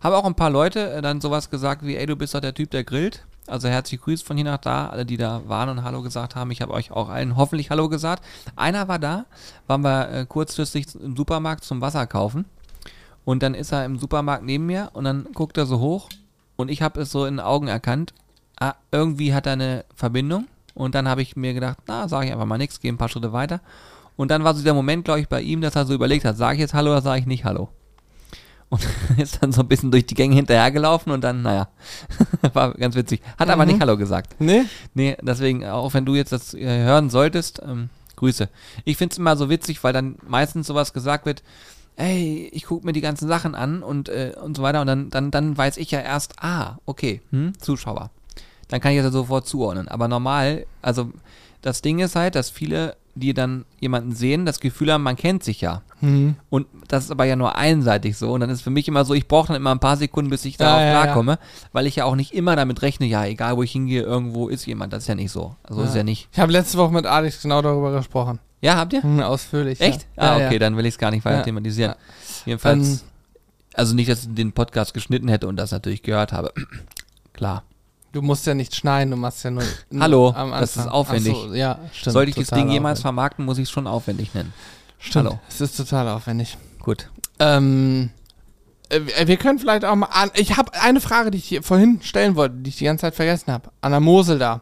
Habe 0.00 0.16
auch 0.16 0.24
ein 0.24 0.36
paar 0.36 0.50
Leute 0.50 0.90
äh, 0.92 1.02
dann 1.02 1.20
sowas 1.20 1.50
gesagt 1.50 1.84
wie, 1.84 1.96
ey, 1.96 2.06
du 2.06 2.14
bist 2.16 2.34
doch 2.34 2.40
der 2.40 2.54
Typ, 2.54 2.70
der 2.70 2.84
grillt. 2.84 3.24
Also 3.46 3.68
herzlich 3.68 4.00
grüßt 4.00 4.24
von 4.24 4.36
hier 4.36 4.44
nach 4.44 4.58
da, 4.58 4.88
alle, 4.88 5.04
die 5.04 5.16
da 5.16 5.42
waren 5.46 5.68
und 5.70 5.82
Hallo 5.82 6.02
gesagt 6.02 6.36
haben. 6.36 6.50
Ich 6.50 6.62
habe 6.62 6.72
euch 6.72 6.92
auch 6.92 7.08
allen 7.08 7.36
hoffentlich 7.36 7.70
Hallo 7.70 7.88
gesagt. 7.88 8.24
Einer 8.54 8.86
war 8.88 8.98
da, 8.98 9.26
waren 9.66 9.82
wir 9.82 10.10
äh, 10.10 10.26
kurzfristig 10.26 10.94
im 10.94 11.16
Supermarkt 11.16 11.64
zum 11.64 11.80
Wasser 11.80 12.06
kaufen. 12.06 12.44
Und 13.24 13.42
dann 13.42 13.54
ist 13.54 13.72
er 13.72 13.84
im 13.84 13.98
Supermarkt 13.98 14.44
neben 14.44 14.66
mir 14.66 14.90
und 14.92 15.04
dann 15.04 15.28
guckt 15.34 15.58
er 15.58 15.66
so 15.66 15.80
hoch 15.80 16.08
und 16.56 16.70
ich 16.70 16.82
habe 16.82 17.00
es 17.00 17.10
so 17.10 17.26
in 17.26 17.34
den 17.36 17.40
Augen 17.40 17.68
erkannt. 17.68 18.14
Ah, 18.58 18.74
irgendwie 18.92 19.34
hat 19.34 19.46
er 19.46 19.54
eine 19.54 19.84
Verbindung. 19.94 20.46
Und 20.74 20.94
dann 20.94 21.08
habe 21.08 21.22
ich 21.22 21.36
mir 21.36 21.54
gedacht, 21.54 21.78
na, 21.86 22.08
sage 22.08 22.26
ich 22.26 22.32
einfach 22.32 22.46
mal 22.46 22.58
nichts, 22.58 22.80
gehe 22.80 22.92
ein 22.92 22.98
paar 22.98 23.08
Schritte 23.08 23.32
weiter. 23.32 23.60
Und 24.16 24.30
dann 24.30 24.44
war 24.44 24.54
so 24.54 24.62
der 24.62 24.74
Moment, 24.74 25.04
glaube 25.04 25.20
ich, 25.20 25.28
bei 25.28 25.40
ihm, 25.40 25.60
dass 25.60 25.76
er 25.76 25.86
so 25.86 25.94
überlegt 25.94 26.24
hat, 26.24 26.36
sage 26.36 26.54
ich 26.54 26.60
jetzt 26.60 26.74
Hallo 26.74 26.90
oder 26.90 27.02
sage 27.02 27.20
ich 27.20 27.26
nicht 27.26 27.44
Hallo? 27.44 27.70
Und 28.70 28.86
ist 29.18 29.42
dann 29.42 29.52
so 29.52 29.60
ein 29.60 29.68
bisschen 29.68 29.90
durch 29.90 30.06
die 30.06 30.14
Gänge 30.14 30.34
hinterhergelaufen 30.36 31.12
und 31.12 31.22
dann, 31.22 31.42
naja, 31.42 31.68
war 32.54 32.72
ganz 32.74 32.94
witzig. 32.94 33.20
Hat 33.38 33.50
aber 33.50 33.64
Mhm. 33.66 33.72
nicht 33.72 33.80
Hallo 33.82 33.96
gesagt. 33.98 34.36
Nee? 34.40 34.62
Nee, 34.94 35.16
deswegen, 35.20 35.66
auch 35.66 35.92
wenn 35.92 36.06
du 36.06 36.14
jetzt 36.14 36.32
das 36.32 36.54
äh, 36.54 36.84
hören 36.84 37.10
solltest, 37.10 37.60
ähm, 37.62 37.90
Grüße. 38.16 38.48
Ich 38.84 38.96
finde 38.96 39.12
es 39.12 39.18
immer 39.18 39.36
so 39.36 39.48
witzig, 39.50 39.82
weil 39.84 39.92
dann 39.92 40.16
meistens 40.26 40.66
sowas 40.66 40.92
gesagt 40.92 41.26
wird, 41.26 41.42
ey, 41.96 42.48
ich 42.52 42.64
gucke 42.64 42.86
mir 42.86 42.92
die 42.92 43.00
ganzen 43.00 43.28
Sachen 43.28 43.54
an 43.54 43.82
und, 43.82 44.08
äh, 44.08 44.32
und 44.42 44.56
so 44.56 44.62
weiter 44.62 44.80
und 44.80 44.86
dann, 44.86 45.10
dann, 45.10 45.30
dann 45.30 45.56
weiß 45.58 45.76
ich 45.76 45.90
ja 45.90 46.00
erst, 46.00 46.42
ah, 46.42 46.78
okay, 46.86 47.20
hm, 47.30 47.52
Zuschauer. 47.58 48.10
Dann 48.68 48.80
kann 48.80 48.92
ich 48.92 48.98
das 48.98 49.06
ja 49.06 49.10
sofort 49.10 49.46
zuordnen. 49.48 49.88
Aber 49.88 50.06
normal, 50.06 50.64
also 50.80 51.10
das 51.60 51.82
Ding 51.82 51.98
ist 51.98 52.14
halt, 52.14 52.36
dass 52.36 52.50
viele, 52.50 52.96
die 53.14 53.34
dann 53.34 53.64
jemanden 53.80 54.14
sehen, 54.14 54.46
das 54.46 54.60
Gefühl 54.60 54.92
haben, 54.92 55.02
man 55.02 55.16
kennt 55.16 55.42
sich 55.44 55.60
ja. 55.60 55.82
Hm. 56.00 56.36
Und 56.48 56.66
das 56.88 57.04
ist 57.04 57.10
aber 57.10 57.24
ja 57.24 57.36
nur 57.36 57.56
einseitig 57.56 58.16
so. 58.16 58.32
Und 58.32 58.40
dann 58.40 58.50
ist 58.50 58.62
für 58.62 58.70
mich 58.70 58.88
immer 58.88 59.04
so, 59.04 59.14
ich 59.14 59.28
brauche 59.28 59.48
dann 59.48 59.56
immer 59.56 59.72
ein 59.72 59.80
paar 59.80 59.96
Sekunden, 59.96 60.30
bis 60.30 60.44
ich 60.44 60.54
Ja, 60.58 60.66
darauf 60.66 60.80
ja, 60.80 60.86
ja. 60.92 61.02
klarkomme, 61.02 61.38
weil 61.72 61.86
ich 61.86 61.96
ja 61.96 62.04
auch 62.04 62.14
nicht 62.16 62.32
immer 62.32 62.56
damit 62.56 62.82
rechne, 62.82 63.06
ja, 63.06 63.24
egal 63.26 63.56
wo 63.56 63.62
ich 63.62 63.72
hingehe, 63.72 64.02
irgendwo 64.02 64.48
ist 64.48 64.64
jemand. 64.66 64.92
Das 64.92 65.02
ist 65.04 65.08
ja 65.08 65.14
nicht 65.14 65.30
so. 65.32 65.56
So 65.68 65.82
ist 65.82 65.94
ja 65.94 66.02
nicht. 66.02 66.28
Ich 66.32 66.38
habe 66.38 66.52
letzte 66.52 66.78
Woche 66.78 66.92
mit 66.92 67.06
Alex 67.06 67.42
genau 67.42 67.60
darüber 67.62 67.92
gesprochen. 67.92 68.38
Ja, 68.62 68.76
habt 68.76 68.92
ihr? 68.92 69.02
Hm, 69.02 69.20
ausführlich. 69.20 69.80
Echt? 69.80 70.06
Ja. 70.16 70.22
Ah, 70.22 70.38
Ja, 70.38 70.46
okay, 70.46 70.54
ja. 70.54 70.58
dann 70.60 70.76
will 70.76 70.86
ich 70.86 70.94
es 70.94 70.98
gar 70.98 71.10
nicht 71.10 71.24
weiter 71.24 71.38
Ja. 71.38 71.42
thematisieren. 71.42 71.92
Ja. 71.92 71.96
Jedenfalls, 72.46 72.88
Ähm, 72.88 73.00
also 73.74 73.94
nicht, 73.94 74.10
dass 74.10 74.24
ich 74.24 74.34
den 74.34 74.52
Podcast 74.52 74.94
geschnitten 74.94 75.28
hätte 75.28 75.48
und 75.48 75.56
das 75.56 75.70
natürlich 75.72 76.02
gehört 76.02 76.32
habe. 76.32 76.52
Klar. 77.32 77.62
Du 78.12 78.22
musst 78.22 78.46
ja 78.46 78.54
nicht 78.54 78.74
schneiden, 78.74 79.10
du 79.12 79.16
machst 79.16 79.44
ja 79.44 79.50
nur. 79.50 79.62
Hallo, 79.98 80.32
das 80.32 80.76
ist 80.76 80.88
aufwendig. 80.88 81.36
So, 81.36 81.54
ja, 81.54 81.78
stimmt. 81.92 82.12
Sollte 82.12 82.30
ich 82.30 82.36
das 82.36 82.48
Ding 82.48 82.68
jemals 82.68 83.00
vermarkten, 83.00 83.44
muss 83.44 83.58
ich 83.58 83.64
es 83.64 83.70
schon 83.70 83.86
aufwendig 83.86 84.34
nennen. 84.34 84.52
Stimmt, 84.98 85.26
Hallo. 85.26 85.40
es 85.48 85.60
ist 85.60 85.76
total 85.76 86.08
aufwendig. 86.08 86.58
Gut. 86.80 87.08
Ähm, 87.38 88.10
äh, 88.90 89.26
wir 89.26 89.36
können 89.36 89.58
vielleicht 89.58 89.84
auch 89.84 89.94
mal 89.94 90.08
an. 90.12 90.30
Ich 90.34 90.56
habe 90.56 90.72
eine 90.74 91.00
Frage, 91.00 91.30
die 91.30 91.38
ich 91.38 91.48
dir 91.48 91.62
vorhin 91.62 92.00
stellen 92.02 92.36
wollte, 92.36 92.56
die 92.56 92.70
ich 92.70 92.76
die 92.76 92.84
ganze 92.84 93.02
Zeit 93.02 93.14
vergessen 93.14 93.52
habe. 93.52 93.70
An 93.80 93.92
der 93.92 94.00
Mosel 94.00 94.38
da. 94.38 94.60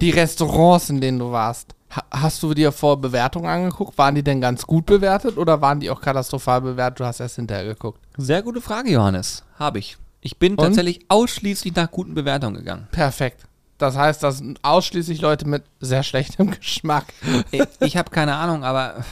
Die 0.00 0.10
Restaurants, 0.10 0.90
in 0.90 1.00
denen 1.00 1.18
du 1.18 1.32
warst. 1.32 1.74
Ha 1.94 2.04
hast 2.10 2.42
du 2.42 2.54
dir 2.54 2.70
vor 2.70 3.00
Bewertungen 3.00 3.46
angeguckt? 3.46 3.98
Waren 3.98 4.14
die 4.14 4.22
denn 4.22 4.40
ganz 4.40 4.66
gut 4.66 4.86
bewertet 4.86 5.36
oder 5.36 5.60
waren 5.60 5.80
die 5.80 5.90
auch 5.90 6.00
katastrophal 6.00 6.60
bewertet? 6.60 7.00
Du 7.00 7.04
hast 7.04 7.20
erst 7.20 7.36
hinterher 7.36 7.64
geguckt. 7.64 8.00
Sehr 8.16 8.42
gute 8.42 8.60
Frage, 8.60 8.90
Johannes. 8.90 9.42
Habe 9.58 9.78
ich. 9.80 9.96
Ich 10.28 10.36
bin 10.36 10.56
Und? 10.56 10.58
tatsächlich 10.58 11.00
ausschließlich 11.08 11.74
nach 11.74 11.90
guten 11.90 12.12
Bewertungen 12.12 12.56
gegangen. 12.56 12.86
Perfekt. 12.92 13.46
Das 13.78 13.96
heißt, 13.96 14.22
das 14.22 14.36
sind 14.38 14.62
ausschließlich 14.62 15.22
Leute 15.22 15.48
mit 15.48 15.62
sehr 15.80 16.02
schlechtem 16.02 16.50
Geschmack. 16.60 17.06
ich 17.50 17.62
ich 17.80 17.96
habe 17.96 18.10
keine 18.10 18.34
Ahnung, 18.34 18.62
aber 18.62 19.06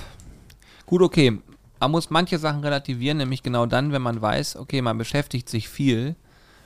gut, 0.84 1.00
okay. 1.00 1.38
Man 1.80 1.90
muss 1.90 2.10
manche 2.10 2.38
Sachen 2.38 2.60
relativieren, 2.60 3.16
nämlich 3.16 3.42
genau 3.42 3.64
dann, 3.64 3.92
wenn 3.92 4.02
man 4.02 4.20
weiß, 4.20 4.56
okay, 4.56 4.82
man 4.82 4.98
beschäftigt 4.98 5.48
sich 5.48 5.70
viel 5.70 6.16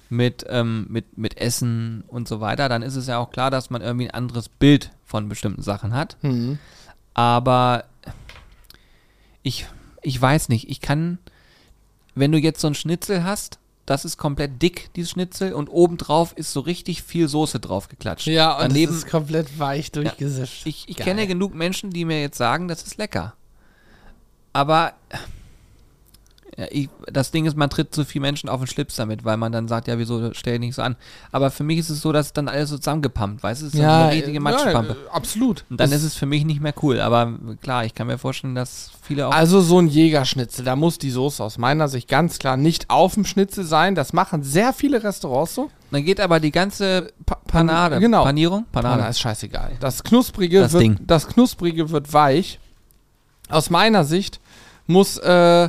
mit, 0.09 0.45
ähm, 0.49 0.87
mit, 0.89 1.17
mit 1.17 1.37
Essen 1.37 2.03
und 2.09 2.27
so 2.27 2.41
weiter, 2.41 2.69
dann 2.69 2.83
ist 2.83 2.97
es 2.97 3.07
ja 3.07 3.19
auch 3.19 3.31
klar, 3.31 3.53
dass 3.53 3.71
man 3.71 3.83
irgendwie 3.83 4.09
ein 4.09 4.15
anderes 4.15 4.49
Bild 4.49 4.91
von 5.05 5.29
bestimmten 5.29 5.63
Sachen 5.63 5.95
hat. 5.95 6.17
Hm. 6.23 6.59
Aber 7.15 7.85
ich, 9.45 9.67
ich 10.03 10.21
weiß 10.21 10.49
nicht, 10.49 10.69
ich 10.69 10.81
kann, 10.81 11.19
wenn 12.17 12.33
du 12.33 12.39
jetzt 12.39 12.61
so 12.61 12.67
ein 12.67 12.75
Schnitzel 12.75 13.23
hast, 13.23 13.60
das 13.91 14.05
ist 14.05 14.19
komplett 14.19 14.63
dick, 14.63 14.89
dieses 14.95 15.11
Schnitzel, 15.11 15.53
und 15.53 15.69
obendrauf 15.69 16.33
ist 16.37 16.53
so 16.53 16.61
richtig 16.61 17.03
viel 17.03 17.27
Soße 17.27 17.59
drauf 17.59 17.89
geklatscht. 17.89 18.29
Ja, 18.29 18.55
und 18.55 18.69
Daneben, 18.69 18.93
es 18.93 18.99
ist 18.99 19.11
komplett 19.11 19.59
weich 19.59 19.91
durchgesifft. 19.91 20.65
ich, 20.65 20.89
ich 20.89 20.97
Geil. 20.97 21.07
kenne 21.07 21.27
genug 21.27 21.57
Menschen, 21.57 21.91
die 21.91 22.05
mir 22.05 22.21
jetzt 22.21 22.39
sagen, 22.39 22.69
das 22.69 22.85
ist 22.85 22.99
lecker. 22.99 23.35
Aber 24.53 24.93
ja, 26.61 26.67
ich, 26.71 26.91
das 27.11 27.31
Ding 27.31 27.47
ist, 27.47 27.57
man 27.57 27.71
tritt 27.71 27.95
zu 27.95 28.05
viel 28.05 28.21
Menschen 28.21 28.51
auf 28.51 28.61
den 28.61 28.67
Schlips 28.67 28.97
damit, 28.97 29.25
weil 29.25 29.39
man 29.39 29.51
dann 29.51 29.67
sagt, 29.67 29.89
ja, 29.89 29.97
wieso 29.99 30.35
stell 30.35 30.53
dich 30.59 30.61
nicht 30.69 30.75
so 30.75 30.83
an. 30.83 30.95
Aber 31.33 31.51
für 31.51 31.65
mich 31.65 31.79
ist 31.79 31.89
es 31.89 32.03
so, 32.03 32.13
dass 32.13 32.35
dann 32.35 32.49
alles 32.49 32.69
so 32.69 32.77
zusammengepumpt, 32.77 33.43
weißt 33.43 33.63
du? 33.63 33.67
Es 33.69 33.73
ist 33.75 33.81
ja, 33.81 34.03
eine 34.05 34.13
richtige 34.13 34.37
äh, 34.37 34.41
Matschpampe. 34.41 34.97
Ja, 35.07 35.13
absolut. 35.13 35.65
Und 35.71 35.81
dann 35.81 35.91
Das- 35.91 36.01
ist 36.01 36.05
es 36.09 36.15
für 36.17 36.27
mich 36.27 36.45
nicht 36.45 36.61
mehr 36.61 36.75
cool. 36.83 37.01
Aber 37.01 37.33
klar, 37.63 37.87
ich 37.87 37.95
kann 37.95 38.07
mir 38.09 38.19
vorstellen, 38.19 38.55
dass 38.55 38.91
viele 39.03 39.27
auch. 39.27 39.33
Also 39.33 39.63
so 39.63 39.79
ein 39.79 39.89
Jägerschnitzel, 39.89 40.65
da 40.65 40.77
muss 40.77 40.99
die 40.99 41.11
Soße 41.11 41.43
aus 41.43 41.57
meiner 41.57 41.89
Sicht 41.89 42.09
ganz 42.09 42.39
klar 42.39 42.59
nicht 42.59 42.91
auf 42.91 43.15
dem 43.15 43.25
Schnitzel 43.25 43.65
sein. 43.65 43.95
Das 43.95 44.13
machen 44.13 44.43
sehr 44.43 44.73
viele 44.75 45.03
Restaurants 45.03 45.55
so. 45.55 45.71
Dann 45.91 46.05
geht 46.05 46.21
aber 46.21 46.41
die 46.41 46.51
ganze 46.53 47.11
Pa 47.25 47.37
Pan- 47.37 47.67
Panade. 47.67 47.99
Genau. 48.01 48.23
Panierung? 48.25 48.67
Panade 48.71 48.95
Panade. 48.97 49.11
ist 49.11 49.21
scheißegal. 49.21 49.73
Das 49.81 50.05
Knusprige, 50.05 50.61
Das 50.61 50.73
wird, 50.73 50.83
Ding. 50.83 50.99
das 51.07 51.27
Knusprige 51.27 51.91
wird 51.91 52.13
weich. 52.13 52.59
Aus 53.49 53.71
meiner 53.71 54.05
Sicht 54.05 54.39
muss, 54.87 55.17
äh, 55.19 55.69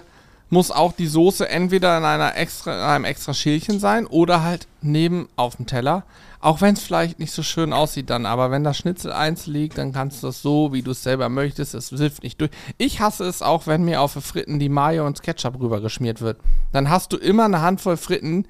muss 0.51 0.69
auch 0.69 0.91
die 0.91 1.07
Soße 1.07 1.47
entweder 1.47 1.97
in, 1.97 2.03
einer 2.03 2.35
extra, 2.35 2.73
in 2.73 2.81
einem 2.81 3.05
extra 3.05 3.33
Schälchen 3.33 3.79
sein 3.79 4.05
oder 4.05 4.43
halt 4.43 4.67
neben 4.81 5.29
auf 5.37 5.55
dem 5.55 5.65
Teller. 5.65 6.03
Auch 6.41 6.59
wenn 6.59 6.73
es 6.73 6.83
vielleicht 6.83 7.19
nicht 7.19 7.31
so 7.31 7.41
schön 7.41 7.71
aussieht 7.71 8.09
dann, 8.09 8.25
aber 8.25 8.51
wenn 8.51 8.63
das 8.63 8.77
Schnitzel 8.77 9.13
eins 9.13 9.47
liegt, 9.47 9.77
dann 9.77 9.93
kannst 9.93 10.21
du 10.21 10.27
das 10.27 10.41
so, 10.41 10.73
wie 10.73 10.81
du 10.81 10.91
es 10.91 11.03
selber 11.03 11.29
möchtest. 11.29 11.73
Es 11.73 11.89
hilft 11.89 12.23
nicht 12.23 12.41
durch. 12.41 12.51
Ich 12.77 12.99
hasse 12.99 13.23
es 13.23 13.41
auch, 13.41 13.65
wenn 13.65 13.85
mir 13.85 14.01
auf 14.01 14.11
Fritten 14.11 14.59
die 14.59 14.67
Mayo 14.67 15.07
und 15.07 15.23
Ketchup 15.23 15.57
rübergeschmiert 15.57 16.19
wird. 16.19 16.37
Dann 16.73 16.89
hast 16.89 17.13
du 17.13 17.17
immer 17.17 17.45
eine 17.45 17.61
Handvoll 17.61 17.95
Fritten, 17.95 18.45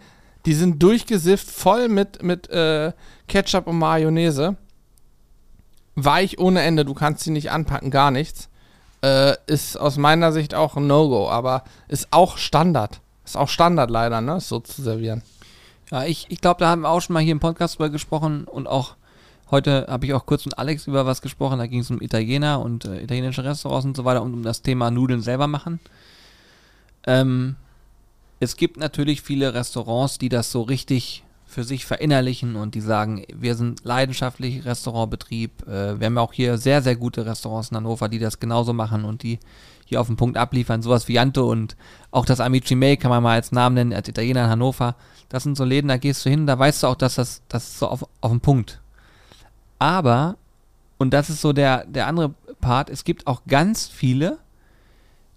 die 0.48 0.54
sind 0.54 0.82
durchgesifft, 0.82 1.52
voll 1.52 1.88
mit, 1.88 2.24
mit 2.24 2.50
äh, 2.50 2.94
Ketchup 3.28 3.68
und 3.68 3.78
Mayonnaise. 3.78 4.56
Weich 5.94 6.40
ohne 6.40 6.62
Ende, 6.62 6.84
du 6.84 6.96
kannst 6.96 7.24
sie 7.26 7.32
nicht 7.32 7.52
anpacken, 7.52 7.92
gar 7.92 8.10
nichts. 8.10 8.50
Äh, 9.04 9.36
ist 9.48 9.78
aus 9.78 9.98
meiner 9.98 10.32
Sicht 10.32 10.54
auch 10.54 10.78
ein 10.78 10.88
No-Go, 10.88 11.30
aber 11.30 11.64
ist 11.88 12.08
auch 12.12 12.38
Standard. 12.38 13.02
Ist 13.26 13.38
auch 13.38 13.50
Standard 13.50 13.90
leider, 13.90 14.22
ne? 14.22 14.40
So 14.40 14.60
zu 14.60 14.82
servieren. 14.82 15.24
Ja, 15.90 16.06
ich, 16.06 16.28
ich 16.30 16.40
glaube, 16.40 16.60
da 16.60 16.70
haben 16.70 16.82
wir 16.82 16.90
auch 16.90 17.02
schon 17.02 17.14
mal 17.14 17.24
hier 17.24 17.32
im 17.32 17.40
Podcast 17.40 17.76
drüber 17.76 17.90
gesprochen 17.90 18.46
und 18.46 18.68
auch 18.68 18.96
heute 19.50 19.88
habe 19.90 20.06
ich 20.06 20.14
auch 20.14 20.26
kurz 20.26 20.46
mit 20.46 20.58
Alex 20.58 20.88
über 20.88 21.06
was 21.06 21.22
gesprochen. 21.22 21.60
Da 21.60 21.68
ging 21.68 21.82
es 21.82 21.92
um 21.92 22.02
Italiener 22.02 22.62
und 22.62 22.86
äh, 22.86 23.02
italienische 23.02 23.44
Restaurants 23.44 23.86
und 23.86 23.98
so 23.98 24.06
weiter 24.06 24.22
und 24.22 24.34
um 24.34 24.44
das 24.44 24.62
Thema 24.62 24.92
Nudeln 24.92 25.22
selber 25.22 25.48
machen. 25.48 25.80
Ähm, 27.06 27.56
es 28.40 28.56
gibt 28.56 28.78
natürlich 28.78 29.22
viele 29.22 29.54
Restaurants, 29.54 30.18
die 30.18 30.30
das 30.30 30.52
so 30.52 30.62
richtig 30.62 31.24
für 31.52 31.64
sich 31.66 31.86
verinnerlichen 31.86 32.56
und 32.56 32.76
die 32.76 32.82
sagen, 32.82 33.26
wir 33.34 33.56
sind 33.56 33.84
leidenschaftlich 33.84 34.66
Restaurantbetrieb. 34.66 35.68
Äh, 35.68 36.00
wir 36.00 36.06
haben 36.08 36.18
auch 36.18 36.34
hier 36.34 36.58
sehr, 36.58 36.82
sehr 36.82 36.96
gute 36.96 37.26
Restaurants 37.26 37.70
in 37.70 37.78
Hannover, 37.78 38.08
die 38.08 38.20
das 38.20 38.40
genauso 38.40 38.72
machen 38.74 39.04
und 39.04 39.22
die 39.24 39.38
hier 39.86 40.00
auf 40.00 40.08
den 40.08 40.16
Punkt 40.16 40.38
abliefern. 40.38 40.82
Sowas 40.82 41.10
wie 41.10 41.14
Janto 41.14 41.52
und 41.52 41.76
auch 42.10 42.26
das 42.26 42.40
Amici 42.40 42.76
May 42.76 42.96
kann 42.96 43.12
man 43.12 43.22
mal 43.22 43.34
als 43.34 43.52
Namen 43.52 43.76
nennen, 43.76 43.94
als 43.94 44.08
Italiener 44.08 44.46
in 44.46 44.50
Hannover. 44.50 44.96
Das 45.28 45.44
sind 45.44 45.58
so 45.58 45.66
Läden, 45.66 45.90
da 45.90 45.98
gehst 45.98 46.26
du 46.26 46.30
hin, 46.30 46.48
da 46.48 46.58
weißt 46.58 46.84
du 46.84 46.88
auch, 46.88 46.96
dass 46.96 47.16
das, 47.16 47.42
das 47.50 47.64
ist 47.64 47.80
so 47.80 47.88
auf, 47.90 48.08
auf 48.22 48.32
den 48.32 48.40
Punkt. 48.40 48.80
Aber, 49.78 50.38
und 50.98 51.14
das 51.14 51.30
ist 51.30 51.42
so 51.42 51.52
der, 51.52 51.86
der 51.86 52.08
andere 52.08 52.34
Part, 52.62 52.90
es 52.90 53.04
gibt 53.04 53.28
auch 53.28 53.42
ganz 53.46 53.88
viele, 53.88 54.38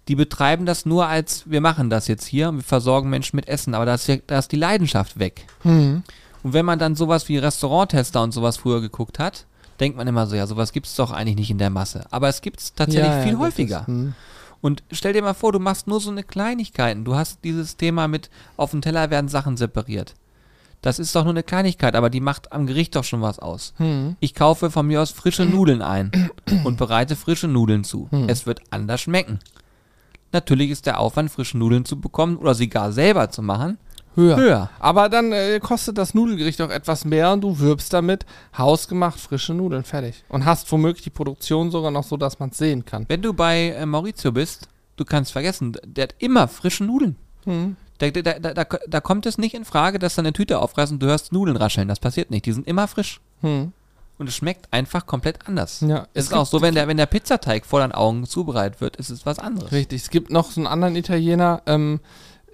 die 0.07 0.15
betreiben 0.15 0.65
das 0.65 0.85
nur 0.85 1.07
als, 1.07 1.49
wir 1.49 1.61
machen 1.61 1.89
das 1.89 2.07
jetzt 2.07 2.25
hier 2.25 2.49
und 2.49 2.57
wir 2.57 2.63
versorgen 2.63 3.09
Menschen 3.09 3.35
mit 3.35 3.47
Essen, 3.47 3.73
aber 3.73 3.85
da 3.85 3.95
ist, 3.95 4.07
ja, 4.07 4.17
da 4.27 4.39
ist 4.39 4.51
die 4.51 4.57
Leidenschaft 4.57 5.19
weg. 5.19 5.47
Hm. 5.63 6.03
Und 6.43 6.53
wenn 6.53 6.65
man 6.65 6.77
dann 6.77 6.95
sowas 6.95 7.27
wie 7.27 7.37
Restauranttester 7.37 8.21
und 8.21 8.31
sowas 8.31 8.57
früher 8.57 8.81
geguckt 8.81 9.17
hat, 9.17 9.45
denkt 9.79 9.97
man 9.97 10.07
immer 10.07 10.27
so, 10.27 10.35
ja, 10.35 10.45
sowas 10.45 10.71
gibt 10.71 10.85
es 10.85 10.95
doch 10.95 11.11
eigentlich 11.11 11.35
nicht 11.35 11.51
in 11.51 11.57
der 11.57 11.71
Masse. 11.71 12.05
Aber 12.11 12.29
es 12.29 12.41
gibt 12.41 12.59
es 12.59 12.73
tatsächlich 12.73 13.07
Ja, 13.07 13.17
ja, 13.17 13.23
viel 13.23 13.31
das 13.33 13.41
häufiger. 13.41 13.79
Ist, 13.81 13.87
hm. 13.87 14.13
Und 14.61 14.83
stell 14.91 15.13
dir 15.13 15.21
mal 15.21 15.33
vor, 15.33 15.51
du 15.51 15.59
machst 15.59 15.87
nur 15.87 15.99
so 15.99 16.09
eine 16.09 16.23
Kleinigkeiten. 16.23 17.03
Du 17.03 17.15
hast 17.15 17.43
dieses 17.43 17.77
Thema 17.77 18.07
mit, 18.07 18.29
auf 18.57 18.71
dem 18.71 18.81
Teller 18.81 19.09
werden 19.09 19.27
Sachen 19.27 19.57
separiert. 19.57 20.15
Das 20.81 20.99
ist 20.99 21.15
doch 21.15 21.23
nur 21.23 21.33
eine 21.33 21.43
Kleinigkeit, 21.43 21.95
aber 21.95 22.11
die 22.11 22.21
macht 22.21 22.51
am 22.51 22.67
Gericht 22.67 22.95
doch 22.95 23.03
schon 23.03 23.21
was 23.21 23.39
aus. 23.39 23.73
Hm. 23.77 24.15
Ich 24.19 24.35
kaufe 24.35 24.69
von 24.69 24.85
mir 24.85 25.01
aus 25.01 25.11
frische 25.11 25.45
Nudeln 25.45 25.81
ein 25.81 26.29
und 26.63 26.77
bereite 26.77 27.15
frische 27.15 27.47
Nudeln 27.47 27.83
zu. 27.83 28.07
Es 28.27 28.45
wird 28.45 28.61
anders 28.69 29.01
schmecken. 29.01 29.39
Natürlich 30.31 30.71
ist 30.71 30.85
der 30.85 30.99
Aufwand, 30.99 31.31
frische 31.31 31.57
Nudeln 31.57 31.85
zu 31.85 31.99
bekommen 31.99 32.37
oder 32.37 32.55
sie 32.55 32.67
gar 32.67 32.91
selber 32.91 33.29
zu 33.29 33.41
machen, 33.41 33.77
Höher. 34.15 34.37
höher. 34.37 34.69
Aber 34.79 35.09
dann 35.09 35.31
äh, 35.31 35.59
kostet 35.59 35.97
das 35.97 36.13
Nudelgericht 36.13 36.61
auch 36.61 36.69
etwas 36.69 37.03
mehr 37.05 37.33
und 37.33 37.41
du 37.41 37.59
wirbst 37.59 37.91
damit 37.91 38.25
hausgemacht 38.57 39.19
frische 39.19 39.53
Nudeln 39.53 39.83
fertig. 39.83 40.23
Und 40.29 40.45
hast 40.45 40.71
womöglich 40.71 41.03
die 41.03 41.09
Produktion 41.09 41.69
sogar 41.69 41.91
noch 41.91 42.03
so, 42.03 42.15
dass 42.15 42.39
man 42.39 42.49
es 42.49 42.57
sehen 42.57 42.85
kann. 42.85 43.05
Wenn 43.09 43.21
du 43.21 43.33
bei 43.33 43.71
äh, 43.71 43.85
Maurizio 43.85 44.31
bist, 44.31 44.69
du 44.95 45.03
kannst 45.03 45.33
vergessen, 45.33 45.77
der 45.85 46.03
hat 46.03 46.15
immer 46.19 46.47
frische 46.47 46.85
Nudeln. 46.85 47.17
Hm. 47.43 47.75
Da, 47.97 48.09
da, 48.09 48.39
da, 48.39 48.65
da, 48.87 49.01
kommt 49.01 49.25
es 49.25 49.37
nicht 49.37 49.53
in 49.53 49.63
Frage, 49.63 49.99
dass 49.99 50.15
da 50.15 50.21
eine 50.21 50.33
Tüte 50.33 50.59
aufreißt 50.59 50.91
und 50.91 50.99
du 51.01 51.07
hörst 51.07 51.31
Nudeln 51.31 51.55
rascheln. 51.55 51.87
Das 51.87 51.99
passiert 51.99 52.29
nicht. 52.29 52.45
Die 52.45 52.51
sind 52.51 52.67
immer 52.67 52.87
frisch. 52.87 53.21
Hm. 53.41 53.71
Und 54.17 54.29
es 54.29 54.35
schmeckt 54.35 54.71
einfach 54.71 55.05
komplett 55.05 55.45
anders. 55.45 55.81
Ja, 55.81 56.07
Es 56.13 56.25
es 56.25 56.25
ist 56.27 56.33
auch 56.33 56.45
so, 56.45 56.61
wenn 56.61 56.73
der, 56.73 56.87
wenn 56.87 56.97
der 56.97 57.05
Pizzateig 57.05 57.65
vor 57.65 57.79
deinen 57.79 57.91
Augen 57.91 58.25
zubereitet 58.25 58.79
wird, 58.79 58.95
ist 58.95 59.09
es 59.09 59.25
was 59.25 59.39
anderes. 59.39 59.71
Richtig. 59.71 60.03
Es 60.03 60.09
gibt 60.09 60.31
noch 60.31 60.51
so 60.51 60.61
einen 60.61 60.67
anderen 60.67 60.95
Italiener 60.95 61.61
ähm, 61.65 61.99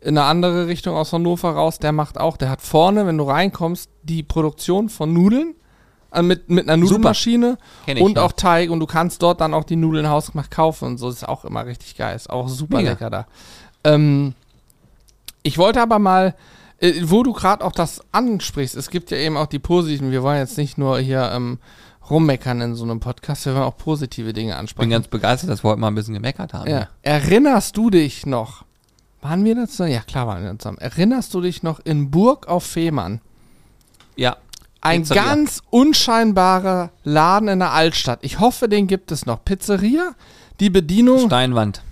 in 0.02 0.17
eine 0.17 0.26
andere 0.26 0.67
Richtung 0.67 0.95
aus 0.95 1.13
Hannover 1.13 1.52
raus, 1.52 1.78
der 1.78 1.91
macht 1.91 2.19
auch, 2.19 2.36
der 2.36 2.50
hat 2.50 2.62
vorne, 2.62 3.06
wenn 3.06 3.17
du 3.17 3.24
reinkommst, 3.24 3.89
die 4.02 4.24
Produktion 4.24 4.89
von 4.89 5.13
Nudeln 5.13 5.54
äh, 6.12 6.24
mit, 6.24 6.50
mit 6.50 6.67
einer. 6.67 6.78
Nudelmaschine 6.78 7.58
ich, 7.86 8.02
und 8.02 8.17
ja. 8.17 8.24
auch 8.24 8.32
Teig 8.32 8.71
und 8.71 8.80
du 8.80 8.88
kannst 8.88 9.21
dort 9.21 9.41
dann 9.41 9.54
auch 9.54 9.63
die 9.63 9.76
Nudeln 9.76 10.10
hausgemacht 10.10 10.50
kaufen 10.50 10.86
und 10.86 10.97
so. 10.97 11.08
Das 11.08 11.17
ist 11.17 11.30
auch 11.30 11.45
immer 11.45 11.65
richtig 11.65 11.95
geil. 11.95 12.15
Ist 12.15 12.30
auch 12.30 12.50
super 12.50 12.78
Mega. 12.78 12.91
lecker 12.91 13.10
da. 13.12 13.28
Ähm, 13.84 14.34
ich 15.43 15.58
wollte 15.58 15.82
aber 15.82 16.00
mal, 16.00 16.36
äh, 16.82 16.94
wo 17.04 17.24
du 17.24 17.32
gerade 17.34 17.63
auch 17.63 17.72
das 17.72 18.02
ansprichst, 18.12 18.76
es 18.76 18.89
gibt 18.89 19.10
ja 19.12 19.17
eben 19.17 19.38
auch 19.38 19.48
die 19.48 19.60
positiven, 19.60 20.12
wir 20.12 20.22
wollen 20.24 20.38
jetzt 20.39 20.58
nicht 20.58 20.78
nur 20.78 21.00
hier 21.00 21.32
ähm, 21.34 21.60
rummeckern 22.10 22.60
in 22.62 22.76
so 22.76 22.84
einem 22.84 23.00
Podcast, 23.00 23.46
wir 23.46 23.54
wollen 23.54 23.63
auch 23.63 23.78
positive 23.78 24.34
Dinge 24.34 24.50
Ich 24.50 24.56
bin 24.56 24.60
ansprechen. 24.60 24.89
ganz 24.89 25.08
begeistert, 25.08 25.50
dass 25.50 25.63
wir 25.63 25.70
heute 25.72 25.80
mal 25.80 25.88
ein 25.88 25.96
bisschen 25.96 26.13
gemeckert 26.15 26.54
haben. 26.54 26.70
Ja. 26.70 26.89
Erinnerst 27.02 27.78
du 27.78 27.89
dich 27.89 28.26
noch? 28.26 28.65
Waren 29.22 29.46
wir 29.46 29.56
da 29.56 29.67
zusammen? 29.67 29.91
Ja, 29.91 30.02
klar 30.02 30.28
waren 30.28 30.44
wir 30.44 30.52
da 30.52 30.60
zusammen. 30.60 30.80
Erinnerst 30.80 31.34
du 31.34 31.41
dich 31.41 31.63
noch 31.63 31.80
in 31.80 32.12
Burg 32.12 32.48
auf 32.48 32.63
Fehmarn? 32.65 33.22
ja. 34.15 34.36
Ein 34.84 35.02
Pizzeria. 35.04 35.24
ganz 35.26 35.62
unscheinbarer 35.70 36.89
Laden 37.04 37.50
in 37.50 37.60
der 37.60 37.72
Altstadt. 37.72 38.17
Ich 38.24 38.39
hoffe, 38.39 38.67
den 38.67 38.88
gibt 38.88 39.12
es 39.12 39.28
noch. 39.28 39.46
Pizzeria, 39.46 40.15
die 40.60 40.72
Bedienung. 40.72 41.28
Steinwand. 41.28 41.84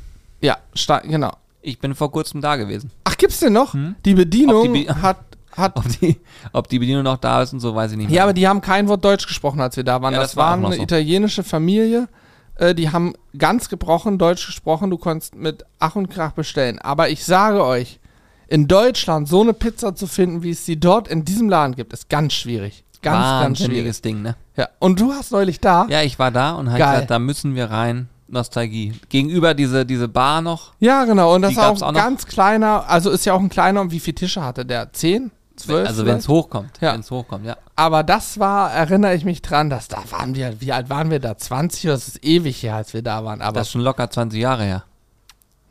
ja, 0.41 0.58
Ste 0.73 0.99
genau. 1.06 1.34
Ich 1.62 1.78
bin 1.80 1.93
vor 1.93 2.12
kurzem 2.12 2.41
da 2.41 2.56
gewesen. 2.56 2.89
Gibt's 3.19 3.39
den 3.39 3.53
noch? 3.53 3.73
Hm? 3.73 3.95
Die 4.05 4.15
Bedienung 4.15 4.67
Ob 4.67 4.73
die 4.73 4.84
Be- 4.86 4.95
hat, 5.01 5.17
hat. 5.55 5.77
Ob 5.77 5.88
die, 5.99 6.17
ob 6.53 6.67
die 6.67 6.79
Bedienung 6.79 7.03
noch 7.03 7.17
da 7.17 7.41
ist 7.43 7.53
und 7.53 7.60
so, 7.60 7.75
weiß 7.75 7.91
ich 7.91 7.97
nicht 7.97 8.08
mehr. 8.10 8.17
Ja, 8.17 8.23
aber 8.23 8.34
die 8.34 8.47
haben 8.47 8.62
kein 8.62 8.88
Wort 8.88 9.05
Deutsch 9.05 9.27
gesprochen, 9.27 9.62
als 9.62 9.77
wir 9.77 9.84
da 9.84 10.01
waren. 10.01 10.13
Ja, 10.13 10.19
das, 10.21 10.32
das 10.32 10.38
war 10.38 10.60
war 10.62 10.67
eine 10.67 10.75
so. 10.77 10.82
italienische 10.84 11.43
Familie. 11.43 12.08
Äh, 12.55 12.73
die 12.75 12.89
haben 12.91 13.13
ganz 13.38 13.69
gebrochen 13.69 14.17
Deutsch 14.17 14.45
gesprochen. 14.47 14.89
Du 14.89 14.97
konntest 14.97 15.36
mit 15.36 15.63
Ach 15.79 15.95
und 15.95 16.10
Krach 16.10 16.32
bestellen. 16.32 16.79
Aber 16.79 17.10
ich 17.10 17.23
sage 17.25 17.63
euch, 17.63 17.99
in 18.47 18.67
Deutschland 18.67 19.27
so 19.27 19.41
eine 19.41 19.53
Pizza 19.53 19.95
zu 19.95 20.08
finden, 20.08 20.41
wie 20.43 20.51
es 20.51 20.65
sie 20.65 20.79
dort 20.79 21.08
in 21.08 21.23
diesem 21.23 21.49
Laden 21.49 21.75
gibt, 21.75 21.93
ist 21.93 22.10
ganz 22.10 22.34
schwierig. 22.34 22.84
Ganz, 23.01 23.15
ganz 23.15 23.58
schwierig. 23.60 23.69
Wahnsinniges 23.71 24.01
Ding, 24.01 24.21
ne? 24.21 24.36
Ja. 24.58 24.67
Und 24.79 24.99
du 24.99 25.13
hast 25.13 25.32
neulich 25.32 25.60
da. 25.62 25.88
Ja, 25.89 26.01
ich 26.01 26.19
war 26.19 26.32
da 26.32 26.51
und 26.53 26.69
habe 26.69 26.79
gesagt, 26.79 27.12
da 27.12 27.19
müssen 27.19 27.55
wir 27.55 27.69
rein. 27.71 28.10
Nostalgie. 28.31 28.93
Gegenüber 29.09 29.53
diese, 29.53 29.85
diese 29.85 30.07
Bar 30.07 30.41
noch. 30.41 30.73
Ja, 30.79 31.05
genau. 31.05 31.35
Und 31.35 31.41
das 31.41 31.53
ist 31.53 31.59
auch 31.59 31.81
ein 31.81 31.83
auch 31.83 31.93
ganz 31.93 32.25
kleiner, 32.25 32.87
also 32.87 33.09
ist 33.09 33.25
ja 33.25 33.33
auch 33.33 33.39
ein 33.39 33.49
kleiner. 33.49 33.81
Und 33.81 33.91
wie 33.91 33.99
viele 33.99 34.15
Tische 34.15 34.43
hatte 34.43 34.65
der? 34.65 34.93
Zehn? 34.93 35.31
Zwölf? 35.59 35.87
also 35.89 36.05
wenn 36.05 36.17
es 36.17 36.27
hochkommt. 36.29 36.79
Ja. 36.79 36.93
Wenn 36.93 37.01
es 37.01 37.11
hochkommt, 37.11 37.45
ja. 37.45 37.57
Aber 37.75 38.03
das 38.03 38.39
war, 38.39 38.71
erinnere 38.71 39.13
ich 39.15 39.25
mich 39.25 39.41
dran, 39.41 39.69
dass 39.69 39.89
da 39.89 40.01
waren 40.09 40.33
wir, 40.33 40.61
wie 40.61 40.71
alt 40.71 40.89
waren 40.89 41.11
wir 41.11 41.19
da? 41.19 41.37
20 41.37 41.85
oder 41.85 41.93
das 41.95 42.07
ist 42.07 42.23
ewig 42.23 42.63
her, 42.63 42.75
als 42.75 42.93
wir 42.93 43.01
da 43.01 43.25
waren. 43.25 43.41
Aber 43.41 43.59
Das 43.59 43.67
ist 43.67 43.73
schon 43.73 43.81
locker 43.81 44.09
20 44.09 44.39
Jahre 44.39 44.63
her. 44.63 44.83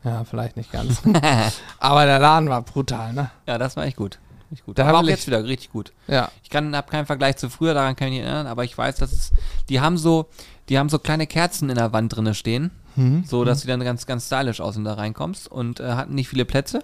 Ja, 0.03 0.23
vielleicht 0.23 0.57
nicht 0.57 0.71
ganz. 0.71 1.01
Aber 1.79 2.05
der 2.05 2.19
Laden 2.19 2.49
war 2.49 2.61
brutal, 2.61 3.13
ne? 3.13 3.31
Ja, 3.47 3.57
das 3.57 3.75
war 3.75 3.85
echt 3.85 3.97
gut. 3.97 4.19
Echt 4.51 4.65
gut. 4.65 4.79
Da 4.79 4.87
aber 4.87 4.99
auch 4.99 5.03
jetzt 5.03 5.27
wieder 5.27 5.43
richtig 5.43 5.71
gut. 5.71 5.91
Ja. 6.07 6.29
Ich 6.43 6.49
kann 6.49 6.75
habe 6.75 6.89
keinen 6.89 7.05
Vergleich 7.05 7.37
zu 7.37 7.49
früher, 7.49 7.75
daran 7.75 7.95
kann 7.95 8.07
ich 8.07 8.13
mich 8.13 8.21
nicht 8.21 8.27
erinnern, 8.27 8.47
aber 8.47 8.63
ich 8.63 8.75
weiß, 8.75 8.95
dass 8.95 9.11
es 9.11 9.31
die 9.69 9.79
haben 9.79 9.97
so 9.97 10.27
die 10.69 10.77
haben 10.77 10.89
so 10.89 10.99
kleine 10.99 11.27
Kerzen 11.27 11.69
in 11.69 11.75
der 11.75 11.91
Wand 11.93 12.15
drinne 12.15 12.33
stehen, 12.33 12.71
Mhm. 12.95 13.23
so 13.25 13.43
dass 13.45 13.61
sie 13.61 13.67
dann 13.67 13.79
ganz 13.81 14.05
ganz 14.05 14.25
stylisch 14.27 14.61
aus 14.61 14.75
und 14.77 14.83
da 14.83 14.93
reinkommst 14.95 15.49
und 15.49 15.79
äh, 15.79 15.91
hatten 15.93 16.15
nicht 16.15 16.27
viele 16.29 16.45
Plätze 16.45 16.83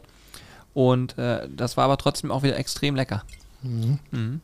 und 0.74 1.18
äh, 1.18 1.48
das 1.56 1.78
war 1.78 1.86
aber 1.86 1.98
trotzdem 1.98 2.32
auch 2.32 2.44
wieder 2.44 2.58
extrem 2.58 2.96
lecker. 2.96 3.24
Mhm. 3.64 4.42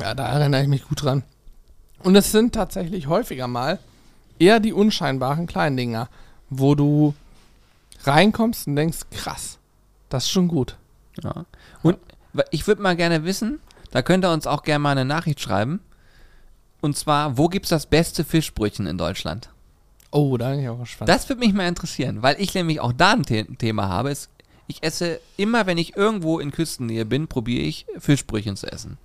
Ja, 0.00 0.14
da 0.14 0.26
erinnere 0.28 0.62
ich 0.62 0.68
mich 0.68 0.84
gut 0.86 1.02
dran. 1.02 1.22
Und 2.02 2.16
es 2.16 2.32
sind 2.32 2.54
tatsächlich 2.54 3.06
häufiger 3.06 3.46
mal 3.48 3.78
eher 4.38 4.60
die 4.60 4.72
unscheinbaren 4.72 5.46
kleinen 5.46 5.76
Dinger, 5.76 6.08
wo 6.50 6.74
du 6.74 7.14
reinkommst 8.04 8.66
und 8.66 8.76
denkst, 8.76 8.98
krass, 9.10 9.58
das 10.10 10.24
ist 10.24 10.30
schon 10.30 10.48
gut. 10.48 10.76
Ja. 11.22 11.46
Und 11.82 11.96
ich 12.50 12.66
würde 12.66 12.82
mal 12.82 12.96
gerne 12.96 13.24
wissen, 13.24 13.60
da 13.92 14.02
könnt 14.02 14.24
ihr 14.24 14.32
uns 14.32 14.46
auch 14.46 14.62
gerne 14.64 14.80
mal 14.80 14.90
eine 14.90 15.04
Nachricht 15.04 15.40
schreiben. 15.40 15.80
Und 16.84 16.98
zwar, 16.98 17.38
wo 17.38 17.48
gibt's 17.48 17.70
das 17.70 17.86
beste 17.86 18.24
Fischbrötchen 18.24 18.86
in 18.86 18.98
Deutschland? 18.98 19.48
Oh, 20.10 20.36
da 20.36 20.50
bin 20.50 20.60
ich 20.60 20.68
auch 20.68 20.78
gespannt. 20.78 21.08
Das 21.08 21.26
würde 21.30 21.40
mich 21.40 21.54
mal 21.54 21.66
interessieren, 21.66 22.22
weil 22.22 22.38
ich 22.38 22.52
nämlich 22.52 22.78
auch 22.78 22.92
da 22.92 23.12
ein 23.12 23.24
The 23.24 23.44
Thema 23.56 23.88
habe. 23.88 24.10
Ist, 24.10 24.28
ich 24.66 24.82
esse 24.82 25.18
immer, 25.38 25.64
wenn 25.64 25.78
ich 25.78 25.96
irgendwo 25.96 26.38
in 26.40 26.50
Küstennähe 26.50 27.06
bin, 27.06 27.26
probiere 27.26 27.62
ich 27.62 27.86
Fischbrötchen 27.98 28.58
zu 28.58 28.70
essen. 28.70 28.98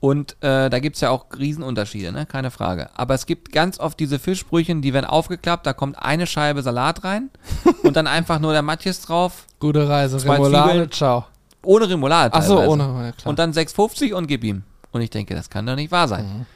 Und 0.00 0.32
äh, 0.40 0.70
da 0.70 0.78
gibt 0.78 0.96
es 0.96 1.02
ja 1.02 1.10
auch 1.10 1.26
Riesenunterschiede, 1.38 2.10
ne? 2.10 2.24
keine 2.24 2.50
Frage. 2.50 2.88
Aber 2.94 3.12
es 3.12 3.26
gibt 3.26 3.52
ganz 3.52 3.78
oft 3.78 4.00
diese 4.00 4.18
Fischbrötchen, 4.18 4.80
die 4.80 4.94
werden 4.94 5.04
aufgeklappt, 5.04 5.66
da 5.66 5.74
kommt 5.74 5.98
eine 5.98 6.26
Scheibe 6.26 6.62
Salat 6.62 7.04
rein 7.04 7.28
und 7.82 7.96
dann 7.96 8.06
einfach 8.06 8.38
nur 8.38 8.52
der 8.52 8.62
Matjes 8.62 9.02
drauf, 9.02 9.44
Gute 9.60 9.86
Reise, 9.86 10.24
Remoulade, 10.24 10.70
Zwiebeln. 10.70 10.90
ciao. 10.92 11.26
ohne 11.62 11.86
Remoulade. 11.86 12.32
Achso, 12.32 12.64
ohne, 12.64 12.84
ja, 12.84 13.12
klar. 13.12 13.26
Und 13.26 13.38
dann 13.38 13.52
6,50 13.52 14.14
und 14.14 14.26
gib 14.26 14.42
ihm. 14.42 14.62
Und 14.90 15.02
ich 15.02 15.10
denke, 15.10 15.34
das 15.34 15.50
kann 15.50 15.66
doch 15.66 15.76
nicht 15.76 15.92
wahr 15.92 16.08
sein. 16.08 16.24
Mhm. 16.24 16.46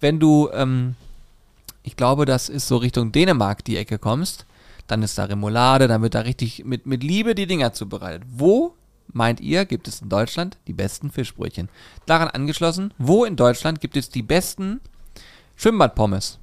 Wenn 0.00 0.18
du, 0.18 0.48
ähm, 0.52 0.94
ich 1.82 1.96
glaube, 1.96 2.24
das 2.24 2.48
ist 2.48 2.68
so 2.68 2.76
Richtung 2.76 3.12
Dänemark 3.12 3.64
die 3.64 3.76
Ecke 3.76 3.98
kommst, 3.98 4.46
dann 4.86 5.02
ist 5.02 5.18
da 5.18 5.24
Remoulade, 5.24 5.88
dann 5.88 6.02
wird 6.02 6.14
da 6.14 6.20
richtig 6.20 6.64
mit, 6.64 6.86
mit 6.86 7.02
Liebe 7.02 7.34
die 7.34 7.46
Dinger 7.46 7.72
zubereitet. 7.72 8.24
Wo, 8.28 8.74
meint 9.12 9.40
ihr, 9.40 9.64
gibt 9.64 9.86
es 9.86 10.02
in 10.02 10.08
Deutschland 10.08 10.58
die 10.66 10.72
besten 10.72 11.10
Fischbrötchen? 11.10 11.68
Daran 12.06 12.28
angeschlossen, 12.28 12.92
wo 12.98 13.24
in 13.24 13.36
Deutschland 13.36 13.80
gibt 13.80 13.96
es 13.96 14.08
die 14.08 14.22
besten 14.22 14.80
Schwimmbadpommes? 15.56 16.38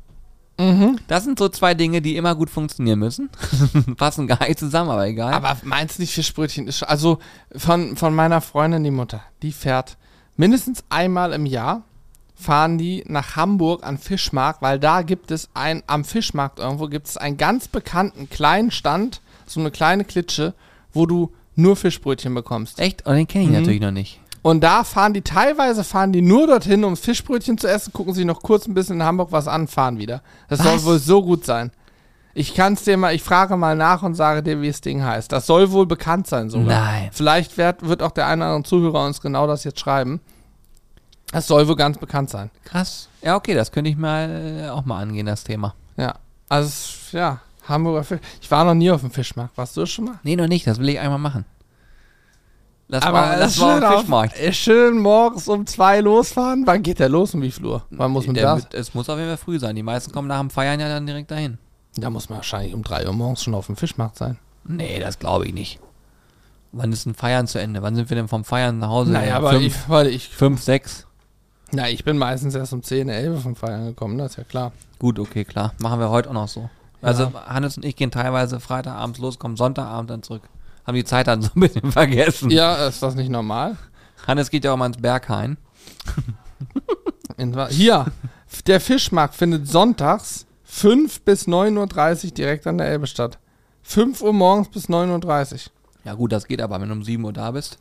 Mhm. 0.59 0.97
Das 1.07 1.23
sind 1.23 1.37
so 1.37 1.49
zwei 1.49 1.75
Dinge, 1.75 2.01
die 2.01 2.15
immer 2.15 2.33
gut 2.35 2.49
funktionieren 2.49 2.99
müssen. 2.99 3.29
Passen 3.97 4.27
gar 4.27 4.47
nicht 4.47 4.59
zusammen, 4.59 4.89
aber 4.89 5.05
egal. 5.05 5.33
Aber 5.33 5.57
meinst 5.63 5.97
du 5.97 6.01
nicht, 6.01 6.13
Fischbrötchen 6.13 6.67
ist 6.67 6.79
schon, 6.79 6.87
also 6.87 7.19
von, 7.55 7.95
von 7.95 8.15
meiner 8.15 8.41
Freundin, 8.41 8.83
die 8.83 8.91
Mutter, 8.91 9.21
die 9.43 9.51
fährt 9.51 9.97
mindestens 10.35 10.83
einmal 10.89 11.33
im 11.33 11.45
Jahr, 11.45 11.83
fahren 12.39 12.77
die 12.77 13.03
nach 13.07 13.35
Hamburg 13.35 13.83
an 13.85 13.97
Fischmarkt, 13.97 14.61
weil 14.61 14.79
da 14.79 15.01
gibt 15.01 15.31
es 15.31 15.49
ein, 15.53 15.81
am 15.87 16.05
Fischmarkt 16.05 16.59
irgendwo 16.59 16.87
gibt 16.87 17.07
es 17.07 17.17
einen 17.17 17.37
ganz 17.37 17.67
bekannten 17.67 18.29
kleinen 18.29 18.69
Stand, 18.71 19.21
so 19.47 19.59
eine 19.59 19.71
kleine 19.71 20.03
Klitsche, 20.03 20.53
wo 20.93 21.05
du 21.05 21.31
nur 21.55 21.75
Fischbrötchen 21.75 22.33
bekommst. 22.35 22.79
Echt? 22.79 23.03
Oh, 23.07 23.11
den 23.11 23.27
kenne 23.27 23.45
ich 23.45 23.49
Mhm. 23.49 23.55
natürlich 23.55 23.81
noch 23.81 23.91
nicht. 23.91 24.19
Und 24.43 24.63
da 24.63 24.83
fahren 24.83 25.13
die, 25.13 25.23
teilweise 25.23 25.83
fahren 25.83 26.13
die 26.13 26.21
nur 26.21 26.45
dorthin, 26.47 26.83
um 26.83 26.95
Fischbrötchen 26.95 27.57
zu 27.57 27.67
essen, 27.67 27.91
gucken 27.91 28.13
sich 28.13 28.23
noch 28.23 28.41
kurz 28.43 28.67
ein 28.67 28.75
bisschen 28.75 28.97
in 28.97 29.03
Hamburg 29.03 29.31
was 29.31 29.47
an, 29.47 29.67
fahren 29.67 29.97
wieder. 29.97 30.21
Das 30.47 30.59
soll 30.59 30.75
Was? 30.75 30.85
wohl 30.85 30.99
so 30.99 31.23
gut 31.23 31.43
sein. 31.45 31.71
Ich 32.35 32.53
kann 32.53 32.73
es 32.73 32.83
dir 32.83 32.97
mal, 32.97 33.15
ich 33.15 33.23
frage 33.23 33.57
mal 33.57 33.75
nach 33.75 34.03
und 34.03 34.13
sage 34.13 34.43
dir, 34.43 34.61
wie 34.61 34.67
das 34.67 34.79
Ding 34.81 35.03
heißt. 35.03 35.31
Das 35.31 35.47
soll 35.47 35.71
wohl 35.71 35.87
bekannt 35.87 36.27
sein 36.27 36.51
sogar. 36.51 36.67
Nein. 36.81 37.09
Vielleicht 37.11 37.57
wird, 37.57 37.81
wird 37.87 38.03
auch 38.03 38.11
der 38.11 38.27
eine 38.27 38.43
oder 38.45 38.53
andere 38.53 38.69
Zuhörer 38.69 39.05
uns 39.07 39.19
genau 39.21 39.47
das 39.47 39.63
jetzt 39.63 39.79
schreiben. 39.79 40.21
Das 41.31 41.47
soll 41.47 41.67
wohl 41.67 41.75
ganz 41.75 41.97
bekannt 41.97 42.29
sein. 42.29 42.49
Krass. 42.63 43.09
Ja, 43.21 43.35
okay, 43.35 43.53
das 43.53 43.71
könnte 43.71 43.89
ich 43.89 43.97
mal 43.97 44.61
äh, 44.65 44.69
auch 44.69 44.85
mal 44.85 45.01
angehen, 45.01 45.25
das 45.25 45.43
Thema. 45.43 45.73
Ja. 45.97 46.15
Also, 46.49 46.71
ja, 47.11 47.41
Hamburger 47.67 48.03
Fisch. 48.05 48.21
Ich 48.41 48.49
war 48.49 48.63
noch 48.63 48.73
nie 48.73 48.89
auf 48.91 49.01
dem 49.01 49.11
Fischmarkt. 49.11 49.57
Warst 49.57 49.75
du 49.75 49.81
das 49.81 49.89
schon 49.89 50.05
mal? 50.05 50.19
Nee, 50.23 50.35
noch 50.37 50.47
nicht, 50.47 50.65
das 50.65 50.79
will 50.79 50.87
ich 50.89 50.99
einmal 50.99 51.19
machen. 51.19 51.45
Lass 52.89 53.03
Aber 53.03 53.19
mal, 53.19 53.37
lass 53.39 53.57
mal 53.59 53.73
auf 53.73 53.79
den 53.79 53.83
auf, 53.89 53.99
Fischmarkt. 53.99 54.39
äh, 54.39 54.53
schön 54.53 54.97
morgens 54.99 55.49
um 55.49 55.67
zwei 55.67 55.99
losfahren. 55.99 56.65
Wann 56.65 56.83
geht 56.83 56.99
der 56.99 57.09
los? 57.09 57.33
Um 57.33 57.41
wie 57.41 57.51
viel 57.51 57.65
Uhr? 57.65 57.83
Wann 57.89 58.11
muss 58.11 58.25
man 58.25 58.35
Der 58.35 58.45
da? 58.45 58.55
wird- 58.55 58.73
Es 58.73 58.93
muss 58.93 59.09
auf 59.09 59.17
jeden 59.17 59.27
Fall 59.27 59.37
früh 59.37 59.59
sein. 59.59 59.75
Die 59.75 59.83
meisten 59.83 60.13
kommen 60.13 60.29
nach 60.29 60.39
dem 60.39 60.49
Feiern 60.49 60.79
ja 60.79 60.87
dann 60.87 61.05
direkt 61.05 61.29
dahin. 61.29 61.57
Da 61.97 62.09
muss 62.09 62.29
man 62.29 62.37
wahrscheinlich 62.37 62.73
um 62.73 62.83
drei 62.83 63.05
Uhr 63.05 63.11
morgens 63.11 63.43
schon 63.43 63.53
auf 63.55 63.65
dem 63.65 63.75
Fischmarkt 63.75 64.15
sein. 64.17 64.37
Nee, 64.63 64.99
das 65.01 65.19
glaube 65.19 65.45
ich 65.47 65.53
nicht. 65.53 65.79
Wann 66.71 66.93
ist 66.93 67.05
ein 67.05 67.15
Feiern 67.15 67.47
zu 67.47 67.59
Ende? 67.59 67.81
Wann 67.81 67.95
sind 67.95 68.09
wir 68.09 68.15
denn 68.15 68.27
vom 68.29 68.45
Feiern 68.45 68.79
nach 68.79 68.89
Hause? 68.89 69.11
Naja, 69.11 69.35
aber 69.35 69.49
fünf, 69.51 69.63
ich, 69.65 69.89
warte, 69.89 70.09
ich, 70.09 70.29
fünf, 70.29 70.61
sechs. 70.61 71.06
Na, 71.71 71.89
ich 71.89 72.03
bin 72.03 72.17
meistens 72.17 72.55
erst 72.55 72.73
um 72.73 72.83
10, 72.83 73.09
11 73.09 73.41
vom 73.41 73.55
Feiern 73.55 73.85
gekommen, 73.85 74.17
das 74.17 74.31
ist 74.31 74.37
ja 74.37 74.43
klar. 74.43 74.71
Gut, 74.99 75.19
okay, 75.19 75.45
klar. 75.45 75.73
Machen 75.79 75.99
wir 75.99 76.09
heute 76.09 76.29
auch 76.29 76.33
noch 76.33 76.47
so. 76.47 76.69
Also 77.01 77.23
Ja. 77.23 77.45
Hannes 77.47 77.77
und 77.77 77.85
ich 77.85 77.95
gehen 77.95 78.11
teilweise 78.11 78.59
Freitagabends 78.59 79.19
los, 79.19 79.39
kommen 79.39 79.57
Sonntagabend 79.57 80.09
dann 80.09 80.23
zurück. 80.23 80.43
Haben 80.85 80.95
die 80.95 81.03
Zeit 81.03 81.27
dann 81.27 81.41
so 81.41 81.49
ein 81.55 81.59
bisschen 81.59 81.91
vergessen. 81.91 82.49
Ja, 82.49 82.87
ist 82.87 83.03
das 83.03 83.15
nicht 83.15 83.29
normal? 83.29 83.77
Hannes 84.25 84.49
geht 84.49 84.65
ja 84.65 84.73
auch 84.73 84.77
mal 84.77 84.87
ins 84.87 84.97
Berghain. 84.97 85.57
Hier, 87.69 88.05
der 88.65 88.79
Fischmarkt 88.79 89.35
findet 89.35 89.67
sonntags 89.67 90.45
5 90.63 91.21
bis 91.21 91.47
9.30 91.47 92.25
Uhr 92.25 92.31
direkt 92.31 92.67
an 92.67 92.77
der 92.77 92.87
Elbe 92.87 93.07
statt. 93.07 93.37
5 93.83 94.21
Uhr 94.21 94.33
morgens 94.33 94.69
bis 94.69 94.89
9.30 94.89 95.53
Uhr. 95.53 95.59
Ja 96.03 96.13
gut, 96.13 96.31
das 96.31 96.47
geht 96.47 96.61
aber, 96.61 96.79
wenn 96.81 96.89
du 96.89 96.95
um 96.95 97.03
7 97.03 97.23
Uhr 97.23 97.33
da 97.33 97.51
bist. 97.51 97.77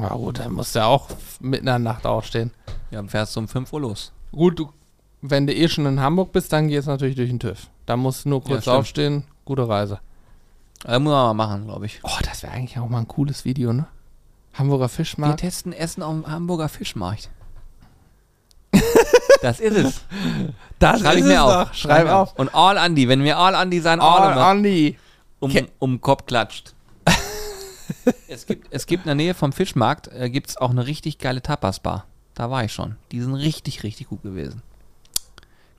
Ja 0.00 0.08
gut, 0.14 0.38
dann 0.38 0.52
musst 0.52 0.74
du 0.74 0.80
ja 0.80 0.86
auch 0.86 1.08
mitten 1.40 1.62
in 1.62 1.66
der 1.66 1.78
Nacht 1.78 2.06
aufstehen. 2.06 2.52
Ja, 2.90 2.98
dann 2.98 3.08
fährst 3.08 3.34
du 3.36 3.40
um 3.40 3.48
5 3.48 3.72
Uhr 3.72 3.80
los. 3.80 4.12
Gut, 4.32 4.58
du, 4.58 4.72
wenn 5.22 5.46
du 5.46 5.54
eh 5.54 5.68
schon 5.68 5.86
in 5.86 6.00
Hamburg 6.00 6.32
bist, 6.32 6.52
dann 6.52 6.68
geht 6.68 6.80
es 6.80 6.86
natürlich 6.86 7.16
durch 7.16 7.28
den 7.30 7.40
TÜV. 7.40 7.68
Da 7.86 7.96
musst 7.96 8.24
du 8.24 8.28
nur 8.30 8.42
kurz 8.44 8.62
stimmt. 8.62 8.76
aufstehen. 8.76 9.24
Gute 9.44 9.68
Reise. 9.68 10.00
Das 10.84 11.00
muss 11.00 11.10
man 11.10 11.36
mal 11.36 11.46
machen, 11.46 11.64
glaube 11.64 11.86
ich. 11.86 12.00
Oh, 12.02 12.10
das 12.22 12.42
wäre 12.42 12.52
eigentlich 12.52 12.78
auch 12.78 12.88
mal 12.88 12.98
ein 12.98 13.08
cooles 13.08 13.44
Video, 13.44 13.72
ne? 13.72 13.86
Hamburger 14.54 14.84
Wir 14.84 14.88
Fischmarkt. 14.90 15.40
testen 15.40 15.72
Essen 15.72 16.02
am 16.02 16.26
Hamburger 16.26 16.68
Fischmarkt. 16.68 17.30
das 19.42 19.60
ist 19.60 19.76
es. 19.76 20.00
Das 20.80 21.00
Schreib 21.00 21.14
ich 21.14 21.20
ist 21.22 21.26
mir 21.26 21.32
es 21.34 21.40
auf. 21.40 21.52
doch. 21.68 21.74
Schreib 21.74 22.04
mir 22.04 22.14
auf. 22.16 22.38
Und 22.38 22.54
All 22.54 22.76
Andy, 22.76 23.08
wenn 23.08 23.24
wir 23.24 23.36
All 23.36 23.52
Andy 23.60 23.80
sein, 23.80 23.98
All, 23.98 24.32
All 24.32 24.38
Andi. 24.38 24.96
um, 25.40 25.50
Ke- 25.50 25.66
um 25.80 26.00
Kopf 26.00 26.24
klatscht. 26.26 26.72
Es, 28.28 28.46
gibt, 28.46 28.68
es 28.70 28.86
gibt 28.86 29.04
in 29.04 29.08
der 29.08 29.14
Nähe 29.14 29.34
vom 29.34 29.52
Fischmarkt 29.52 30.08
äh, 30.08 30.30
gibt's 30.30 30.56
auch 30.56 30.70
eine 30.70 30.86
richtig 30.86 31.18
geile 31.18 31.42
Tapas-Bar. 31.42 32.06
Da 32.34 32.50
war 32.50 32.64
ich 32.64 32.72
schon. 32.72 32.96
Die 33.10 33.20
sind 33.20 33.34
richtig, 33.34 33.82
richtig 33.82 34.08
gut 34.08 34.22
gewesen. 34.22 34.62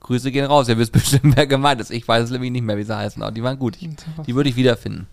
Grüße 0.00 0.30
gehen 0.30 0.44
raus. 0.44 0.68
Ihr 0.68 0.78
wisst 0.78 0.92
bestimmt, 0.92 1.36
wer 1.36 1.46
gemeint 1.46 1.80
ist. 1.80 1.90
Ich 1.90 2.06
weiß 2.06 2.24
es 2.24 2.30
nämlich 2.30 2.50
nicht 2.50 2.64
mehr, 2.64 2.76
wie 2.76 2.84
sie 2.84 2.96
heißen. 2.96 3.22
Aber 3.22 3.32
die 3.32 3.42
waren 3.42 3.58
gut. 3.58 3.76
Ich, 3.80 3.88
die 4.26 4.34
würde 4.34 4.50
ich 4.50 4.56
wiederfinden. 4.56 5.06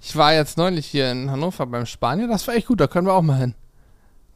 Ich 0.00 0.16
war 0.16 0.32
jetzt 0.32 0.58
neulich 0.58 0.86
hier 0.86 1.10
in 1.10 1.30
Hannover 1.30 1.66
beim 1.66 1.86
Spanier. 1.86 2.28
Das 2.28 2.46
war 2.46 2.54
echt 2.54 2.66
gut. 2.66 2.80
Da 2.80 2.86
können 2.86 3.06
wir 3.06 3.14
auch 3.14 3.22
mal 3.22 3.38
hin. 3.38 3.54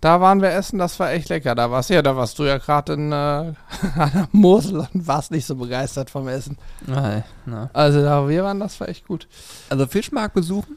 Da 0.00 0.20
waren 0.20 0.42
wir 0.42 0.50
essen. 0.50 0.78
Das 0.78 0.98
war 0.98 1.12
echt 1.12 1.28
lecker. 1.28 1.54
Da 1.54 1.70
warst 1.70 1.90
ja, 1.90 2.02
da 2.02 2.16
warst 2.16 2.38
du 2.38 2.44
ja 2.44 2.58
gerade 2.58 2.94
in 2.94 3.12
äh, 3.12 3.52
der 3.96 4.28
Mosel 4.32 4.86
und 4.92 5.06
warst 5.06 5.30
nicht 5.30 5.46
so 5.46 5.54
begeistert 5.54 6.10
vom 6.10 6.26
Essen. 6.28 6.58
Na, 6.86 7.22
na. 7.46 7.70
Also 7.72 8.02
da 8.02 8.28
wir 8.28 8.44
waren, 8.44 8.60
das 8.60 8.80
war 8.80 8.88
echt 8.88 9.06
gut. 9.06 9.28
Also 9.68 9.86
Fischmarkt 9.86 10.34
besuchen 10.34 10.76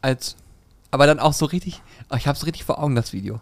als 0.00 0.36
aber 0.90 1.06
dann 1.06 1.18
auch 1.18 1.32
so 1.32 1.46
richtig, 1.46 1.82
oh, 2.10 2.16
ich 2.16 2.26
hab's 2.26 2.46
richtig 2.46 2.64
vor 2.64 2.82
Augen, 2.82 2.94
das 2.94 3.12
Video. 3.12 3.40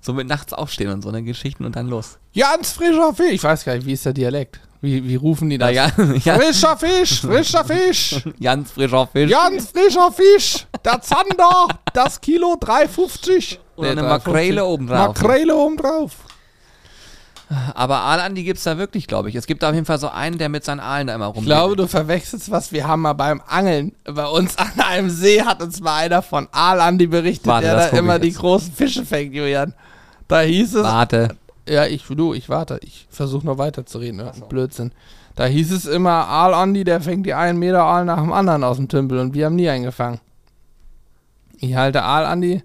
So 0.00 0.12
mit 0.12 0.28
nachts 0.28 0.52
aufstehen 0.52 0.90
und 0.90 1.02
so 1.02 1.08
eine 1.08 1.22
Geschichten 1.22 1.64
und 1.64 1.76
dann 1.76 1.88
los. 1.88 2.18
Ganz 2.36 2.72
frischer 2.72 3.14
Fisch. 3.14 3.32
Ich 3.32 3.42
weiß 3.42 3.64
gar 3.64 3.74
nicht, 3.74 3.86
wie 3.86 3.92
ist 3.92 4.04
der 4.04 4.12
Dialekt? 4.12 4.60
Wie, 4.82 5.02
wie 5.08 5.14
rufen 5.14 5.48
die 5.48 5.56
das? 5.56 5.72
ja, 5.72 5.90
ja, 6.24 6.34
Frischer 6.38 6.76
Fisch, 6.76 7.22
frischer 7.22 7.64
Fisch. 7.64 8.22
ganz 8.42 8.70
frischer 8.72 9.06
Fisch. 9.06 9.30
Ganz 9.30 9.70
frischer 9.70 10.12
Fisch. 10.12 10.66
Der 10.84 11.00
Zander, 11.00 11.68
das 11.94 12.20
Kilo 12.20 12.58
3,50. 12.60 13.56
Und 13.76 13.86
eine 13.86 14.02
3,50. 14.02 14.08
Makrele 14.08 14.64
oben 14.66 14.86
drauf. 14.86 15.08
Makrele 15.08 15.56
Aber 17.74 17.98
Aalandi 17.98 18.44
gibt's 18.44 18.64
da 18.64 18.78
wirklich, 18.78 19.06
glaube 19.06 19.28
ich. 19.28 19.34
Es 19.34 19.46
gibt 19.46 19.62
da 19.62 19.68
auf 19.68 19.74
jeden 19.74 19.86
Fall 19.86 19.98
so 19.98 20.08
einen, 20.08 20.38
der 20.38 20.48
mit 20.48 20.64
seinen 20.64 20.80
Aalen 20.80 21.06
da 21.06 21.14
immer 21.14 21.26
rum. 21.26 21.38
Ich 21.40 21.46
glaube, 21.46 21.76
du 21.76 21.86
verwechselst 21.86 22.50
was. 22.50 22.72
Wir 22.72 22.86
haben 22.86 23.02
mal 23.02 23.12
beim 23.12 23.42
Angeln 23.46 23.92
bei 24.04 24.26
uns 24.26 24.56
an 24.58 24.72
einem 24.78 25.10
See 25.10 25.42
hat 25.42 25.62
uns 25.62 25.80
mal 25.80 25.96
einer 25.96 26.22
von 26.22 26.48
Aalandi 26.52 27.06
berichtet, 27.06 27.46
Warte, 27.46 27.66
der 27.66 27.76
da 27.76 27.96
immer 27.96 28.18
die 28.18 28.32
großen 28.32 28.72
Fische 28.72 29.04
fängt, 29.04 29.34
Julian. 29.34 29.74
Da 30.28 30.40
hieß 30.40 30.74
es, 30.74 30.84
Warte. 30.84 31.36
ja, 31.68 31.86
ich, 31.86 32.04
du, 32.06 32.34
ich 32.34 32.48
warte, 32.48 32.78
ich 32.82 33.06
versuche 33.10 33.46
noch 33.46 33.58
weiterzureden, 33.58 34.16
ne? 34.16 34.32
Blödsinn. 34.48 34.92
Da 35.36 35.46
hieß 35.46 35.72
es 35.72 35.86
immer, 35.86 36.28
Aalandi, 36.28 36.84
der 36.84 37.00
fängt 37.00 37.26
die 37.26 37.34
einen 37.34 37.58
Meter 37.58 37.82
Aal 37.82 38.04
nach 38.04 38.20
dem 38.20 38.32
anderen 38.32 38.62
aus 38.64 38.76
dem 38.76 38.88
Tümpel 38.88 39.18
und 39.18 39.34
wir 39.34 39.46
haben 39.46 39.56
nie 39.56 39.68
einen 39.68 39.84
gefangen. 39.84 40.20
Ich 41.58 41.74
halte 41.74 42.02
Aalandi. 42.02 42.62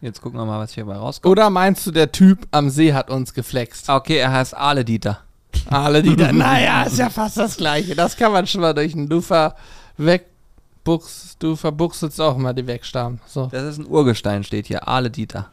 Jetzt 0.00 0.22
gucken 0.22 0.38
wir 0.40 0.46
mal, 0.46 0.58
was 0.58 0.72
hier 0.72 0.86
bei 0.86 0.96
rauskommt. 0.96 1.30
Oder 1.30 1.50
meinst 1.50 1.86
du, 1.86 1.90
der 1.90 2.10
Typ 2.10 2.46
am 2.52 2.70
See 2.70 2.94
hat 2.94 3.10
uns 3.10 3.34
geflext? 3.34 3.88
Ah, 3.90 3.96
Okay, 3.96 4.16
er 4.16 4.32
heißt 4.32 4.56
Aale 4.56 4.84
Dieter. 4.84 5.20
Alle 5.68 6.02
die 6.02 6.16
da, 6.16 6.32
naja, 6.32 6.84
ist 6.84 6.98
ja 6.98 7.10
fast 7.10 7.36
das 7.36 7.56
Gleiche. 7.56 7.94
Das 7.94 8.16
kann 8.16 8.32
man 8.32 8.46
schon 8.46 8.60
mal 8.62 8.72
durch 8.72 8.94
einen 8.94 9.08
Dufer 9.08 9.56
wegbuchst. 9.98 11.36
Du 11.42 11.56
verbuchselst 11.56 12.20
auch 12.20 12.36
mal 12.38 12.54
die 12.54 12.66
Wegstammen. 12.66 13.20
So. 13.26 13.46
Das 13.46 13.64
ist 13.64 13.78
ein 13.78 13.86
Urgestein, 13.86 14.42
steht 14.44 14.68
hier. 14.68 14.88
Aale 14.88 15.10
Dieter. 15.10 15.50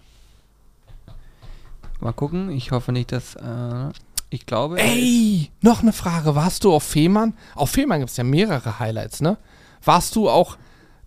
Mal 2.00 2.14
gucken. 2.14 2.52
Ich 2.52 2.72
hoffe 2.72 2.92
nicht, 2.92 3.12
dass. 3.12 3.36
Äh, 3.36 3.90
ich 4.30 4.46
glaube. 4.46 4.80
Ey, 4.80 5.52
noch 5.62 5.82
eine 5.82 5.94
Frage. 5.94 6.36
Warst 6.36 6.64
du 6.64 6.74
auf 6.74 6.84
Fehmarn? 6.84 7.34
Auf 7.56 7.72
Fehmarn 7.72 8.00
gibt 8.00 8.12
es 8.12 8.18
ja 8.18 8.24
mehrere 8.24 8.80
Highlights, 8.80 9.22
ne? 9.22 9.38
Warst 9.84 10.16
du 10.16 10.30
auch, 10.30 10.58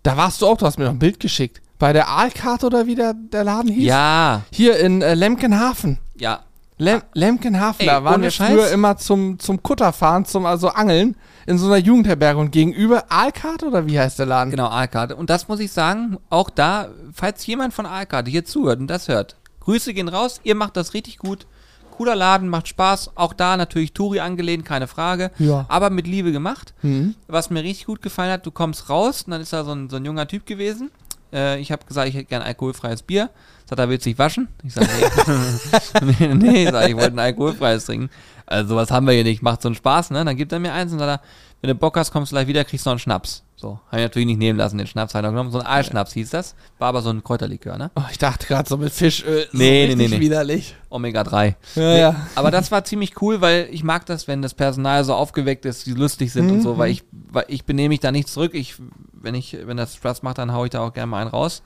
da 0.03 0.17
warst 0.17 0.41
du 0.41 0.47
auch, 0.47 0.57
du 0.57 0.65
hast 0.65 0.77
mir 0.77 0.85
noch 0.85 0.91
ein 0.91 0.99
Bild 0.99 1.19
geschickt. 1.19 1.61
Bei 1.81 1.93
der 1.93 2.09
Aalkarte 2.09 2.67
oder 2.67 2.85
wie 2.85 2.93
der, 2.93 3.15
der 3.15 3.43
Laden 3.43 3.71
hieß? 3.71 3.83
Ja, 3.85 4.43
Hier 4.53 4.77
in 4.77 5.01
äh, 5.01 5.15
Lemkenhafen. 5.15 5.97
ja. 6.15 6.41
Lem 6.77 7.01
Lemkenhafen, 7.13 7.81
Ey, 7.81 7.85
da 7.87 8.03
waren 8.03 8.23
wir 8.23 8.31
Scheiß? 8.31 8.49
früher 8.49 8.69
immer 8.69 8.97
zum, 8.97 9.37
zum 9.37 9.61
Kutterfahren, 9.61 10.25
zum 10.25 10.47
also 10.47 10.69
Angeln 10.69 11.15
in 11.45 11.59
so 11.59 11.67
einer 11.67 11.77
Jugendherberge 11.77 12.39
und 12.39 12.51
gegenüber 12.51 13.05
Aalkarte 13.09 13.67
oder 13.67 13.85
wie 13.85 13.99
heißt 13.99 14.17
der 14.17 14.25
Laden? 14.25 14.49
Genau, 14.49 14.67
Aalkarte. 14.67 15.15
Und 15.15 15.29
das 15.29 15.47
muss 15.47 15.59
ich 15.59 15.71
sagen, 15.71 16.17
auch 16.31 16.49
da, 16.49 16.87
falls 17.13 17.45
jemand 17.45 17.73
von 17.75 17.85
Aalkarte 17.85 18.31
hier 18.31 18.45
zuhört 18.45 18.79
und 18.79 18.87
das 18.87 19.07
hört, 19.07 19.35
Grüße 19.59 19.93
gehen 19.93 20.07
raus, 20.07 20.39
ihr 20.43 20.55
macht 20.55 20.75
das 20.75 20.95
richtig 20.95 21.17
gut. 21.19 21.45
Cooler 21.91 22.15
Laden, 22.15 22.49
macht 22.49 22.67
Spaß. 22.67 23.11
Auch 23.15 23.33
da 23.33 23.57
natürlich 23.57 23.93
Touri 23.93 24.19
angelehnt, 24.19 24.65
keine 24.65 24.87
Frage. 24.87 25.29
Ja. 25.37 25.65
Aber 25.67 25.91
mit 25.91 26.07
Liebe 26.07 26.31
gemacht. 26.31 26.73
Mhm. 26.81 27.13
Was 27.27 27.51
mir 27.51 27.61
richtig 27.63 27.85
gut 27.85 28.01
gefallen 28.01 28.31
hat, 28.31 28.45
du 28.45 28.51
kommst 28.51 28.89
raus 28.89 29.23
und 29.23 29.31
dann 29.31 29.41
ist 29.41 29.53
da 29.53 29.63
so 29.63 29.71
ein, 29.71 29.89
so 29.89 29.97
ein 29.97 30.05
junger 30.05 30.27
Typ 30.27 30.47
gewesen. 30.47 30.89
Äh, 31.33 31.59
ich 31.59 31.71
habe 31.71 31.85
gesagt, 31.85 32.07
ich 32.07 32.15
hätte 32.15 32.25
gern 32.25 32.41
alkoholfreies 32.41 33.01
Bier. 33.03 33.29
Sagt 33.65 33.79
er, 33.79 33.89
willst 33.89 34.05
du 34.05 34.09
dich 34.09 34.19
waschen? 34.19 34.47
Ich 34.63 34.73
sage, 34.73 34.87
nee. 36.01 36.27
nee, 36.27 36.33
nee, 36.33 36.71
sag, 36.71 36.89
ich 36.89 36.95
wollte 36.95 37.15
ein 37.15 37.19
alkoholfreies 37.19 37.85
trinken. 37.85 38.09
Also 38.45 38.69
sowas 38.69 38.91
haben 38.91 39.07
wir 39.07 39.13
hier 39.13 39.23
nicht, 39.23 39.41
macht 39.41 39.61
so 39.61 39.69
einen 39.69 39.75
Spaß, 39.75 40.11
ne? 40.11 40.25
Dann 40.25 40.35
gibt 40.35 40.51
er 40.51 40.59
mir 40.59 40.73
eins 40.73 40.91
und 40.91 40.99
sagt 40.99 41.21
er, 41.21 41.27
wenn 41.61 41.69
du 41.69 41.75
Bock 41.75 41.95
hast, 41.95 42.11
kommst 42.11 42.31
du 42.31 42.35
gleich 42.35 42.47
wieder, 42.47 42.65
kriegst 42.65 42.85
du 42.85 42.89
noch 42.89 42.93
einen 42.93 42.99
Schnaps. 42.99 43.43
So, 43.55 43.79
habe 43.89 43.97
ich 43.97 44.05
natürlich 44.05 44.25
nicht 44.25 44.39
nehmen 44.39 44.57
lassen, 44.57 44.79
den 44.79 44.87
Schnaps 44.87 45.13
habe 45.13 45.21
ich 45.21 45.25
noch 45.27 45.33
genommen. 45.33 45.51
So 45.51 45.59
ein 45.59 45.65
Aalschnaps 45.67 46.13
hieß 46.13 46.31
das. 46.31 46.55
War 46.79 46.89
aber 46.89 47.03
so 47.03 47.11
ein 47.11 47.23
Kräuterlikör, 47.23 47.77
ne? 47.77 47.91
Oh, 47.95 48.01
ich 48.11 48.17
dachte 48.17 48.47
gerade 48.47 48.67
so 48.67 48.75
mit 48.75 48.91
Fischöl. 48.91 49.47
so 49.51 49.57
Nee, 49.57 49.85
nee, 49.87 49.95
nee, 49.95 50.07
nee. 50.07 50.19
widerlich. 50.19 50.75
Omega 50.89 51.23
3. 51.23 51.47
Ja, 51.47 51.55
Nee, 51.75 51.99
ja. 51.99 52.27
Aber 52.33 52.49
das 52.49 52.71
war 52.71 52.83
ziemlich 52.83 53.21
cool, 53.21 53.39
weil 53.39 53.69
ich 53.71 53.83
mag 53.83 54.07
das, 54.07 54.27
wenn 54.27 54.41
das 54.41 54.55
Personal 54.55 55.03
so 55.03 55.13
aufgeweckt 55.13 55.65
ist, 55.65 55.85
die 55.85 55.93
lustig 55.93 56.33
sind 56.33 56.49
und 56.49 56.61
so, 56.61 56.79
weil 56.79 56.89
ich, 56.89 57.03
weil 57.11 57.45
ich 57.49 57.63
benehme 57.63 57.89
mich 57.89 57.99
da 57.99 58.11
nicht 58.11 58.29
zurück. 58.29 58.55
Ich, 58.55 58.75
wenn 59.23 59.35
ich, 59.35 59.57
wenn 59.65 59.77
das 59.77 59.95
Spaß 59.95 60.23
macht, 60.23 60.37
dann 60.37 60.53
hau 60.53 60.65
ich 60.65 60.71
da 60.71 60.81
auch 60.81 60.93
gerne 60.93 61.07
mal 61.07 61.21
einen 61.21 61.29
raus. 61.29 61.61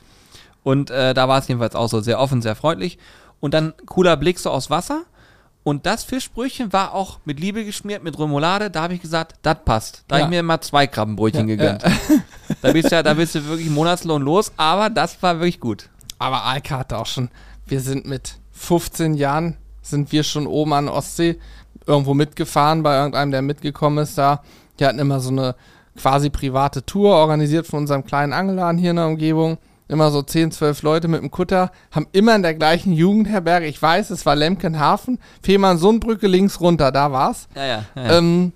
Und 0.63 0.89
äh, 0.89 1.13
da 1.13 1.27
war 1.27 1.39
es 1.39 1.47
jedenfalls 1.47 1.75
auch 1.75 1.87
so 1.89 2.01
sehr 2.01 2.19
offen, 2.19 2.41
sehr 2.41 2.55
freundlich. 2.55 2.97
Und 3.39 3.53
dann 3.53 3.73
cooler 3.85 4.17
Blick 4.17 4.39
so 4.39 4.49
aus 4.49 4.69
Wasser. 4.69 5.03
Und 5.63 5.85
das 5.87 6.03
Fischbrötchen 6.03 6.73
war 6.73 6.93
auch 6.93 7.19
mit 7.25 7.39
Liebe 7.39 7.65
geschmiert, 7.65 8.03
mit 8.03 8.17
Remoulade. 8.19 8.69
Da 8.69 8.83
habe 8.83 8.93
ich 8.93 9.01
gesagt, 9.01 9.33
das 9.41 9.57
passt. 9.65 10.03
Da 10.07 10.15
Ja. 10.17 10.23
habe 10.23 10.33
ich 10.33 10.37
mir 10.37 10.43
mal 10.43 10.61
zwei 10.61 10.85
Krabbenbrötchen 10.87 11.47
gegönnt. 11.47 11.83
Da 12.61 12.71
bist 12.71 12.91
du 12.91 12.95
ja, 12.95 13.01
da 13.01 13.15
bist 13.15 13.33
du 13.33 13.43
wirklich 13.47 13.69
Monatslohn 13.71 14.21
los, 14.21 14.51
aber 14.55 14.91
das 14.91 15.21
war 15.23 15.39
wirklich 15.39 15.59
gut. 15.59 15.89
Aber 16.19 16.43
Aalkarte 16.43 16.95
auch 16.97 17.07
schon. 17.07 17.29
Wir 17.65 17.81
sind 17.81 18.05
mit 18.05 18.35
15 18.51 19.15
Jahren, 19.15 19.57
sind 19.81 20.11
wir 20.11 20.23
schon 20.23 20.45
oben 20.45 20.73
an 20.73 20.85
der 20.85 20.93
Ostsee 20.93 21.39
irgendwo 21.87 22.13
mitgefahren 22.13 22.83
bei 22.83 22.95
irgendeinem, 22.97 23.31
der 23.31 23.41
mitgekommen 23.41 23.97
ist 23.99 24.17
da. 24.17 24.43
Die 24.79 24.85
hatten 24.85 24.99
immer 24.99 25.19
so 25.19 25.29
eine 25.29 25.55
quasi 25.97 26.29
private 26.29 26.85
Tour 26.85 27.15
organisiert 27.15 27.67
von 27.67 27.79
unserem 27.79 28.05
kleinen 28.05 28.33
Angelladen 28.33 28.77
hier 28.77 28.91
in 28.91 28.97
der 28.97 29.07
Umgebung. 29.07 29.57
Immer 29.87 30.09
so 30.09 30.23
10, 30.23 30.51
12 30.51 30.81
Leute 30.81 31.07
mit 31.07 31.21
dem 31.21 31.29
Kutter, 31.29 31.71
haben 31.91 32.07
immer 32.11 32.35
in 32.35 32.41
der 32.41 32.55
gleichen 32.55 32.91
Jugendherberge, 32.91 33.67
ich 33.67 33.79
weiß, 33.79 34.09
es 34.09 34.25
war 34.25 34.35
Lemkenhafen, 34.35 35.19
Fehmarn-Sundbrücke 35.43 36.25
links 36.25 36.59
runter, 36.59 36.91
da 36.91 37.11
war's. 37.11 37.47
Ja, 37.55 37.65
ja. 37.65 37.85
ja, 37.95 38.03
ja. 38.03 38.17
Ähm, 38.17 38.53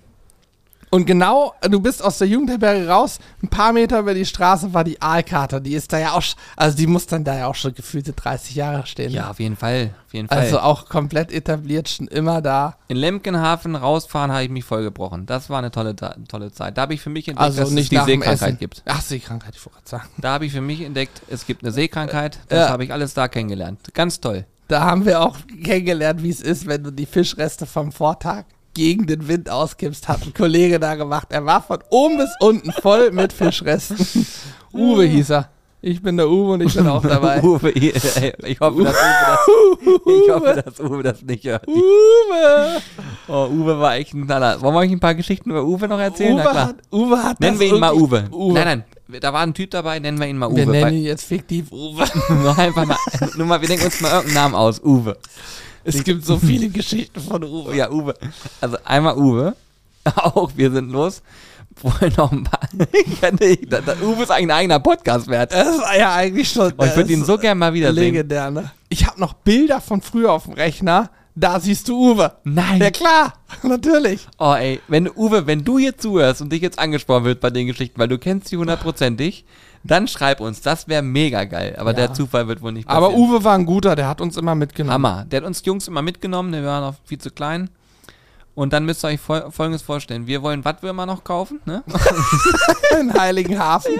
Und 0.92 1.06
genau, 1.06 1.54
du 1.62 1.78
bist 1.78 2.02
aus 2.02 2.18
der 2.18 2.26
Jugendherberge 2.26 2.88
raus, 2.88 3.20
ein 3.44 3.48
paar 3.48 3.72
Meter 3.72 4.00
über 4.00 4.12
die 4.12 4.26
Straße 4.26 4.74
war 4.74 4.82
die 4.82 5.00
Aalkarte. 5.00 5.60
Die 5.60 5.74
ist 5.74 5.92
da 5.92 5.98
ja 5.98 6.12
auch, 6.12 6.22
also 6.56 6.76
die 6.76 6.88
muss 6.88 7.06
dann 7.06 7.22
da 7.22 7.36
ja 7.38 7.46
auch 7.46 7.54
schon 7.54 7.72
gefühlte 7.74 8.12
30 8.12 8.56
Jahre 8.56 8.84
stehen. 8.86 9.12
Ja, 9.12 9.30
auf 9.30 9.38
jeden 9.38 9.54
Fall. 9.56 9.94
Auf 10.06 10.14
jeden 10.14 10.26
Fall. 10.26 10.38
Also 10.38 10.58
auch 10.58 10.88
komplett 10.88 11.30
etabliert, 11.30 11.88
schon 11.88 12.08
immer 12.08 12.42
da. 12.42 12.76
In 12.88 12.96
Lemkenhafen 12.96 13.76
rausfahren 13.76 14.32
habe 14.32 14.42
ich 14.42 14.50
mich 14.50 14.64
vollgebrochen. 14.64 15.26
Das 15.26 15.48
war 15.48 15.58
eine 15.58 15.70
tolle, 15.70 15.94
tolle 15.94 16.50
Zeit. 16.50 16.76
Da 16.76 16.82
habe 16.82 16.94
ich 16.94 17.00
für 17.00 17.10
mich 17.10 17.28
entdeckt, 17.28 17.44
Also 17.46 17.60
dass 17.60 17.70
nicht 17.70 17.92
es 17.92 18.04
die 18.04 18.04
Seekrankheit 18.12 18.58
gibt. 18.58 18.82
Ach, 18.86 19.00
Seekrankheit, 19.00 19.54
ich 19.54 19.64
wollte 19.64 19.76
gerade 19.78 19.88
sagen. 19.88 20.08
Da 20.18 20.32
habe 20.32 20.46
ich 20.46 20.52
für 20.52 20.60
mich 20.60 20.80
entdeckt, 20.80 21.22
es 21.28 21.46
gibt 21.46 21.62
eine 21.62 21.70
Seekrankheit. 21.72 22.40
Das 22.48 22.66
Ja. 22.66 22.68
habe 22.70 22.82
ich 22.82 22.92
alles 22.92 23.14
da 23.14 23.28
kennengelernt. 23.28 23.78
Ganz 23.94 24.20
toll. 24.20 24.44
Da 24.66 24.80
haben 24.82 25.04
wir 25.04 25.20
auch 25.22 25.36
kennengelernt, 25.62 26.24
wie 26.24 26.30
es 26.30 26.40
ist, 26.40 26.66
wenn 26.66 26.82
du 26.82 26.90
die 26.90 27.06
Fischreste 27.06 27.66
vom 27.66 27.92
Vortag 27.92 28.44
gegen 28.74 29.06
den 29.06 29.28
Wind 29.28 29.50
auskippst, 29.50 30.08
hat 30.08 30.22
ein 30.26 30.34
Kollege 30.34 30.78
da 30.78 30.94
gemacht. 30.94 31.28
Er 31.30 31.44
war 31.44 31.62
von 31.62 31.78
oben 31.90 32.18
bis 32.18 32.30
unten 32.40 32.72
voll 32.72 33.10
mit 33.10 33.32
Fischresten. 33.32 33.96
Uwe 34.72 35.04
hieß 35.04 35.30
er. 35.30 35.50
Ich 35.82 36.02
bin 36.02 36.18
der 36.18 36.28
Uwe 36.28 36.52
und 36.52 36.60
ich 36.60 36.74
bin 36.74 36.86
auch 36.86 37.00
dabei. 37.02 37.42
Uwe, 37.42 37.70
ich, 37.70 37.94
ich, 37.94 38.60
hoffe, 38.60 38.82
dass 38.84 38.94
Uwe 38.94 39.18
das, 39.24 39.38
ich 40.06 40.30
hoffe, 40.30 40.62
dass 40.62 40.80
Uwe 40.80 41.02
das 41.02 41.22
nicht 41.22 41.44
hört. 41.44 41.66
Uwe! 41.66 42.82
Oh, 43.28 43.46
Uwe 43.46 43.80
war 43.80 43.94
echt 43.96 44.12
ein 44.12 44.26
Knaller. 44.26 44.60
Wollen 44.60 44.74
wir 44.74 44.80
euch 44.80 44.90
ein 44.92 45.00
paar 45.00 45.14
Geschichten 45.14 45.50
über 45.50 45.64
Uwe 45.64 45.88
noch 45.88 45.98
erzählen? 45.98 46.36
Na 46.36 46.42
Uwe 46.44 46.50
klar. 46.50 46.66
hat, 46.68 46.76
Uwe 46.92 47.22
hat 47.22 47.40
Nennen 47.40 47.58
wir 47.58 47.66
ihn 47.68 47.80
mal 47.80 47.94
Uwe. 47.94 48.24
Uwe. 48.30 48.52
Nein, 48.54 48.84
nein. 49.08 49.20
Da 49.20 49.32
war 49.32 49.40
ein 49.40 49.54
Typ 49.54 49.70
dabei, 49.70 49.98
nennen 49.98 50.20
wir 50.20 50.26
ihn 50.28 50.36
mal 50.36 50.54
Wir 50.54 50.64
Uwe. 50.64 50.70
nennen 50.70 50.84
weil- 50.84 50.94
ihn 50.94 51.04
jetzt 51.04 51.24
fiktiv 51.24 51.72
Uwe. 51.72 52.04
nur 52.28 52.58
einfach 52.58 52.84
mal, 52.84 52.98
nur 53.36 53.46
mal, 53.46 53.60
wir 53.60 53.66
denken 53.68 53.86
uns 53.86 54.00
mal 54.02 54.10
irgendeinen 54.10 54.34
Namen 54.34 54.54
aus. 54.54 54.80
Uwe. 54.84 55.16
Es 55.84 56.04
gibt 56.04 56.24
so 56.24 56.38
viele 56.38 56.68
Geschichten 56.68 57.20
von 57.20 57.42
Uwe. 57.42 57.74
Ja, 57.74 57.90
Uwe. 57.90 58.14
Also 58.60 58.76
einmal 58.84 59.16
Uwe. 59.16 59.56
Auch 60.14 60.50
wir 60.56 60.70
sind 60.70 60.90
los. 60.90 61.22
Wollen 61.82 62.12
noch 62.16 62.32
ein 62.32 62.44
paar. 62.44 62.60
Kann 63.20 63.36
nicht. 63.36 63.72
Da, 63.72 63.80
da, 63.80 63.94
Uwe 64.02 64.22
ist 64.22 64.30
eigentlich 64.30 64.48
ein 64.48 64.50
eigener 64.50 64.80
Podcast 64.80 65.28
wert. 65.28 65.52
Das 65.52 65.80
war 65.80 65.96
ja 65.96 66.14
eigentlich 66.14 66.50
schon. 66.50 66.72
Oh, 66.76 66.84
ich 66.84 66.96
würde 66.96 67.12
ihn 67.12 67.24
so 67.24 67.38
gern 67.38 67.58
mal 67.58 67.72
wiedersehen. 67.72 68.12
Legendär, 68.12 68.50
ne? 68.50 68.70
Ich 68.88 69.06
habe 69.06 69.20
noch 69.20 69.34
Bilder 69.34 69.80
von 69.80 70.02
früher 70.02 70.32
auf 70.32 70.44
dem 70.44 70.54
Rechner. 70.54 71.10
Da 71.36 71.60
siehst 71.60 71.88
du 71.88 72.12
Uwe. 72.12 72.32
Nein. 72.44 72.80
Ja 72.80 72.90
klar, 72.90 73.34
natürlich. 73.62 74.26
Oh 74.38 74.52
ey, 74.52 74.80
wenn 74.88 75.04
du, 75.06 75.12
Uwe, 75.12 75.46
wenn 75.46 75.64
du 75.64 75.78
jetzt 75.78 76.02
zuhörst 76.02 76.42
und 76.42 76.52
dich 76.52 76.60
jetzt 76.60 76.78
angesprochen 76.78 77.24
wird 77.24 77.40
bei 77.40 77.50
den 77.50 77.66
Geschichten, 77.66 77.98
weil 77.98 78.08
du 78.08 78.18
kennst 78.18 78.48
sie 78.48 78.56
hundertprozentig, 78.56 79.44
dann 79.82 80.08
schreib 80.08 80.40
uns. 80.40 80.60
Das 80.60 80.88
wäre 80.88 81.02
mega 81.02 81.44
geil. 81.44 81.74
Aber 81.78 81.90
Ja. 81.90 81.96
der 81.96 82.12
Zufall 82.14 82.48
wird 82.48 82.60
wohl 82.62 82.72
nicht 82.72 82.88
Aber 82.88 83.08
passieren. 83.08 83.30
Uwe 83.30 83.44
war 83.44 83.54
ein 83.54 83.66
guter, 83.66 83.96
der 83.96 84.08
hat 84.08 84.20
uns 84.20 84.36
immer 84.36 84.54
mitgenommen. 84.54 84.92
Hammer. 84.92 85.24
Der 85.24 85.40
hat 85.40 85.46
uns 85.46 85.64
Jungs 85.64 85.88
immer 85.88 86.02
mitgenommen, 86.02 86.52
wir 86.52 86.64
waren 86.64 86.82
noch 86.82 86.94
viel 87.04 87.18
zu 87.18 87.30
klein. 87.30 87.70
Und 88.54 88.72
dann 88.72 88.84
müsst 88.84 89.04
ihr 89.04 89.08
euch 89.08 89.20
fol 89.20 89.50
folgendes 89.50 89.82
vorstellen. 89.82 90.26
Wir 90.26 90.42
wollen 90.42 90.64
Wattwürmer 90.64 91.06
noch 91.06 91.24
kaufen, 91.24 91.60
ne? 91.64 91.82
In 93.00 93.14
Heiligenhafen. 93.14 93.92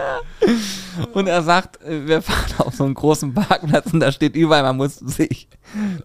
Und 1.12 1.28
er 1.28 1.42
sagt, 1.42 1.82
äh, 1.82 2.07
wir 2.07 2.20
fahren 2.20 2.66
auf 2.66 2.74
so 2.74 2.84
einen 2.84 2.94
großen 2.94 3.32
Parkplatz 3.32 3.92
und 3.92 4.01
da 4.01 4.11
steht 4.12 4.34
überall, 4.34 4.62
man 4.62 4.76
muss 4.76 4.96
sich, 4.96 5.48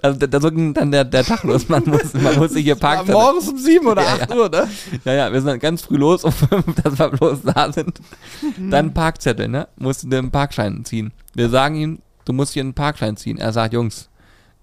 also 0.01 0.25
da, 0.25 0.39
so 0.39 0.51
ging 0.51 0.73
dann 0.73 0.91
der, 0.91 1.03
der 1.03 1.23
Tag 1.23 1.43
los, 1.43 1.67
man 1.69 1.83
muss, 1.85 2.13
man 2.13 2.37
muss 2.37 2.51
sich 2.51 2.63
hier 2.63 2.75
parken. 2.75 3.11
morgens 3.11 3.49
um 3.49 3.57
sieben 3.57 3.87
oder 3.87 4.03
Ja, 4.03 4.13
acht 4.13 4.29
ja. 4.29 4.35
Uhr, 4.35 4.49
ne? 4.49 4.69
Ja, 5.03 5.13
ja, 5.13 5.33
wir 5.33 5.41
sind 5.41 5.47
dann 5.49 5.59
ganz 5.59 5.81
früh 5.81 5.97
los, 5.97 6.23
um 6.23 6.31
fünf, 6.31 6.65
dass 6.83 6.99
wir 6.99 7.09
bloß 7.09 7.39
da 7.43 7.71
sind. 7.73 7.99
Dann 8.57 8.93
Parkzettel, 8.93 9.47
ne? 9.47 9.67
Musst 9.75 10.03
du 10.03 10.07
den 10.07 10.31
Parkschein 10.31 10.85
ziehen. 10.85 11.11
Wir 11.33 11.49
sagen 11.49 11.75
ihm, 11.75 11.99
du 12.25 12.33
musst 12.33 12.53
hier 12.53 12.63
einen 12.63 12.73
Parkschein 12.75 13.17
ziehen. 13.17 13.37
Er 13.37 13.51
sagt, 13.51 13.73
Jungs, 13.73 14.09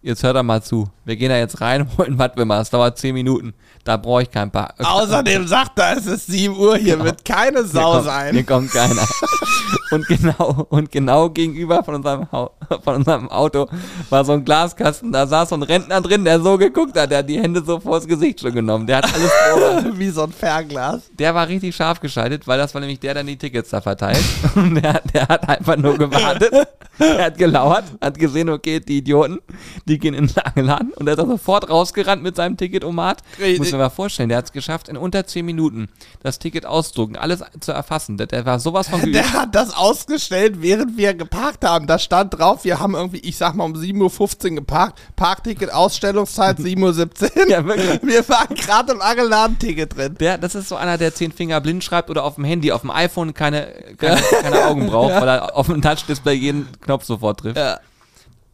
jetzt 0.02 0.22
hört 0.22 0.36
er 0.36 0.42
mal 0.42 0.62
zu. 0.62 0.88
Wir 1.04 1.16
gehen 1.16 1.30
da 1.30 1.36
jetzt 1.38 1.60
rein, 1.60 1.88
holen 1.98 2.18
Wattwimmer. 2.18 2.60
Es 2.60 2.70
dauert 2.70 2.98
zehn 2.98 3.14
Minuten. 3.14 3.54
Da 3.84 3.96
brauche 3.96 4.22
ich 4.22 4.30
keinen 4.30 4.50
Park. 4.50 4.74
Außerdem 4.78 5.46
sagt 5.48 5.78
er, 5.78 5.96
es 5.96 6.06
ist 6.06 6.26
sieben 6.26 6.56
Uhr, 6.56 6.76
hier 6.76 7.02
wird 7.02 7.24
keine 7.24 7.58
Hier 7.58 7.66
Sau 7.66 7.92
kommt, 7.94 8.04
sein. 8.04 8.34
Hier 8.34 8.44
kommt 8.44 8.70
keiner. 8.70 9.02
und 9.90 10.06
genau, 10.06 10.66
und 10.70 10.92
genau 10.92 11.30
gegenüber 11.30 11.82
von 11.82 11.96
unserem, 11.96 12.26
von 12.28 12.94
unserem 12.94 13.28
Auto 13.28 13.66
war 14.08 14.24
so 14.24 14.32
ein 14.32 14.44
Glaskasten, 14.44 15.10
da 15.10 15.26
saß 15.26 15.48
so 15.48 15.56
ein 15.56 15.64
Rentner 15.64 16.00
drin, 16.00 16.24
der 16.24 16.40
so 16.40 16.56
geguckt 16.58 16.96
hat, 16.96 17.10
der 17.10 17.18
hat 17.18 17.28
die 17.28 17.40
Hände 17.40 17.62
so 17.64 17.80
vors 17.80 18.06
Gesicht 18.06 18.40
schon 18.40 18.52
genommen. 18.52 18.86
Der 18.86 18.98
hat 18.98 19.12
alles 19.12 19.32
vor. 19.52 19.98
Wie 19.98 20.10
so 20.10 20.22
ein 20.22 20.32
Fernglas. 20.32 21.02
Der 21.18 21.34
war 21.34 21.48
richtig 21.48 21.74
scharf 21.74 21.98
geschaltet, 21.98 22.46
weil 22.46 22.58
das 22.58 22.72
war 22.74 22.80
nämlich 22.80 23.00
der, 23.00 23.14
der 23.14 23.24
die 23.24 23.36
Tickets 23.36 23.70
da 23.70 23.80
verteilt. 23.80 24.22
Und 24.54 24.76
der, 24.76 25.00
der 25.12 25.26
hat 25.26 25.48
einfach 25.48 25.76
nur 25.76 25.98
gewartet. 25.98 26.52
Er 26.98 27.24
hat 27.24 27.38
gelauert, 27.38 27.84
hat 28.00 28.18
gesehen, 28.18 28.48
okay, 28.48 28.78
die 28.78 28.98
Idioten, 28.98 29.40
die 29.86 29.98
gehen 29.98 30.14
in 30.14 30.28
den 30.28 30.64
Laden 30.66 30.92
und 30.92 31.08
er 31.08 31.18
ist 31.18 31.26
sofort 31.26 31.68
rausgerannt 31.68 32.22
mit 32.22 32.36
seinem 32.36 32.56
Ticketomat. 32.56 33.22
Richtig. 33.40 33.71
Muss 33.72 33.78
mir 33.78 33.84
mal 33.84 33.90
vorstellen, 33.90 34.28
der 34.28 34.36
hat 34.36 34.44
es 34.44 34.52
geschafft, 34.52 34.90
in 34.90 34.98
unter 34.98 35.26
10 35.26 35.46
Minuten 35.46 35.88
das 36.22 36.38
Ticket 36.38 36.66
auszudrucken, 36.66 37.16
alles 37.16 37.42
zu 37.60 37.72
erfassen. 37.72 38.18
Der, 38.18 38.26
der 38.26 38.44
war 38.44 38.60
sowas 38.60 38.90
von 38.90 39.00
geübt. 39.00 39.14
Der 39.14 39.32
hat 39.32 39.54
das 39.54 39.74
ausgestellt, 39.74 40.60
während 40.60 40.98
wir 40.98 41.14
geparkt 41.14 41.64
haben. 41.64 41.86
Da 41.86 41.98
stand 41.98 42.38
drauf, 42.38 42.64
wir 42.64 42.80
haben 42.80 42.94
irgendwie, 42.94 43.20
ich 43.20 43.38
sag 43.38 43.54
mal, 43.54 43.64
um 43.64 43.72
7.15 43.72 44.50
Uhr 44.50 44.56
geparkt. 44.56 45.00
Parkticket, 45.16 45.72
Ausstellungszeit 45.72 46.58
7.17 46.60 47.34
Uhr. 47.34 47.48
Ja, 47.48 47.64
wirklich. 47.64 48.02
Wir 48.02 48.28
waren 48.28 48.54
gerade 48.54 48.92
im 48.92 49.00
Angelladen-Ticket 49.00 49.96
drin. 49.96 50.16
Der, 50.20 50.36
das 50.36 50.54
ist 50.54 50.68
so 50.68 50.76
einer, 50.76 50.98
der 50.98 51.14
zehn 51.14 51.32
Finger 51.32 51.58
blind 51.62 51.82
schreibt 51.82 52.10
oder 52.10 52.24
auf 52.24 52.34
dem 52.34 52.44
Handy, 52.44 52.72
auf 52.72 52.82
dem 52.82 52.90
iPhone 52.90 53.32
keine, 53.32 53.68
keine, 53.96 54.20
keine 54.42 54.66
Augen 54.66 54.86
braucht, 54.86 55.14
weil 55.18 55.28
er 55.28 55.56
auf 55.56 55.68
dem 55.68 55.80
Touchdisplay 55.80 56.34
jeden 56.34 56.68
Knopf 56.82 57.04
sofort 57.04 57.40
trifft. 57.40 57.56
Ja. 57.56 57.80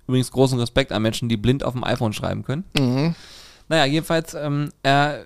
Übrigens 0.06 0.30
großen 0.30 0.60
Respekt 0.60 0.92
an 0.92 1.02
Menschen, 1.02 1.28
die 1.28 1.36
blind 1.36 1.64
auf 1.64 1.72
dem 1.72 1.82
iPhone 1.82 2.12
schreiben 2.12 2.44
können. 2.44 3.16
Naja, 3.68 3.84
jedenfalls, 3.84 4.34
ähm, 4.34 4.70
er 4.82 5.24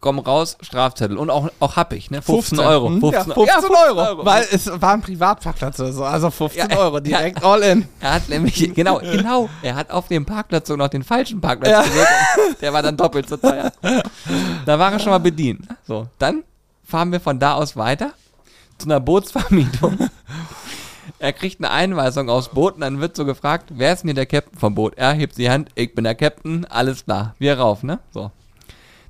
komm 0.00 0.20
raus, 0.20 0.56
Strafzettel. 0.60 1.16
Und 1.16 1.28
auch, 1.30 1.48
auch 1.58 1.74
happig, 1.76 2.10
ne? 2.10 2.22
15, 2.22 2.60
Euro. 2.60 2.86
Hm? 2.88 3.00
15, 3.00 3.12
ja, 3.12 3.34
15, 3.34 3.70
Ja, 3.72 3.86
Euro. 4.06 4.24
Weil 4.24 4.46
es 4.52 4.70
war 4.80 4.92
ein 4.92 5.00
Privatparkplatz 5.02 5.80
oder 5.80 5.92
so. 5.92 6.04
Also 6.04 6.30
15 6.30 6.70
Ja, 6.70 6.76
Euro, 6.78 7.00
direkt 7.00 7.42
all 7.44 7.62
in. 7.62 7.88
Er 8.00 8.14
hat 8.14 8.28
nämlich, 8.28 8.72
genau, 8.74 8.98
genau, 9.00 9.48
er 9.62 9.74
hat 9.74 9.90
auf 9.90 10.06
dem 10.08 10.24
Parkplatz 10.24 10.68
sogar 10.68 10.86
noch 10.86 10.90
den 10.90 11.02
falschen 11.02 11.40
Parkplatz 11.40 11.70
Ja. 11.72 11.82
gewählt. 11.82 12.60
Der 12.60 12.72
war 12.72 12.82
dann 12.82 12.96
doppelt 12.96 13.28
so 13.28 13.36
teuer. 13.36 13.72
Da 14.66 14.78
war 14.78 14.92
er 14.92 14.98
schon 15.00 15.10
mal 15.10 15.18
bedient. 15.18 15.66
So, 15.86 16.06
dann 16.20 16.44
fahren 16.84 17.10
wir 17.10 17.20
von 17.20 17.38
da 17.40 17.54
aus 17.54 17.76
weiter 17.76 18.12
zu 18.78 18.86
einer 18.86 19.00
Bootsvermietung. 19.00 19.98
Er 21.20 21.32
kriegt 21.32 21.58
eine 21.58 21.70
Einweisung 21.70 22.30
aufs 22.30 22.50
Boot 22.50 22.74
und 22.74 22.82
dann 22.82 23.00
wird 23.00 23.16
so 23.16 23.24
gefragt, 23.24 23.72
wer 23.74 23.92
ist 23.92 24.02
denn 24.02 24.08
hier 24.08 24.14
der 24.14 24.26
Captain 24.26 24.56
vom 24.56 24.74
Boot? 24.76 24.94
Er 24.96 25.12
hebt 25.12 25.36
die 25.36 25.50
Hand, 25.50 25.70
ich 25.74 25.94
bin 25.94 26.04
der 26.04 26.14
Captain, 26.14 26.64
alles 26.66 27.04
klar, 27.04 27.34
wir 27.38 27.58
rauf, 27.58 27.82
ne? 27.82 27.98
So. 28.12 28.30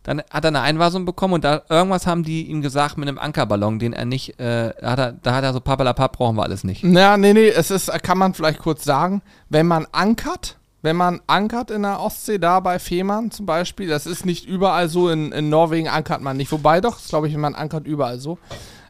Dann 0.04 0.22
hat 0.30 0.44
er 0.44 0.48
eine 0.48 0.62
Einweisung 0.62 1.04
bekommen 1.04 1.34
und 1.34 1.44
da 1.44 1.62
irgendwas 1.68 2.06
haben 2.06 2.22
die 2.22 2.46
ihm 2.46 2.62
gesagt 2.62 2.96
mit 2.96 3.08
einem 3.08 3.18
Ankerballon, 3.18 3.78
den 3.78 3.92
er 3.92 4.06
nicht, 4.06 4.40
äh, 4.40 4.72
da 4.80 4.90
hat 4.90 4.98
er, 4.98 5.12
da 5.12 5.34
hat 5.34 5.44
er 5.44 5.52
so 5.52 5.60
papalapap, 5.60 6.16
brauchen 6.16 6.36
wir 6.36 6.44
alles 6.44 6.64
nicht. 6.64 6.82
Ja, 6.82 7.18
nee, 7.18 7.34
nee, 7.34 7.48
es 7.48 7.70
ist, 7.70 7.92
kann 8.02 8.16
man 8.16 8.32
vielleicht 8.32 8.60
kurz 8.60 8.84
sagen, 8.84 9.20
wenn 9.50 9.66
man 9.66 9.86
ankert, 9.92 10.56
wenn 10.80 10.96
man 10.96 11.20
ankert 11.26 11.70
in 11.70 11.82
der 11.82 12.00
Ostsee, 12.00 12.38
da 12.38 12.60
bei 12.60 12.78
Fehmarn 12.78 13.30
zum 13.30 13.44
Beispiel, 13.44 13.86
das 13.86 14.06
ist 14.06 14.24
nicht 14.24 14.46
überall 14.46 14.88
so, 14.88 15.10
in, 15.10 15.30
in 15.32 15.50
Norwegen 15.50 15.88
ankert 15.88 16.22
man 16.22 16.38
nicht, 16.38 16.52
wobei 16.52 16.80
doch, 16.80 16.98
glaube 17.06 17.28
ich, 17.28 17.34
wenn 17.34 17.42
man 17.42 17.54
ankert, 17.54 17.86
überall 17.86 18.18
so. 18.18 18.38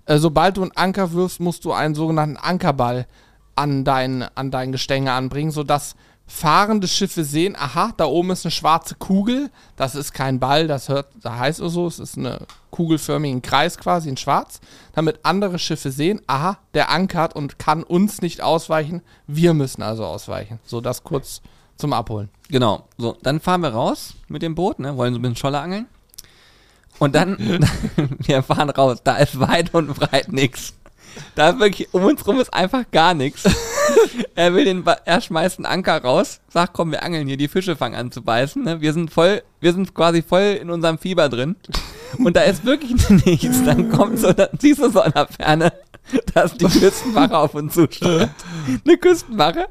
Äh, 0.08 0.18
sobald 0.18 0.56
du 0.56 0.62
einen 0.62 0.76
Anker 0.76 1.12
wirfst, 1.12 1.38
musst 1.38 1.64
du 1.66 1.72
einen 1.72 1.94
sogenannten 1.94 2.38
Ankerball 2.38 3.06
an 3.54 3.84
dein, 3.84 4.22
an 4.34 4.50
dein 4.50 4.72
Gestänge 4.72 5.12
anbringen, 5.12 5.50
sodass 5.50 5.96
fahrende 6.26 6.88
Schiffe 6.88 7.24
sehen, 7.24 7.56
aha, 7.56 7.92
da 7.96 8.06
oben 8.06 8.30
ist 8.30 8.44
eine 8.44 8.52
schwarze 8.52 8.94
Kugel, 8.94 9.50
das 9.76 9.94
ist 9.94 10.12
kein 10.12 10.40
Ball, 10.40 10.66
das 10.66 10.88
hört, 10.88 11.08
da 11.22 11.38
heißt 11.38 11.60
es 11.60 11.72
so, 11.72 11.86
es 11.86 11.98
ist 11.98 12.16
eine 12.16 12.40
kugelförmigen 12.70 13.42
Kreis 13.42 13.76
quasi 13.76 14.08
in 14.08 14.16
schwarz, 14.16 14.60
damit 14.94 15.20
andere 15.24 15.58
Schiffe 15.58 15.90
sehen, 15.90 16.20
aha, 16.26 16.58
der 16.72 16.90
ankert 16.90 17.36
und 17.36 17.58
kann 17.58 17.82
uns 17.82 18.22
nicht 18.22 18.42
ausweichen, 18.42 19.02
wir 19.26 19.52
müssen 19.52 19.82
also 19.82 20.04
ausweichen. 20.04 20.58
So, 20.64 20.80
das 20.80 21.04
kurz 21.04 21.42
zum 21.76 21.92
Abholen. 21.92 22.30
Genau. 22.48 22.84
So, 22.96 23.16
dann 23.22 23.40
fahren 23.40 23.60
wir 23.60 23.70
raus 23.70 24.14
mit 24.28 24.42
dem 24.42 24.54
Boot, 24.54 24.78
ne? 24.78 24.96
Wollen 24.96 25.12
so 25.12 25.18
ein 25.18 25.22
bisschen 25.22 25.36
Scholle 25.36 25.60
angeln. 25.60 25.86
Und 26.98 27.14
dann, 27.14 27.36
wir 28.18 28.42
fahren 28.42 28.70
raus. 28.70 28.98
Da 29.04 29.16
ist 29.18 29.38
weit 29.40 29.72
und 29.74 29.94
breit 29.94 30.32
nix. 30.32 30.74
Da 31.34 31.50
ist 31.50 31.58
wirklich, 31.60 31.92
um 31.92 32.04
uns 32.04 32.26
rum 32.26 32.38
ist 32.40 32.52
einfach 32.54 32.84
gar 32.92 33.14
nichts. 33.14 33.42
er 34.34 34.54
will 34.54 34.64
den, 34.64 34.84
Ba- 34.84 34.98
er 35.04 35.20
schmeißt 35.20 35.58
einen 35.58 35.66
Anker 35.66 36.02
raus, 36.02 36.40
sagt, 36.48 36.74
komm, 36.74 36.92
wir 36.92 37.02
angeln 37.02 37.26
hier, 37.26 37.36
die 37.36 37.48
Fische 37.48 37.76
fangen 37.76 37.94
an 37.96 38.12
zu 38.12 38.22
beißen. 38.22 38.62
Ne? 38.62 38.80
Wir 38.80 38.92
sind 38.92 39.12
voll, 39.12 39.42
wir 39.60 39.72
sind 39.72 39.94
quasi 39.94 40.22
voll 40.22 40.58
in 40.60 40.70
unserem 40.70 40.98
Fieber 40.98 41.28
drin. 41.28 41.56
Und 42.18 42.36
da 42.36 42.42
ist 42.42 42.64
wirklich 42.64 43.08
nichts. 43.26 43.64
Dann 43.64 43.90
kommt 43.90 44.18
so, 44.18 44.32
dann 44.32 44.48
siehst 44.58 44.80
du 44.80 44.90
so 44.90 45.00
an 45.00 45.12
der 45.12 45.26
Ferne, 45.28 45.72
dass 46.34 46.54
die 46.56 46.66
Küstenwache 46.66 47.36
auf 47.36 47.54
uns 47.54 47.74
zusteuert. 47.74 48.30
Eine 48.86 48.96
Küstenwache. 48.96 49.68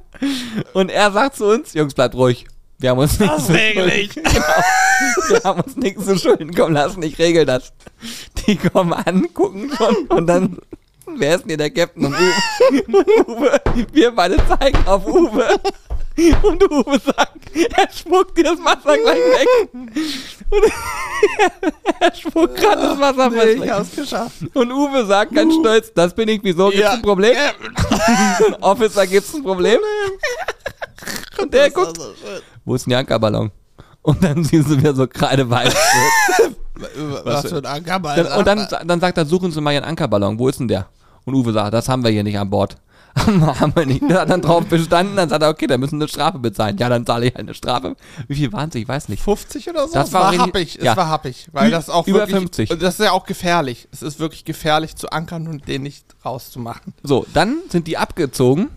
Und 0.73 0.89
er 0.91 1.11
sagt 1.11 1.37
zu 1.37 1.45
uns, 1.45 1.73
Jungs, 1.73 1.93
bleibt 1.93 2.15
ruhig. 2.15 2.45
Wir 2.79 2.91
haben 2.91 2.99
uns 2.99 3.19
nichts 3.19 3.49
regel 3.49 3.89
schulden. 3.89 4.23
Genau. 4.23 4.45
Wir 5.29 5.43
haben 5.43 5.61
uns 5.61 5.75
nichts 5.77 6.05
zu 6.05 6.17
schulden. 6.17 6.53
Komm, 6.55 6.73
lass 6.73 6.95
mich, 6.95 7.17
regel 7.17 7.45
das. 7.45 7.73
Die 8.45 8.55
kommen 8.55 8.93
an, 8.93 9.33
gucken 9.33 9.71
schon 9.75 9.95
und 10.09 10.27
dann, 10.27 10.59
wer 11.15 11.35
ist 11.35 11.41
denn 11.41 11.49
hier 11.49 11.57
der 11.57 11.71
Captain? 11.71 12.05
Und 12.05 12.13
Uwe, 12.15 13.59
wir 13.91 14.11
beide 14.11 14.37
zeigen 14.47 14.77
auf 14.87 15.05
Uwe. 15.07 15.59
Und 16.43 16.63
Uwe 16.71 16.99
sagt, 16.99 17.37
er 17.55 17.89
spuckt 17.91 18.37
dir 18.37 18.43
das 18.43 18.59
Wasser 18.63 18.97
gleich 18.97 19.17
weg. 19.17 19.69
er 21.99 22.15
spuckt 22.15 22.55
gerade 22.57 22.81
das 22.81 22.99
Wasser 22.99 23.29
Nee, 23.29 23.37
fast 23.37 23.49
ich 23.49 23.61
weg. 23.61 23.69
hab's 23.71 23.95
geschafft. 23.95 24.35
Und 24.53 24.71
Uwe 24.71 25.05
sagt 25.05 25.33
ganz 25.33 25.53
stolz, 25.55 25.91
das 25.93 26.13
bin 26.13 26.27
ich, 26.29 26.41
wieso, 26.43 26.65
gibt's 26.69 26.79
Ja. 26.81 26.91
ein 26.93 27.01
Problem? 27.01 27.35
Officer, 28.61 29.05
gibt's 29.07 29.33
ein 29.33 29.43
Problem? 29.43 29.79
Und 31.41 31.53
der 31.53 31.69
guckt, 31.71 31.99
wo 32.65 32.75
ist 32.75 32.85
denn 32.85 32.91
der 32.91 32.99
Ankerballon? 32.99 33.51
Und 34.01 34.23
dann 34.23 34.43
siehst 34.45 34.69
du 34.69 34.77
wieder 34.77 34.95
so 34.95 35.07
kreideweiß. 35.07 35.73
Was, 37.23 37.47
für 37.47 37.57
ein 37.57 37.65
Ankerball. 37.65 38.23
Dann, 38.23 38.39
und 38.39 38.45
dann, 38.47 38.87
dann 38.87 38.99
sagt 38.99 39.17
er, 39.17 39.25
suchen 39.25 39.51
Sie 39.51 39.59
mal 39.61 39.73
Ihren 39.73 39.83
Ankerballon, 39.83 40.37
wo 40.37 40.47
ist 40.47 40.59
denn 40.59 40.67
der? 40.67 40.87
Und 41.25 41.33
Uwe 41.33 41.51
sagt, 41.51 41.73
das 41.73 41.89
haben 41.89 42.03
wir 42.03 42.11
hier 42.11 42.23
nicht 42.23 42.37
an 42.37 42.49
Bord. 42.49 42.77
haben 43.17 43.75
wir 43.75 43.85
nicht. 43.85 44.03
Er 44.03 44.21
hat 44.21 44.29
dann 44.29 44.41
drauf 44.41 44.65
bestanden, 44.67 45.15
dann 45.15 45.27
sagt 45.27 45.41
er, 45.41 45.49
okay, 45.49 45.65
dann 45.67 45.79
müssen 45.79 45.97
wir 45.99 46.03
eine 46.03 46.07
Strafe 46.07 46.39
bezahlen. 46.39 46.77
Ja, 46.77 46.87
dann 46.87 47.05
zahle 47.05 47.25
ich 47.25 47.35
eine 47.35 47.53
Strafe. 47.53 47.95
Wie 48.27 48.35
viel 48.35 48.53
waren 48.53 48.69
es? 48.69 48.75
Ich 48.75 48.87
weiß 48.87 49.09
nicht. 49.09 49.23
50 49.23 49.69
oder 49.69 49.87
so? 49.87 49.93
Das 49.95 50.07
es 50.09 50.13
war 50.13 50.31
war 50.31 50.37
happig, 50.37 50.77
es 50.77 50.83
ja. 50.85 50.95
war 50.95 51.09
happig, 51.09 51.47
weil 51.51 51.69
Ü- 51.69 51.71
das 51.71 51.89
auch 51.89 52.05
über 52.07 52.19
wirklich, 52.19 52.37
50. 52.37 52.71
Und 52.71 52.81
das 52.81 52.99
ist 52.99 53.05
ja 53.05 53.11
auch 53.11 53.25
gefährlich. 53.25 53.87
Es 53.91 54.03
ist 54.03 54.19
wirklich 54.19 54.45
gefährlich 54.45 54.95
zu 54.95 55.09
ankern 55.09 55.47
und 55.47 55.67
den 55.67 55.81
nicht 55.83 56.05
rauszumachen. 56.23 56.93
So, 57.01 57.25
dann 57.33 57.57
sind 57.69 57.87
die 57.87 57.97
abgezogen 57.97 58.69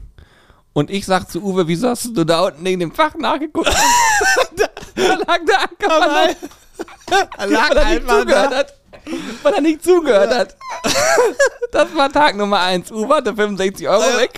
und 0.73 0.91
ich 0.91 1.07
sag 1.07 1.31
zu 1.31 1.43
Uwe, 1.43 1.67
wieso 1.67 1.89
hast 1.89 2.17
du 2.17 2.25
da 2.25 2.41
unten 2.43 2.65
in 2.67 2.81
dem 2.81 2.93
Fach 2.93 3.15
nachgeguckt? 3.15 3.69
da, 4.57 4.67
da 4.95 5.15
lag 5.15 5.39
der 5.47 5.61
Ankerballon, 5.63 6.37
Lag 7.49 7.71
weil 7.71 7.77
er 7.77 7.91
nicht 7.91 8.09
zugehört 8.09 8.55
hat. 8.55 8.75
Weil 9.43 9.55
er 9.55 9.61
nicht 9.61 9.85
zugehört 9.85 10.35
hat. 10.35 10.57
Das 11.73 11.95
war 11.95 12.13
Tag 12.13 12.37
Nummer 12.37 12.61
1. 12.61 12.91
Uwe 12.93 13.15
hatte 13.15 13.35
65 13.35 13.89
Euro 13.89 14.03
weg. 14.19 14.33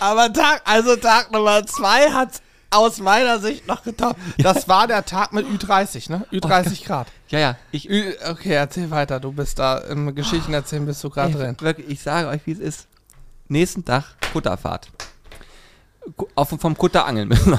Aber 0.00 0.32
Tag, 0.32 0.62
also 0.64 0.96
Tag 0.96 1.30
Nummer 1.32 1.66
2 1.66 2.12
hat 2.12 2.40
aus 2.70 2.98
meiner 2.98 3.38
Sicht 3.38 3.66
noch 3.66 3.82
getoppt. 3.82 4.18
Das 4.38 4.68
war 4.68 4.86
der 4.86 5.04
Tag 5.04 5.32
mit 5.32 5.46
Ü30, 5.46 6.10
ne? 6.10 6.26
Ü30 6.32 6.86
Grad. 6.86 7.08
Ja, 7.28 7.38
ja, 7.38 7.56
ich, 7.72 7.88
Ü 7.88 8.14
okay, 8.28 8.54
erzähl 8.54 8.90
weiter. 8.90 9.20
Du 9.20 9.32
bist 9.32 9.58
da 9.58 9.78
im 9.78 10.14
Geschichten 10.14 10.54
erzählen, 10.54 10.86
bist 10.86 11.02
du 11.04 11.10
gerade 11.10 11.32
drin. 11.32 11.56
Wirklich, 11.60 11.88
ich 11.88 12.00
sage 12.02 12.28
euch, 12.28 12.40
wie 12.46 12.52
es 12.52 12.58
ist. 12.58 12.86
Nächsten 13.48 13.84
Tag 13.84 14.04
Kutterfahrt. 14.32 14.88
Auf, 16.34 16.48
vom 16.48 16.76
Kutter 16.76 17.06
angeln 17.06 17.28
müssen. 17.28 17.56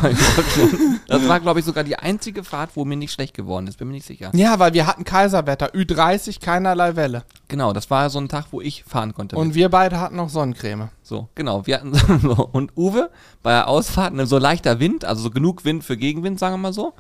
das 1.08 1.28
war, 1.28 1.40
glaube 1.40 1.60
ich, 1.60 1.66
sogar 1.66 1.84
die 1.84 1.96
einzige 1.96 2.44
Fahrt, 2.44 2.72
wo 2.76 2.86
mir 2.86 2.96
nicht 2.98 3.12
schlecht 3.14 3.34
geworden 3.36 3.68
ist. 3.68 3.78
Bin 3.78 3.88
mir 3.88 3.94
nicht 3.94 4.06
sicher. 4.06 4.32
Ja, 4.34 4.60
weil 4.60 4.74
wir 4.74 4.88
hatten 4.88 5.04
Kaiserwetter. 5.04 5.74
Ü30, 5.74 6.42
keinerlei 6.42 6.96
Welle. 6.96 7.24
Genau, 7.48 7.72
das 7.72 7.90
war 7.90 8.10
so 8.10 8.20
ein 8.20 8.30
Tag, 8.30 8.48
wo 8.52 8.60
ich 8.60 8.84
fahren 8.84 9.14
konnte. 9.14 9.36
Und 9.36 9.56
wir 9.56 9.70
beide 9.70 10.00
hatten 10.00 10.16
noch 10.16 10.30
Sonnencreme. 10.30 10.90
So, 11.04 11.30
genau. 11.36 11.66
Wir 11.68 11.76
hatten 11.76 11.94
so, 12.22 12.50
und 12.52 12.76
Uwe 12.76 13.12
bei 13.44 13.52
der 13.52 13.68
Ausfahrt, 13.68 14.14
ne, 14.14 14.26
so 14.26 14.38
leichter 14.38 14.80
Wind, 14.80 15.06
also 15.06 15.22
so 15.24 15.30
genug 15.30 15.64
Wind 15.64 15.84
für 15.84 15.98
Gegenwind, 15.98 16.40
sagen 16.40 16.56
wir 16.56 16.60
mal 16.60 16.74
so. 16.74 16.94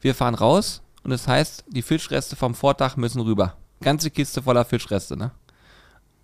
Wir 0.00 0.14
fahren 0.14 0.34
raus 0.34 0.82
und 1.02 1.10
das 1.10 1.26
heißt, 1.26 1.64
die 1.68 1.82
Fischreste 1.82 2.36
vom 2.36 2.54
Vortag 2.54 2.96
müssen 2.96 3.20
rüber. 3.20 3.54
Ganze 3.82 4.10
Kiste 4.10 4.42
voller 4.42 4.64
Fischreste, 4.64 5.16
ne? 5.16 5.30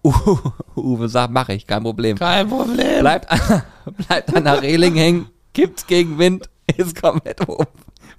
Uh, 0.03 0.39
Uwe 0.77 1.09
sagt, 1.09 1.33
mache 1.33 1.55
ich, 1.55 1.67
kein 1.67 1.83
Problem. 1.83 2.17
Kein 2.19 2.49
Problem. 2.49 3.01
Bleibt 3.01 3.31
an, 3.31 3.63
bleibt 4.07 4.35
an 4.37 4.45
der 4.45 4.63
Reling 4.63 4.95
hängen, 4.95 5.29
kippt's 5.53 5.87
gegen 5.87 6.19
Wind, 6.19 6.49
ist 6.77 7.01
komplett 7.01 7.49
oben. 7.49 7.67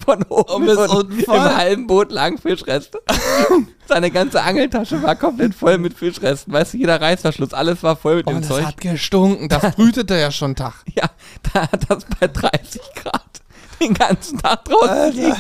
Von 0.06 0.24
oben 0.30 0.66
bis 0.66 0.78
unten 0.78 1.22
voll. 1.24 1.38
im 1.38 1.58
halben 1.58 1.88
Boot 1.88 2.12
lang 2.12 2.38
Fischreste. 2.38 3.00
Seine 3.88 4.12
ganze 4.12 4.44
Angeltasche 4.44 5.02
war 5.02 5.16
komplett 5.16 5.56
voll 5.56 5.78
mit 5.80 5.94
Fischresten. 5.96 6.54
Weißt 6.54 6.74
du, 6.74 6.78
jeder 6.78 7.02
Reißverschluss, 7.02 7.54
alles 7.54 7.82
war 7.84 7.96
voll 7.96 8.18
mit 8.18 8.28
Oh, 8.28 8.32
dem 8.32 8.40
das 8.42 8.48
Zeug. 8.50 8.64
hat 8.66 8.80
gestunken. 8.80 9.50
Das 9.50 9.76
brütete 9.76 10.16
ja 10.16 10.30
schon 10.32 10.56
Tag. 10.56 10.76
Ja, 10.94 11.10
da 11.52 11.62
hat 11.64 11.90
das 11.90 12.06
bei 12.20 12.28
30 12.28 12.82
Grad 12.96 13.42
den 13.82 13.94
ganzen 13.96 14.38
Tag 14.38 14.66
draußen 14.66 14.90
Alter. 14.90 15.38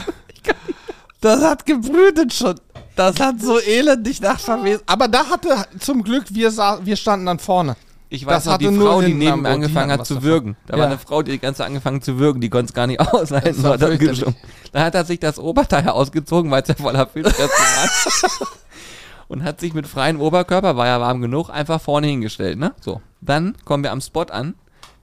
Das 1.22 1.42
hat 1.44 1.66
gebrütet 1.66 2.34
schon. 2.34 2.56
Das 2.98 3.20
hat 3.20 3.40
so 3.42 3.60
elendig 3.60 4.20
nach 4.22 4.40
verwesen. 4.40 4.82
Aber 4.88 5.08
da 5.08 5.28
hatte 5.30 5.56
zum 5.80 6.04
Glück, 6.04 6.26
wir, 6.30 6.52
sa 6.52 6.80
wir 6.84 6.96
standen 6.98 7.28
dann 7.28 7.40
vorne. 7.40 7.76
Ich 8.10 8.26
Das 8.26 8.46
weiß 8.46 8.46
noch, 8.46 8.58
die 8.58 8.76
Frau, 8.76 9.02
die 9.02 9.14
neben 9.14 9.42
mir 9.42 9.50
angefangen 9.50 9.92
hat 9.92 10.06
zu 10.06 10.24
würgen. 10.24 10.56
Da 10.66 10.76
Ja. 10.76 10.80
war 10.80 10.88
eine 10.88 10.98
Frau, 10.98 11.22
die 11.22 11.32
die 11.32 11.40
ganze 11.40 11.66
angefangen 11.66 12.02
zu 12.02 12.18
würgen, 12.20 12.40
die 12.42 12.50
konnte 12.50 12.68
es 12.68 12.74
gar 12.74 12.88
nicht 12.88 13.00
aushalten. 13.14 13.62
Das 13.62 13.80
das. 13.80 14.24
Da 14.72 14.84
hat 14.84 14.96
er 14.96 15.06
sich 15.06 15.20
das 15.20 15.38
Oberteil 15.40 15.90
ausgezogen, 15.90 16.50
weil 16.50 16.62
es 16.62 16.70
ja 16.70 16.76
voller 16.76 17.06
Fischreste 17.08 17.42
war. 17.50 18.48
Und 19.28 19.44
hat 19.44 19.60
sich 19.60 19.74
mit 19.74 19.88
freiem 19.88 20.22
Oberkörper, 20.22 20.78
war 20.78 20.88
ja 20.88 21.02
warm 21.02 21.22
genug, 21.22 21.50
einfach 21.50 21.82
vorne 21.82 22.08
hingestellt. 22.08 22.58
Ne? 22.58 22.74
So, 22.80 23.02
dann 23.22 23.56
kommen 23.66 23.84
wir 23.84 23.92
am 23.92 24.02
Spot 24.02 24.22
an. 24.24 24.56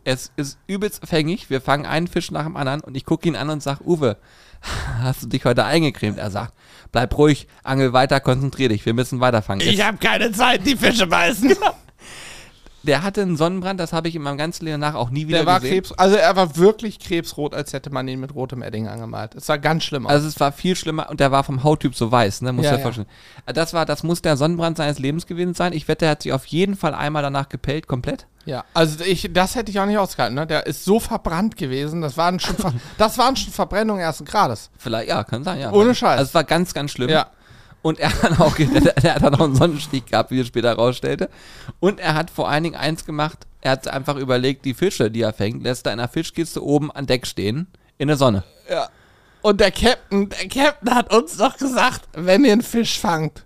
Es 0.04 0.32
ist 0.36 0.58
übelst 0.66 1.06
fängig. 1.06 1.50
Wir 1.50 1.60
fangen 1.60 1.86
einen 1.86 2.08
Fisch 2.08 2.30
nach 2.30 2.44
dem 2.44 2.56
anderen 2.56 2.80
und 2.80 2.96
ich 2.96 3.04
gucke 3.04 3.28
ihn 3.28 3.36
an 3.36 3.50
und 3.50 3.62
sage, 3.62 3.84
Uwe, 3.84 4.16
hast 5.02 5.22
du 5.22 5.26
dich 5.28 5.44
heute 5.44 5.64
eingecremt? 5.64 6.18
Er 6.18 6.30
sagt, 6.30 6.54
bleib 6.94 7.18
ruhig, 7.18 7.48
angel 7.64 7.92
weiter, 7.92 8.20
konzentrier 8.20 8.68
dich, 8.68 8.86
wir 8.86 8.94
müssen 8.94 9.18
weiterfangen. 9.18 9.66
Jetzt- 9.66 9.84
habe 9.84 9.98
keine 9.98 10.30
Zeit, 10.30 10.64
die 10.64 10.76
Fische 10.76 11.08
beißen. 11.08 11.52
der 12.84 13.02
hatte 13.02 13.20
einen 13.22 13.36
Sonnenbrand, 13.36 13.80
das 13.80 13.92
habe 13.92 14.06
ich 14.06 14.14
in 14.14 14.22
meinem 14.22 14.38
ganzen 14.38 14.64
Leben 14.64 14.78
nach 14.78 14.94
auch 14.94 15.10
nie 15.10 15.26
wieder 15.26 15.38
Der 15.38 15.46
war 15.46 15.58
gesehen. 15.58 15.82
Krebs, 15.82 15.92
also 15.92 16.14
er 16.14 16.36
war 16.36 16.56
wirklich 16.56 17.00
krebsrot, 17.00 17.52
als 17.52 17.72
hätte 17.72 17.90
man 17.90 18.06
ihn 18.06 18.20
mit 18.20 18.32
rotem 18.36 18.62
Edding 18.62 18.86
angemalt. 18.86 19.34
Es 19.34 19.46
sah 19.46 19.56
ganz 19.56 19.82
schlimm 19.82 20.06
aus. 20.06 20.12
Also 20.12 20.28
es 20.28 20.38
war 20.38 20.52
viel 20.52 20.76
schlimmer 20.76 21.10
und 21.10 21.18
der 21.18 21.32
war 21.32 21.42
vom 21.42 21.64
Hauttyp 21.64 21.96
so 21.96 22.12
weiß, 22.12 22.42
ne? 22.42 22.52
Muss 22.52 22.64
ja, 22.64 22.76
ja. 22.76 22.78
vorstellen. 22.78 23.08
Das 23.46 23.74
war, 23.74 23.86
das 23.86 24.04
muss 24.04 24.22
der 24.22 24.36
Sonnenbrand 24.36 24.76
seines 24.76 25.00
Lebens 25.00 25.26
gewesen 25.26 25.54
sein. 25.54 25.72
Ich 25.72 25.88
wette, 25.88 26.04
er 26.04 26.12
hat 26.12 26.22
sich 26.22 26.32
auf 26.32 26.46
jeden 26.46 26.76
Fall 26.76 26.94
einmal 26.94 27.24
danach 27.24 27.48
gepellt, 27.48 27.88
komplett. 27.88 28.28
Ja, 28.46 28.64
also 28.74 29.02
ich, 29.04 29.30
das 29.32 29.54
hätte 29.54 29.70
ich 29.70 29.80
auch 29.80 29.86
nicht 29.86 29.98
ausgehalten. 29.98 30.34
Ne? 30.34 30.46
Der 30.46 30.66
ist 30.66 30.84
so 30.84 31.00
verbrannt 31.00 31.56
gewesen. 31.56 32.02
Das 32.02 32.16
waren 32.16 32.40
schon, 32.40 32.56
Ver 32.56 32.72
das 32.98 33.16
waren 33.18 33.36
schon 33.36 33.52
Verbrennungen 33.52 34.02
ersten 34.02 34.24
Grades. 34.24 34.70
Vielleicht, 34.78 35.08
ja, 35.08 35.24
kann 35.24 35.44
sein, 35.44 35.60
ja. 35.60 35.72
Ohne 35.72 35.94
Scheiß. 35.94 36.18
Also 36.18 36.28
es 36.28 36.34
war 36.34 36.44
ganz, 36.44 36.74
ganz 36.74 36.90
schlimm. 36.90 37.08
Ja. 37.08 37.28
Und 37.82 38.00
er 38.00 38.10
hat 38.22 38.40
auch, 38.40 38.56
der, 38.58 38.92
der 38.92 39.14
hat 39.14 39.22
dann 39.22 39.34
auch 39.34 39.44
einen 39.44 39.56
Sonnenstich 39.56 40.06
gehabt, 40.06 40.30
wie 40.30 40.40
es 40.40 40.46
später 40.46 40.74
rausstellte. 40.74 41.30
Und 41.80 42.00
er 42.00 42.14
hat 42.14 42.30
vor 42.30 42.48
allen 42.48 42.64
Dingen 42.64 42.76
eins 42.76 43.04
gemacht, 43.04 43.46
er 43.60 43.72
hat 43.72 43.88
einfach 43.88 44.16
überlegt, 44.16 44.64
die 44.64 44.74
Fische, 44.74 45.10
die 45.10 45.22
er 45.22 45.32
fängt, 45.32 45.62
lässt 45.62 45.86
er 45.86 45.92
in 45.92 46.00
einer 46.00 46.08
Fischkiste 46.08 46.62
oben 46.62 46.90
an 46.90 47.06
Deck 47.06 47.26
stehen, 47.26 47.66
in 47.96 48.08
der 48.08 48.16
Sonne. 48.18 48.44
Ja. 48.70 48.88
Und 49.40 49.60
der 49.60 49.70
Captain, 49.70 50.30
der 50.30 50.48
Captain 50.48 50.94
hat 50.94 51.12
uns 51.12 51.36
doch 51.36 51.56
gesagt, 51.56 52.08
wenn 52.12 52.44
ihr 52.44 52.52
einen 52.52 52.62
Fisch 52.62 52.98
fangt, 52.98 53.44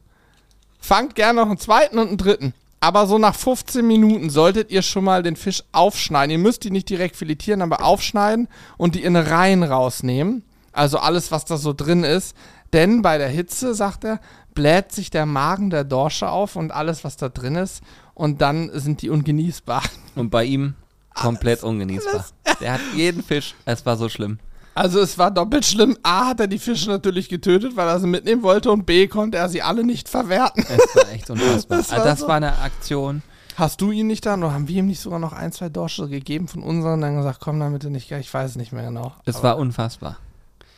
fangt 0.80 1.14
gerne 1.14 1.40
noch 1.40 1.48
einen 1.48 1.58
zweiten 1.58 1.98
und 1.98 2.08
einen 2.08 2.16
dritten. 2.16 2.54
Aber 2.80 3.06
so 3.06 3.18
nach 3.18 3.34
15 3.34 3.86
Minuten 3.86 4.30
solltet 4.30 4.70
ihr 4.70 4.82
schon 4.82 5.04
mal 5.04 5.22
den 5.22 5.36
Fisch 5.36 5.64
aufschneiden. 5.72 6.30
Ihr 6.30 6.38
müsst 6.38 6.64
ihn 6.64 6.72
nicht 6.72 6.88
direkt 6.88 7.16
filetieren, 7.16 7.62
aber 7.62 7.84
aufschneiden 7.84 8.48
und 8.76 8.94
die 8.94 9.02
Innereien 9.02 9.64
rausnehmen. 9.64 10.44
Also 10.72 10.98
alles, 10.98 11.32
was 11.32 11.44
da 11.44 11.56
so 11.56 11.72
drin 11.72 12.04
ist. 12.04 12.36
Denn 12.72 13.02
bei 13.02 13.18
der 13.18 13.28
Hitze, 13.28 13.74
sagt 13.74 14.04
er, 14.04 14.20
bläht 14.54 14.92
sich 14.92 15.10
der 15.10 15.26
Magen 15.26 15.70
der 15.70 15.84
Dorsche 15.84 16.28
auf 16.28 16.54
und 16.54 16.70
alles, 16.70 17.02
was 17.02 17.16
da 17.16 17.28
drin 17.28 17.56
ist. 17.56 17.82
Und 18.14 18.40
dann 18.42 18.70
sind 18.74 19.02
die 19.02 19.10
ungenießbar. 19.10 19.82
Und 20.14 20.30
bei 20.30 20.44
ihm 20.44 20.74
komplett 21.14 21.62
ungenießbar. 21.64 22.26
Der 22.60 22.74
hat 22.74 22.80
jeden 22.94 23.22
Fisch, 23.22 23.54
es 23.64 23.84
war 23.86 23.96
so 23.96 24.08
schlimm. 24.08 24.38
Also 24.78 25.00
es 25.00 25.18
war 25.18 25.30
doppelt 25.30 25.64
schlimm. 25.64 25.96
A 26.02 26.26
hat 26.28 26.40
er 26.40 26.46
die 26.46 26.58
Fische 26.58 26.88
natürlich 26.88 27.28
getötet, 27.28 27.76
weil 27.76 27.88
er 27.88 27.98
sie 28.00 28.06
mitnehmen 28.06 28.42
wollte 28.42 28.70
und 28.70 28.86
B 28.86 29.08
konnte 29.08 29.36
er 29.38 29.48
sie 29.48 29.60
alle 29.62 29.84
nicht 29.84 30.08
verwerten. 30.08 30.64
Es 30.68 30.94
war 30.94 31.10
echt 31.12 31.28
unfassbar. 31.30 31.78
Das 31.78 31.88
Das, 31.88 31.90
war 31.90 31.98
also 31.98 32.08
das 32.10 32.20
so- 32.20 32.28
war 32.28 32.36
eine 32.36 32.58
Aktion. 32.58 33.22
Hast 33.56 33.80
du 33.80 33.90
ihn 33.90 34.06
nicht 34.06 34.24
dann 34.24 34.44
oder 34.44 34.52
haben 34.52 34.68
wir 34.68 34.76
ihm 34.76 34.86
nicht 34.86 35.00
sogar 35.00 35.18
noch 35.18 35.32
ein, 35.32 35.50
zwei 35.50 35.68
Dorsche 35.68 36.08
gegeben 36.08 36.46
von 36.46 36.62
unseren 36.62 36.94
und 36.94 37.00
dann 37.00 37.16
gesagt, 37.16 37.40
komm 37.40 37.58
damit 37.58 37.82
nicht, 37.84 38.08
ich 38.12 38.32
weiß 38.32 38.50
es 38.52 38.56
nicht 38.56 38.72
mehr 38.72 38.84
genau. 38.84 39.12
Es 39.24 39.36
Aber, 39.36 39.48
war 39.48 39.58
unfassbar. 39.58 40.18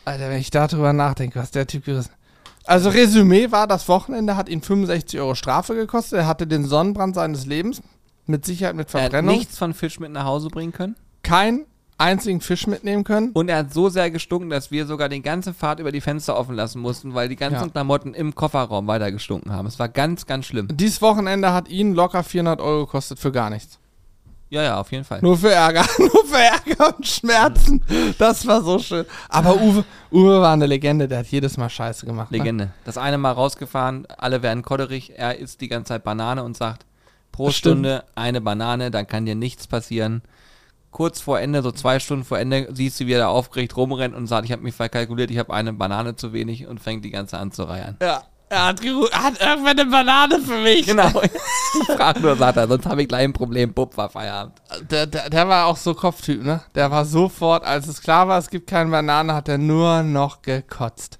Alter, 0.03 0.29
wenn 0.31 0.39
ich 0.39 0.49
darüber 0.49 0.91
nachdenke, 0.91 1.37
was 1.39 1.51
der 1.51 1.67
Typ 1.67 1.85
gerissen 1.85 2.09
Also 2.65 2.89
Resümee 2.89 3.51
war, 3.51 3.67
das 3.67 3.87
Wochenende 3.87 4.35
hat 4.35 4.49
ihn 4.49 4.63
65 4.63 5.19
Euro 5.19 5.35
Strafe 5.35 5.75
gekostet. 5.75 6.17
Er 6.19 6.25
hatte 6.27 6.47
den 6.47 6.65
Sonnenbrand 6.65 7.13
seines 7.13 7.45
Lebens. 7.45 7.83
Mit 8.25 8.45
Sicherheit 8.45 8.75
mit 8.75 8.91
Er 8.95 9.03
hat 9.03 9.11
Verbrennung. 9.11 9.35
nichts 9.35 9.59
von 9.59 9.75
Fisch 9.75 9.99
mit 9.99 10.11
nach 10.11 10.25
Hause 10.25 10.47
bringen 10.49 10.71
können. 10.71 10.95
Keinen 11.21 11.65
einzigen 12.01 12.41
Fisch 12.41 12.67
mitnehmen 12.67 13.03
können. 13.03 13.31
Und 13.31 13.49
er 13.49 13.57
hat 13.57 13.73
so 13.73 13.89
sehr 13.89 14.11
gestunken, 14.11 14.49
dass 14.49 14.71
wir 14.71 14.85
sogar 14.85 15.07
die 15.09 15.21
ganze 15.21 15.53
Fahrt 15.53 15.79
über 15.79 15.91
die 15.91 16.01
Fenster 16.01 16.37
offen 16.37 16.55
lassen 16.55 16.81
mussten, 16.81 17.13
weil 17.13 17.29
die 17.29 17.35
ganzen 17.35 17.65
Ja. 17.65 17.69
Klamotten 17.69 18.13
im 18.13 18.35
Kofferraum 18.35 18.87
weiter 18.87 19.11
gestunken 19.11 19.51
haben. 19.51 19.67
Es 19.67 19.79
war 19.79 19.87
ganz, 19.89 20.25
ganz 20.25 20.45
schlimm. 20.45 20.67
Dieses 20.71 21.01
Wochenende 21.01 21.53
hat 21.53 21.69
ihn 21.69 21.93
locker 21.93 22.23
400 22.23 22.59
Euro 22.59 22.85
gekostet 22.85 23.19
für 23.19 23.31
gar 23.31 23.49
nichts. 23.49 23.77
Ja, 24.49 24.63
ja, 24.63 24.79
auf 24.81 24.91
jeden 24.91 25.05
Fall. 25.05 25.19
Nur 25.21 25.37
für 25.37 25.49
Ärger, 25.51 25.85
nur 25.97 26.25
für 26.25 26.37
Ärger 26.37 26.97
und 26.97 27.07
Schmerzen. 27.07 27.81
Das 28.17 28.45
war 28.45 28.61
so 28.61 28.79
schön. 28.79 29.05
Aber 29.29 29.55
Uwe, 29.55 29.85
Uwe 30.11 30.41
war 30.41 30.51
eine 30.51 30.65
Legende, 30.65 31.07
der 31.07 31.19
hat 31.19 31.27
jedes 31.27 31.55
Mal 31.55 31.69
Scheiße 31.69 32.05
gemacht. 32.05 32.31
Ne? 32.31 32.39
Legende. 32.39 32.71
Das 32.83 32.97
eine 32.97 33.17
Mal 33.17 33.31
rausgefahren, 33.31 34.05
alle 34.17 34.43
werden 34.43 34.61
kodderig. 34.63 35.13
Er 35.15 35.37
isst 35.39 35.61
die 35.61 35.69
ganze 35.69 35.89
Zeit 35.89 36.03
Banane 36.03 36.43
und 36.43 36.57
sagt, 36.57 36.85
pro. 37.31 37.49
Stunde 37.49 38.03
eine 38.13 38.41
Banane, 38.41 38.91
dann 38.91 39.07
kann 39.07 39.25
dir 39.25 39.35
nichts 39.35 39.67
passieren. 39.67 40.21
Kurz 40.91 41.21
vor 41.21 41.39
Ende, 41.39 41.61
so 41.61 41.71
zwei 41.71 41.99
Stunden 41.99 42.25
vor 42.25 42.37
Ende, 42.37 42.67
siehst 42.73 42.99
du, 42.99 43.07
wie 43.07 43.13
er 43.13 43.19
da 43.19 43.27
aufgeregt 43.27 43.75
rumrennt 43.77 44.13
und 44.13 44.27
sagt, 44.27 44.45
ich 44.45 44.51
habe 44.51 44.61
mich 44.61 44.75
verkalkuliert, 44.75 45.31
ich 45.31 45.37
habe 45.37 45.53
eine 45.53 45.73
Banane 45.73 46.15
zu 46.15 46.33
wenig 46.33 46.67
und 46.67 46.79
fängt 46.79 47.05
die 47.05 47.11
ganze 47.11 47.37
an 47.37 47.51
zu 47.51 47.63
reiern. 47.63 47.97
Ja, 48.01 48.23
er 48.49 48.65
hat, 48.65 48.81
hat 48.83 49.39
irgendwann 49.39 49.79
eine 49.79 49.85
Banane 49.85 50.39
für 50.39 50.59
mich. 50.59 50.85
Genau. 50.85 51.09
Ich 51.79 51.95
frag 51.95 52.19
nur, 52.19 52.35
sagt 52.35 52.57
er, 52.57 52.67
sonst 52.67 52.85
habe 52.85 53.01
ich 53.01 53.07
gleich 53.07 53.23
ein 53.23 53.31
Problem. 53.31 53.73
Bupp, 53.73 53.95
war 53.95 54.09
Feierabend. 54.09 54.61
Der, 54.89 55.07
der, 55.07 55.29
der 55.29 55.47
war 55.47 55.67
auch 55.67 55.77
so 55.77 55.93
Kopftyp, 55.93 56.43
ne? 56.43 56.59
Der 56.75 56.91
war 56.91 57.05
sofort, 57.05 57.63
als 57.63 57.87
es 57.87 58.01
klar 58.01 58.27
war, 58.27 58.37
es 58.37 58.49
gibt 58.49 58.67
keine 58.69 58.91
Banane, 58.91 59.33
hat 59.33 59.47
er 59.47 59.57
nur 59.57 60.03
noch 60.03 60.41
gekotzt. 60.41 61.17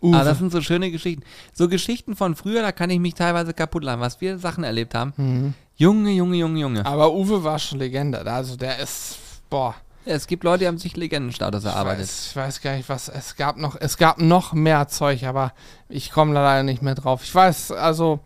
Uwe. 0.00 0.16
Ah, 0.16 0.22
das 0.22 0.38
sind 0.38 0.52
so 0.52 0.60
schöne 0.60 0.92
Geschichten. 0.92 1.24
So 1.52 1.68
Geschichten 1.68 2.14
von 2.14 2.36
früher, 2.36 2.62
da 2.62 2.70
kann 2.70 2.88
ich 2.90 3.00
mich 3.00 3.14
teilweise 3.14 3.52
kaputt 3.52 3.82
lachen, 3.82 4.00
was 4.00 4.20
wir 4.20 4.38
Sachen 4.38 4.62
erlebt 4.62 4.94
haben. 4.94 5.12
Mhm. 5.16 5.54
Junge, 5.80 6.10
Junge, 6.10 6.36
Junge, 6.36 6.60
Junge. 6.60 6.84
Aber 6.84 7.14
Uwe 7.14 7.42
war 7.42 7.58
schon 7.58 7.78
Legende. 7.78 8.20
Also 8.30 8.54
der 8.54 8.80
ist, 8.80 9.16
boah. 9.48 9.74
Es 10.04 10.26
gibt 10.26 10.44
Leute, 10.44 10.58
die 10.58 10.66
haben 10.66 10.76
sich 10.76 10.94
Legendenstatus 10.94 11.64
Ich 11.64 11.70
erarbeitet. 11.70 12.00
weiß, 12.02 12.26
ich 12.28 12.36
weiß 12.36 12.60
gar 12.60 12.76
nicht, 12.76 12.90
was. 12.90 13.08
Es 13.08 13.34
gab 13.36 13.56
noch, 13.56 13.76
es 13.80 13.96
gab 13.96 14.18
noch 14.18 14.52
mehr 14.52 14.88
Zeug, 14.88 15.24
aber 15.24 15.54
ich 15.88 16.10
komme 16.10 16.34
leider 16.34 16.64
nicht 16.64 16.82
mehr 16.82 16.94
drauf. 16.94 17.22
Ich 17.24 17.34
weiß, 17.34 17.72
also, 17.72 18.20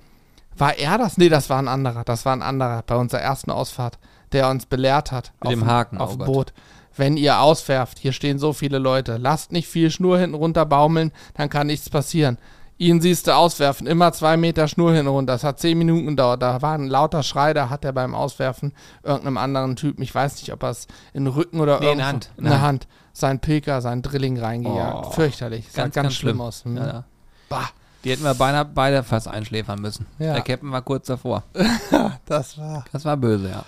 war 0.59 0.77
er 0.77 0.99
das? 0.99 1.17
Nee, 1.17 1.29
das 1.29 1.49
war 1.49 1.61
ein 1.61 1.69
anderer. 1.69 2.03
Das 2.03 2.25
war 2.25 2.35
ein 2.35 2.43
anderer 2.43 2.83
bei 2.83 2.97
unserer 2.97 3.21
ersten 3.21 3.53
Ausfahrt, 3.53 3.99
der 4.33 4.49
uns 4.51 4.67
belehrt 4.67 5.13
hat. 5.13 5.33
Mit 5.45 5.53
dem 5.53 5.67
Haken, 5.67 5.99
Auf 5.99 6.11
oh 6.11 6.13
dem 6.15 6.19
Gott. 6.19 6.27
Boot. 6.27 6.53
Wenn 6.97 7.17
ihr 7.17 7.39
auswerft, 7.39 8.01
hier 8.01 8.13
stehen 8.13 8.41
so 8.41 8.53
viele 8.53 8.79
Leute, 8.79 9.17
lasst 9.17 9.53
nicht 9.53 9.69
viel 9.69 9.93
Schnur 9.93 10.19
hinten 10.19 10.35
runter 10.35 10.67
baumeln, 10.67 11.13
dann 11.35 11.51
kann 11.51 11.69
nichts 11.69 11.89
passieren. 11.89 12.37
Ihn 12.77 13.01
siehst 13.01 13.29
du 13.29 13.35
auswerfen, 13.37 13.87
immer 13.87 14.13
zwei 14.13 14.37
Meter 14.37 14.67
Schnur 14.67 14.93
hinten 14.93 15.07
runter. 15.09 15.33
Das 15.35 15.45
hat 15.45 15.61
zehn 15.61 15.79
Minuten 15.79 16.07
gedauert. 16.09 16.43
Da 16.43 16.61
war 16.61 16.75
ein 16.77 16.89
lauter 16.89 17.23
Schrei, 17.23 17.55
da 17.55 17.71
hat 17.71 17.85
er 17.85 17.93
beim 17.93 18.15
Auswerfen 18.17 18.73
irgendeinem 19.05 19.37
anderen 19.39 19.77
Typen, 19.77 20.03
ich 20.03 20.13
weiß 20.15 20.37
nicht, 20.41 20.53
ob 20.53 20.63
er 20.65 20.71
es 20.71 20.89
in 21.13 21.25
den 21.25 21.33
Rücken 21.33 21.61
oder 21.61 21.79
Nee, 21.79 21.93
in 21.93 21.99
irgendwo, 21.99 21.99
der 22.01 22.07
Hand. 22.09 22.31
in 22.37 22.45
der 22.45 22.61
Hand, 22.63 22.87
sein 23.13 23.39
Pilker, 23.39 23.81
sein 23.81 24.03
Drilling 24.03 24.39
reingejagt. 24.41 25.07
Oh. 25.07 25.11
Fürchterlich. 25.13 25.67
Sah 25.71 25.83
Ganz, 25.83 25.95
ganz, 25.95 26.05
ganz 26.07 26.15
schlimm 26.17 26.31
schlimm. 26.37 26.41
aus. 26.41 26.65
Hm. 26.65 26.77
Ja. 26.79 27.05
Bah, 27.49 27.69
Die 28.03 28.11
hätten 28.11 28.25
wir 28.25 28.35
beinahe 28.35 28.65
beide 28.65 29.05
fast 29.05 29.29
einschläfern 29.29 29.81
müssen. 29.81 30.07
Ja. 30.19 30.33
Der 30.35 30.43
Captain 30.43 30.73
war 30.73 30.83
kurz 30.83 31.07
davor. 31.07 31.45
das 32.27 32.59
war. 32.59 32.85
Das 32.93 33.05
war 33.05 33.17
böse, 33.17 33.51
ja. 33.51 33.65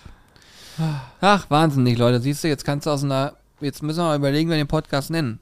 Ach, 1.21 1.49
wahnsinnig, 1.49 1.97
Leute. 1.97 2.21
Siehst 2.21 2.43
du, 2.45 2.49
jetzt 2.49 2.65
kannst 2.65 2.87
du 2.87 2.91
aus 2.91 3.03
einer. 3.05 3.35
Jetzt 3.61 3.83
müssen 3.83 4.01
wir 4.01 4.05
mal 4.09 4.17
überlegen, 4.17 4.51
wer 4.51 4.57
den 4.59 4.67
Podcast 4.67 5.11
nennen. 5.11 5.39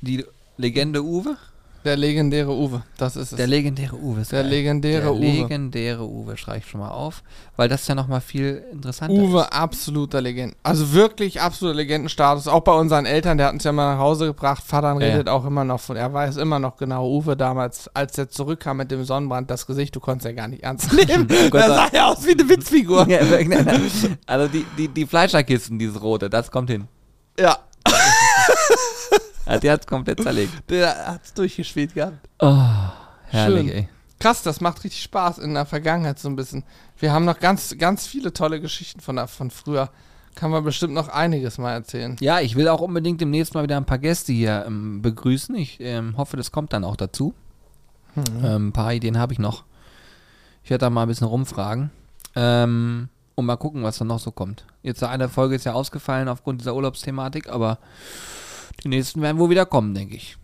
Die 0.00 0.24
Legende 0.56 1.04
Uwe? 1.04 1.36
Der 1.84 1.96
legendäre 1.96 2.52
Uwe, 2.52 2.82
das 2.96 3.16
ist 3.16 3.32
es. 3.32 3.36
Der 3.36 3.48
legendäre 3.48 3.96
Uwe. 3.96 4.22
Der 4.30 4.42
geil. 4.42 4.50
legendäre 4.50 5.02
Der 5.02 5.12
Uwe. 5.14 5.20
legendäre 5.20 6.06
Uwe, 6.08 6.36
schreibe 6.36 6.58
ich 6.58 6.66
schon 6.66 6.78
mal 6.80 6.90
auf. 6.90 7.24
Weil 7.56 7.68
das 7.68 7.88
ja 7.88 7.96
nochmal 7.96 8.20
viel 8.20 8.62
interessanter 8.72 9.14
Uwe, 9.20 9.40
ist. 9.40 9.52
absoluter 9.52 10.20
Legende. 10.20 10.54
Also 10.62 10.92
wirklich 10.92 11.40
absoluter 11.40 11.76
Legendenstatus. 11.76 12.46
Auch 12.46 12.60
bei 12.60 12.72
unseren 12.72 13.04
Eltern, 13.04 13.36
der 13.36 13.48
hat 13.48 13.54
uns 13.54 13.64
ja 13.64 13.72
mal 13.72 13.94
nach 13.94 14.00
Hause 14.00 14.26
gebracht. 14.26 14.62
Vater 14.64 14.92
Ja, 14.92 14.94
redet 14.94 15.28
auch 15.28 15.44
immer 15.44 15.64
noch 15.64 15.80
von, 15.80 15.96
er 15.96 16.12
weiß 16.12 16.36
immer 16.36 16.60
noch 16.60 16.76
genau, 16.76 17.08
Uwe 17.10 17.36
damals, 17.36 17.88
als 17.94 18.16
er 18.16 18.28
zurückkam 18.28 18.76
mit 18.76 18.92
dem 18.92 19.04
Sonnenbrand, 19.04 19.50
das 19.50 19.66
Gesicht, 19.66 19.96
du 19.96 20.00
konntest 20.00 20.26
ja 20.26 20.32
gar 20.32 20.46
nicht 20.46 20.62
ernst 20.62 20.92
nehmen. 21.08 21.26
Gott 21.50 21.54
da 21.62 21.68
sei- 21.68 21.74
sah 21.74 21.88
ja 21.92 22.12
aus 22.12 22.24
wie 22.26 22.32
eine 22.32 22.48
Witzfigur. 22.48 23.06
Ja, 23.08 23.18
also 24.26 24.46
die, 24.48 24.64
die, 24.78 24.86
die 24.88 25.06
Fleischerkisten, 25.06 25.78
dieses 25.80 26.00
rote, 26.00 26.30
das 26.30 26.50
kommt 26.52 26.70
hin. 26.70 26.86
Ja, 27.38 27.58
Ja, 29.52 29.58
der 29.60 29.72
hat's 29.74 29.86
komplett 29.86 30.22
zerlegt. 30.22 30.52
der 30.70 31.06
hat's 31.06 31.34
durchgespielt 31.34 31.94
gehabt. 31.94 32.28
Oh, 32.40 32.56
herrlich, 33.26 33.68
Schön. 33.68 33.76
ey. 33.78 33.88
Krass, 34.18 34.42
das 34.42 34.60
macht 34.60 34.84
richtig 34.84 35.02
Spaß 35.02 35.38
in 35.38 35.54
der 35.54 35.66
Vergangenheit 35.66 36.18
so 36.18 36.28
ein 36.28 36.36
bisschen. 36.36 36.64
Wir 36.98 37.12
haben 37.12 37.24
noch 37.24 37.40
ganz, 37.40 37.76
ganz 37.78 38.06
viele 38.06 38.32
tolle 38.32 38.60
Geschichten 38.60 39.00
von, 39.00 39.16
der- 39.16 39.26
von 39.28 39.50
früher. 39.50 39.90
Kann 40.34 40.50
man 40.50 40.64
bestimmt 40.64 40.94
noch 40.94 41.08
einiges 41.08 41.58
mal 41.58 41.72
erzählen. 41.72 42.16
Ja, 42.20 42.40
ich 42.40 42.54
will 42.54 42.68
auch 42.68 42.80
unbedingt 42.80 43.20
demnächst 43.20 43.52
mal 43.54 43.64
wieder 43.64 43.76
ein 43.76 43.84
paar 43.84 43.98
Gäste 43.98 44.32
hier 44.32 44.64
ähm, 44.66 45.02
begrüßen. 45.02 45.54
Ich 45.56 45.78
ähm, 45.80 46.16
hoffe, 46.16 46.36
das 46.38 46.52
kommt 46.52 46.72
dann 46.72 46.84
auch 46.84 46.96
dazu. 46.96 47.34
Ähm, 48.42 48.68
ein 48.68 48.72
paar 48.72 48.94
Ideen 48.94 49.18
habe 49.18 49.32
ich 49.34 49.38
noch. 49.38 49.64
Ich 50.64 50.70
werde 50.70 50.86
da 50.86 50.90
mal 50.90 51.02
ein 51.02 51.08
bisschen 51.08 51.26
rumfragen. 51.26 51.90
Ähm, 52.34 53.08
und 53.34 53.44
mal 53.46 53.56
gucken, 53.56 53.82
was 53.82 53.98
dann 53.98 54.06
noch 54.08 54.20
so 54.20 54.30
kommt. 54.30 54.64
Jetzt 54.82 55.02
eine 55.02 55.28
Folge 55.28 55.54
ist 55.56 55.64
ja 55.64 55.72
ausgefallen 55.74 56.28
aufgrund 56.28 56.60
dieser 56.60 56.74
Urlaubsthematik, 56.74 57.48
aber 57.50 57.78
die 58.82 58.88
nächsten 58.88 59.22
werden 59.22 59.38
wohl 59.38 59.50
wieder 59.50 59.66
kommen, 59.66 59.94
denke 59.94 60.16
ich. 60.16 60.36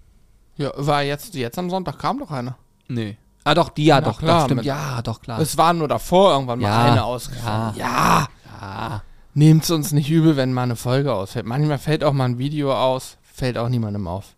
Ja, 0.57 0.71
war 0.77 1.03
jetzt, 1.03 1.35
jetzt 1.35 1.59
am 1.59 1.71
Sonntag 1.71 1.99
kam 1.99 2.19
doch 2.19 2.31
eine. 2.31 2.57
Nee. 2.89 3.17
Ah, 3.45 3.55
doch, 3.55 3.69
die 3.71 3.85
ja, 3.87 4.01
Na 4.01 4.09
doch, 4.09 4.19
klar, 4.19 4.41
doch, 4.41 4.45
stimmt. 4.47 4.65
Ja, 4.65 5.01
doch, 5.03 5.21
klar. 5.21 5.41
Es 5.41 5.57
war 5.57 5.73
nur 5.73 5.89
davor 5.89 6.33
irgendwann 6.33 6.59
mal 6.61 6.69
Ja, 6.69 6.93
eine 6.93 7.05
ausgefallen. 7.05 7.75
ja. 7.77 7.85
ja. 7.87 8.29
ja. 8.61 9.03
Nehmt's 9.35 9.71
uns 9.71 9.93
nicht 9.93 10.11
übel, 10.11 10.37
wenn 10.37 10.53
mal 10.53 10.65
eine 10.65 10.75
Folge 10.75 11.15
ausfällt. 11.15 11.47
Manchmal 11.47 11.79
fällt 11.79 12.03
auch 12.03 12.13
mal 12.13 12.25
ein 12.25 12.39
Video 12.39 12.75
aus, 12.75 13.19
fällt 13.23 13.57
auch 13.57 13.69
niemandem 13.69 14.09
auf. 14.09 14.35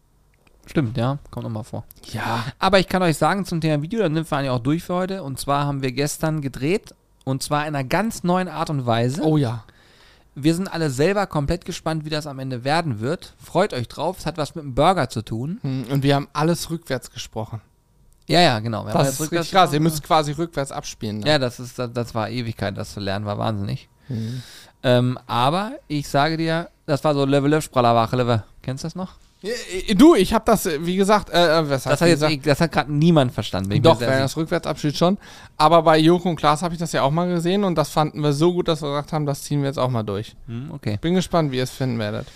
Stimmt, 0.67 0.99
ja, 0.99 1.19
kommt 1.31 1.45
nochmal 1.45 1.65
vor. 1.65 1.85
Ja. 2.13 2.45
Aber 2.59 2.79
ich 2.79 2.87
kann 2.87 3.03
euch 3.03 3.17
sagen 3.17 3.47
zum 3.47 3.61
Thema 3.63 3.83
Video, 3.83 4.01
dann 4.01 4.15
sind 4.15 4.31
wir 4.31 4.37
eigentlich 4.37 4.51
auch 4.51 4.59
durch 4.59 4.83
für 4.85 4.95
heute. 4.95 5.23
Und 5.23 5.39
zwar 5.41 5.65
haben 5.65 5.83
wir 5.83 5.93
gestern 5.93 6.43
gedreht. 6.43 6.95
Und 7.25 7.43
zwar 7.43 7.63
in 7.67 7.75
einer 7.75 7.83
ganz 7.83 8.25
neuen 8.25 8.49
Art 8.49 8.69
und 8.71 8.85
Weise. 8.87 9.23
Oh 9.23 9.37
ja. 9.39 9.65
Wir 10.35 10.55
sind 10.55 10.69
alle 10.73 10.91
selber 10.91 11.27
komplett 11.27 11.65
gespannt, 11.65 12.05
wie 12.05 12.11
das 12.11 12.27
am 12.27 12.39
Ende 12.39 12.65
werden 12.65 13.01
wird. 13.01 13.35
Freut 13.43 13.73
euch 13.75 13.89
drauf. 13.89 14.19
Es 14.21 14.27
hat 14.27 14.39
was 14.39 14.55
mit 14.55 14.65
dem 14.65 14.75
Burger 14.75 15.09
zu 15.09 15.23
tun. 15.23 15.59
Hm, 15.63 15.85
Und 15.91 16.03
wir 16.03 16.15
haben 16.15 16.29
alles 16.33 16.71
rückwärts 16.71 17.11
gesprochen. 17.11 17.61
Ja, 18.27 18.41
ja, 18.41 18.59
genau. 18.61 18.87
Wir 18.87 18.93
Das 18.93 19.09
ist 19.15 19.21
rückwärts 19.21 19.47
richtig 19.47 19.53
krass. 19.53 19.73
Ihr 19.73 19.81
müsst 19.81 20.03
quasi 20.05 20.33
rückwärts 20.33 20.71
abspielen. 20.71 21.19
ne? 21.19 21.29
Ja, 21.29 21.39
das, 21.39 21.59
ist, 21.59 21.79
das, 21.79 21.93
das 21.93 22.15
war 22.15 22.31
Ewigkeit, 22.31 22.77
das 22.77 22.95
zu 22.95 23.01
lernen, 23.01 23.27
war 23.27 23.39
wahnsinnig. 23.39 23.89
Mhm. 24.09 24.43
Ähm, 24.83 25.19
aber 25.27 25.73
ich 25.89 26.09
sage 26.09 26.37
dir, 26.37 26.71
das 26.87 27.03
war 27.03 27.13
so 27.15 27.25
Level 27.25 27.51
Level 27.51 27.61
Sprallerwache 27.63 28.17
Level. 28.17 28.45
Kennst 28.63 28.85
du 28.85 28.87
das 28.87 28.95
noch? 28.95 29.15
Äh, 29.43 29.95
Du, 29.95 30.15
ich 30.15 30.35
habe 30.35 30.45
das, 30.47 30.67
äh, 30.67 30.85
wie 30.85 30.97
gesagt, 30.97 31.31
äh, 31.31 31.61
äh, 31.61 31.69
was 31.69 31.85
Das 31.85 32.01
hat 32.01 32.09
jetzt, 32.09 32.21
gesagt, 32.21 32.47
das 32.47 32.61
hat 32.61 32.73
gerade 32.73 32.93
niemand 32.93 33.33
verstanden. 33.33 33.83
doch, 33.83 34.01
wenn 34.01 34.11
das 34.11 34.37
rückwärts 34.37 34.67
abspielt 34.67 34.97
schon. 34.97 35.19
Aber 35.57 35.83
bei 35.83 35.99
Joko 35.99 36.29
und 36.29 36.37
Klaas 36.37 36.63
habe 36.63 36.75
ich 36.75 36.81
das 36.81 36.93
ja 36.93 37.03
auch 37.03 37.11
mal 37.11 37.29
gesehen 37.29 37.65
und 37.65 37.77
das 37.77 37.91
fanden 37.91 38.23
wir 38.23 38.33
so 38.33 38.53
gut, 38.53 38.69
dass 38.69 38.83
wir 38.83 38.89
gesagt 38.91 39.13
haben, 39.13 39.27
das 39.27 39.43
ziehen 39.43 39.61
wir 39.63 39.69
jetzt 39.69 39.79
auch 39.79 39.91
mal 39.91 40.03
durch. 40.03 40.37
Hm, 40.47 40.71
okay. 40.73 40.99
Bin 41.01 41.15
gespannt, 41.15 41.53
wie 41.53 41.57
ihr 41.57 41.63
es 41.65 41.71
finden 41.71 41.99
werdet. 41.99 42.27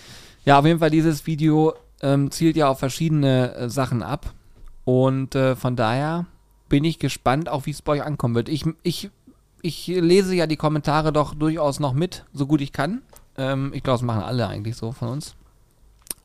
Ja, 0.45 0.59
auf 0.59 0.67
jeden 0.67 0.79
Fall, 0.79 0.91
dieses 0.91 1.27
Video 1.27 1.75
ähm, 2.03 2.31
zielt 2.31 2.57
ja 2.57 2.69
auf 2.69 2.79
verschiedene 2.79 3.55
äh, 3.55 3.69
Sachen 3.71 4.03
ab. 4.03 4.33
Und 4.85 5.35
äh, 5.35 5.57
von 5.57 5.77
daher 5.77 6.27
bin 6.69 6.85
ich 6.85 6.99
gespannt, 6.99 7.49
auch 7.49 7.67
wie 7.67 7.71
es 7.71 7.83
bei 7.83 7.93
euch 7.93 8.03
ankommen 8.03 8.35
wird. 8.35 8.49
Ich, 8.49 8.65
ich, 8.83 9.11
ich 9.63 9.87
lese 9.87 10.35
ja 10.35 10.47
die 10.47 10.57
Kommentare 10.57 11.13
doch 11.13 11.35
durchaus 11.35 11.81
noch 11.81 11.95
mit, 11.95 12.25
so 12.33 12.47
gut 12.47 12.61
ich 12.61 12.73
kann. 12.73 13.03
Ähm, 13.39 13.73
ich 13.75 13.83
glaube, 13.83 13.99
das 13.99 14.03
machen 14.03 14.23
alle 14.23 14.47
eigentlich 14.47 14.77
so 14.77 14.93
von 14.93 15.09
uns. 15.09 15.35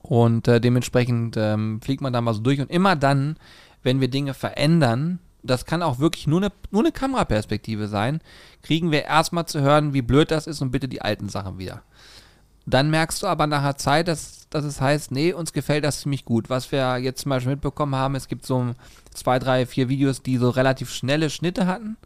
Und 0.09 0.47
äh, 0.47 0.59
dementsprechend 0.59 1.37
ähm, 1.37 1.81
fliegt 1.83 2.01
man 2.01 2.11
da 2.11 2.19
mal 2.19 2.33
so 2.33 2.41
durch. 2.41 2.59
Und 2.59 2.71
immer 2.71 2.95
dann, 2.95 3.37
wenn 3.83 4.01
wir 4.01 4.07
Dinge 4.07 4.33
verändern, 4.33 5.19
das 5.43 5.67
kann 5.67 5.83
auch 5.83 5.99
wirklich 5.99 6.25
nur 6.25 6.39
eine, 6.41 6.51
nur 6.71 6.81
eine 6.81 6.91
Kameraperspektive 6.91 7.87
sein, 7.87 8.19
kriegen 8.63 8.89
wir 8.89 9.05
erstmal 9.05 9.45
zu 9.45 9.61
hören, 9.61 9.93
wie 9.93 10.01
blöd 10.01 10.31
das 10.31 10.47
ist 10.47 10.63
und 10.63 10.71
bitte 10.71 10.87
die 10.87 11.03
alten 11.03 11.29
Sachen 11.29 11.59
wieder. 11.59 11.83
Dann 12.65 12.89
merkst 12.89 13.21
du 13.21 13.27
aber 13.27 13.45
nach 13.45 13.61
einer 13.61 13.77
Zeit, 13.77 14.07
dass, 14.07 14.49
dass 14.49 14.65
es 14.65 14.81
heißt, 14.81 15.11
nee, 15.11 15.31
uns 15.31 15.53
gefällt 15.53 15.83
das 15.83 16.01
ziemlich 16.01 16.25
gut. 16.25 16.49
Was 16.49 16.71
wir 16.71 16.97
jetzt 16.97 17.21
zum 17.21 17.29
Beispiel 17.29 17.51
mitbekommen 17.51 17.93
haben, 17.93 18.15
es 18.15 18.27
gibt 18.27 18.47
so 18.47 18.71
zwei, 19.13 19.37
drei, 19.37 19.67
vier 19.67 19.89
Videos, 19.89 20.23
die 20.23 20.37
so 20.37 20.49
relativ 20.49 20.89
schnelle 20.89 21.29
Schnitte 21.29 21.67
hatten. 21.67 21.97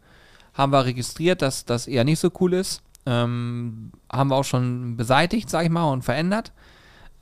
Haben 0.52 0.72
wir 0.72 0.84
registriert, 0.84 1.40
dass 1.40 1.64
das 1.64 1.86
eher 1.86 2.04
nicht 2.04 2.20
so 2.20 2.30
cool 2.38 2.52
ist. 2.52 2.82
Ähm, 3.06 3.92
haben 4.12 4.28
wir 4.28 4.36
auch 4.36 4.44
schon 4.44 4.98
beseitigt, 4.98 5.48
sag 5.48 5.64
ich 5.64 5.70
mal, 5.70 5.90
und 5.90 6.02
verändert. 6.02 6.52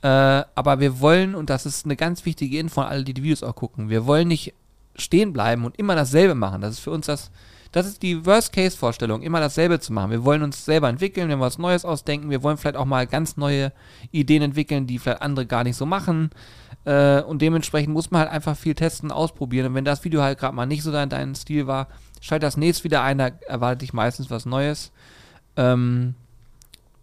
Äh, 0.03 0.43
aber 0.53 0.81
wir 0.81 0.99
wollen, 0.99 1.33
und 1.33 1.49
das 1.49 1.65
ist 1.65 1.85
eine 1.85 1.95
ganz 1.95 2.25
wichtige 2.25 2.59
Info 2.59 2.81
an 2.81 2.87
alle, 2.87 3.03
die 3.05 3.13
die 3.13 3.23
Videos 3.23 3.41
auch 3.41 3.55
gucken, 3.55 3.89
wir 3.89 4.05
wollen 4.05 4.27
nicht 4.27 4.53
stehen 4.95 5.31
bleiben 5.31 5.63
und 5.63 5.79
immer 5.79 5.95
dasselbe 5.95 6.35
machen. 6.35 6.61
Das 6.61 6.73
ist 6.73 6.79
für 6.81 6.91
uns 6.91 7.05
das, 7.05 7.31
das 7.71 7.87
ist 7.87 8.03
die 8.03 8.25
Worst-Case-Vorstellung, 8.25 9.21
immer 9.21 9.39
dasselbe 9.39 9.79
zu 9.79 9.93
machen. 9.93 10.11
Wir 10.11 10.25
wollen 10.25 10.43
uns 10.43 10.65
selber 10.65 10.89
entwickeln, 10.89 11.29
wir 11.29 11.39
wollen 11.39 11.47
was 11.47 11.57
Neues 11.57 11.85
ausdenken, 11.85 12.29
wir 12.29 12.43
wollen 12.43 12.57
vielleicht 12.57 12.75
auch 12.75 12.85
mal 12.85 13.07
ganz 13.07 13.37
neue 13.37 13.71
Ideen 14.11 14.41
entwickeln, 14.41 14.87
die 14.87 14.99
vielleicht 14.99 15.21
andere 15.21 15.45
gar 15.45 15.63
nicht 15.63 15.77
so 15.77 15.85
machen. 15.85 16.31
Äh, 16.83 17.21
und 17.21 17.41
dementsprechend 17.41 17.93
muss 17.93 18.11
man 18.11 18.23
halt 18.23 18.31
einfach 18.31 18.57
viel 18.57 18.75
testen, 18.75 19.09
ausprobieren. 19.09 19.67
Und 19.67 19.75
wenn 19.75 19.85
das 19.85 20.03
Video 20.03 20.21
halt 20.21 20.37
gerade 20.37 20.53
mal 20.53 20.65
nicht 20.65 20.83
so 20.83 20.91
dein, 20.91 21.07
dein 21.07 21.33
Stil 21.33 21.65
war, 21.65 21.87
schalt 22.19 22.43
das 22.43 22.57
nächste 22.57 22.83
wieder 22.83 23.03
ein, 23.03 23.19
da 23.19 23.29
erwartet 23.47 23.83
dich 23.83 23.93
meistens 23.93 24.29
was 24.29 24.45
Neues. 24.45 24.91
Ähm, 25.55 26.15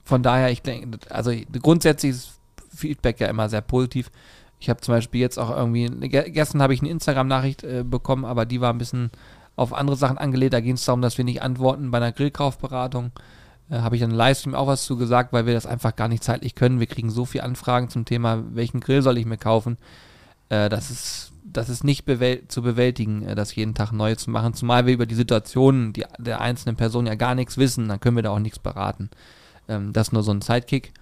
von 0.04 0.22
daher, 0.22 0.50
ich 0.50 0.60
denke, 0.60 0.98
also 1.08 1.32
grundsätzlich 1.62 2.10
ist 2.10 2.39
Feedback 2.80 3.20
ja 3.20 3.28
immer 3.28 3.48
sehr 3.48 3.60
positiv. 3.60 4.10
Ich 4.58 4.68
habe 4.68 4.80
zum 4.80 4.94
Beispiel 4.94 5.20
jetzt 5.20 5.38
auch 5.38 5.50
irgendwie, 5.50 5.88
ge 6.08 6.30
gestern 6.30 6.60
habe 6.60 6.74
ich 6.74 6.80
eine 6.80 6.90
Instagram-Nachricht 6.90 7.64
äh, 7.64 7.82
bekommen, 7.82 8.24
aber 8.24 8.44
die 8.44 8.60
war 8.60 8.72
ein 8.72 8.78
bisschen 8.78 9.10
auf 9.56 9.72
andere 9.72 9.96
Sachen 9.96 10.18
angelegt. 10.18 10.52
Da 10.52 10.60
ging 10.60 10.74
es 10.74 10.84
darum, 10.84 11.02
dass 11.02 11.18
wir 11.18 11.24
nicht 11.24 11.42
antworten 11.42 11.90
bei 11.90 11.98
einer 11.98 12.12
Grillkaufberatung. 12.12 13.12
Äh, 13.70 13.78
habe 13.80 13.96
ich 13.96 14.02
dann 14.02 14.10
im 14.10 14.16
Livestream 14.16 14.54
auch 14.54 14.66
was 14.66 14.84
zu 14.84 14.96
gesagt, 14.96 15.32
weil 15.32 15.46
wir 15.46 15.54
das 15.54 15.66
einfach 15.66 15.96
gar 15.96 16.08
nicht 16.08 16.24
zeitlich 16.24 16.54
können. 16.54 16.80
Wir 16.80 16.86
kriegen 16.86 17.10
so 17.10 17.24
viele 17.24 17.44
Anfragen 17.44 17.88
zum 17.88 18.04
Thema, 18.04 18.42
welchen 18.52 18.80
Grill 18.80 19.02
soll 19.02 19.18
ich 19.18 19.26
mir 19.26 19.38
kaufen. 19.38 19.78
Äh, 20.48 20.68
das 20.68 20.90
ist, 20.90 21.32
das 21.44 21.68
ist 21.68 21.84
nicht 21.84 22.04
bewäl 22.04 22.46
zu 22.48 22.62
bewältigen, 22.62 23.22
äh, 23.22 23.34
das 23.34 23.54
jeden 23.54 23.74
Tag 23.74 23.92
neu 23.92 24.14
zu 24.16 24.30
machen. 24.30 24.54
Zumal 24.54 24.86
wir 24.86 24.94
über 24.94 25.06
die 25.06 25.14
Situationen 25.14 25.94
der 26.18 26.40
einzelnen 26.40 26.76
Person 26.76 27.06
ja 27.06 27.14
gar 27.14 27.34
nichts 27.34 27.56
wissen, 27.56 27.88
dann 27.88 28.00
können 28.00 28.16
wir 28.16 28.22
da 28.22 28.30
auch 28.30 28.38
nichts 28.38 28.58
beraten. 28.58 29.10
Ähm, 29.68 29.92
das 29.92 30.08
ist 30.08 30.12
nur 30.12 30.22
so 30.22 30.32
ein 30.32 30.42
Sidekick. 30.42 30.92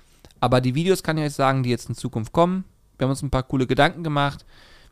Aber 0.41 0.61
die 0.61 0.75
Videos 0.75 1.03
kann 1.03 1.19
ich 1.19 1.25
euch 1.25 1.35
sagen, 1.35 1.63
die 1.63 1.71
jetzt 1.71 1.89
in 1.89 1.95
Zukunft 1.95 2.33
kommen. 2.33 2.65
Wir 2.97 3.05
haben 3.05 3.11
uns 3.11 3.23
ein 3.23 3.31
paar 3.31 3.43
coole 3.43 3.67
Gedanken 3.67 4.05
gemacht. 4.05 4.45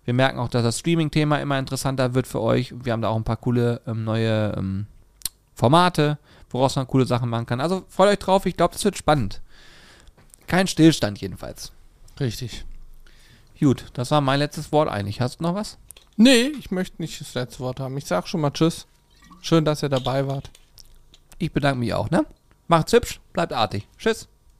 Wir 0.05 0.15
merken 0.15 0.39
auch, 0.39 0.49
dass 0.49 0.63
das 0.63 0.79
Streaming-Thema 0.79 1.41
immer 1.41 1.59
interessanter 1.59 2.15
wird 2.15 2.27
für 2.27 2.41
euch. 2.41 2.73
Wir 2.85 2.93
haben 2.93 3.03
da 3.03 3.09
auch 3.09 3.17
ein 3.17 3.25
paar 3.25 3.37
coole 3.37 3.81
ähm, 3.87 4.05
neue 4.05 4.55
ähm, 4.57 4.87
Formate, 5.55 6.19
woraus 6.51 6.77
man 6.77 6.87
coole 6.87 7.07
Sachen 7.07 7.29
machen 7.29 7.47
kann. 7.47 7.61
Also 7.61 7.85
freut 7.89 8.11
euch 8.11 8.19
drauf, 8.19 8.47
ich 8.47 8.57
glaube, 8.57 8.75
das 8.75 8.85
wird 8.85 8.97
spannend. 8.97 9.41
Kein 10.47 10.69
Stillstand 10.69 11.21
jedenfalls. 11.21 11.73
Richtig. 12.21 12.65
Gut, 13.59 13.87
das 13.95 14.11
war 14.11 14.21
mein 14.21 14.39
letztes 14.39 14.71
Wort 14.71 14.89
eigentlich. 14.89 15.21
Hast 15.21 15.41
du 15.41 15.45
noch 15.45 15.55
was? 15.55 15.79
Nee, 16.17 16.53
ich 16.59 16.71
möchte 16.71 17.03
nicht 17.03 17.21
das 17.21 17.35
letzte 17.35 17.61
Wort 17.61 17.81
haben. 17.81 17.97
Ich 17.97 18.07
sag 18.07 18.29
schon 18.29 18.41
mal 18.41 18.51
Tschüss. 18.51 18.87
Schön, 19.41 19.65
dass 19.65 19.83
ihr 19.83 19.89
dabei 19.89 20.27
wart. 20.27 20.51
Ich 21.39 21.53
bedanke 21.53 21.81
mich 21.81 21.93
auch, 21.93 22.11
ne? 22.11 22.25
Macht's 22.69 22.93
hübsch, 22.93 23.21
bleibt 23.33 23.53
artig. 23.53 23.87
Tschüss. 23.99 24.29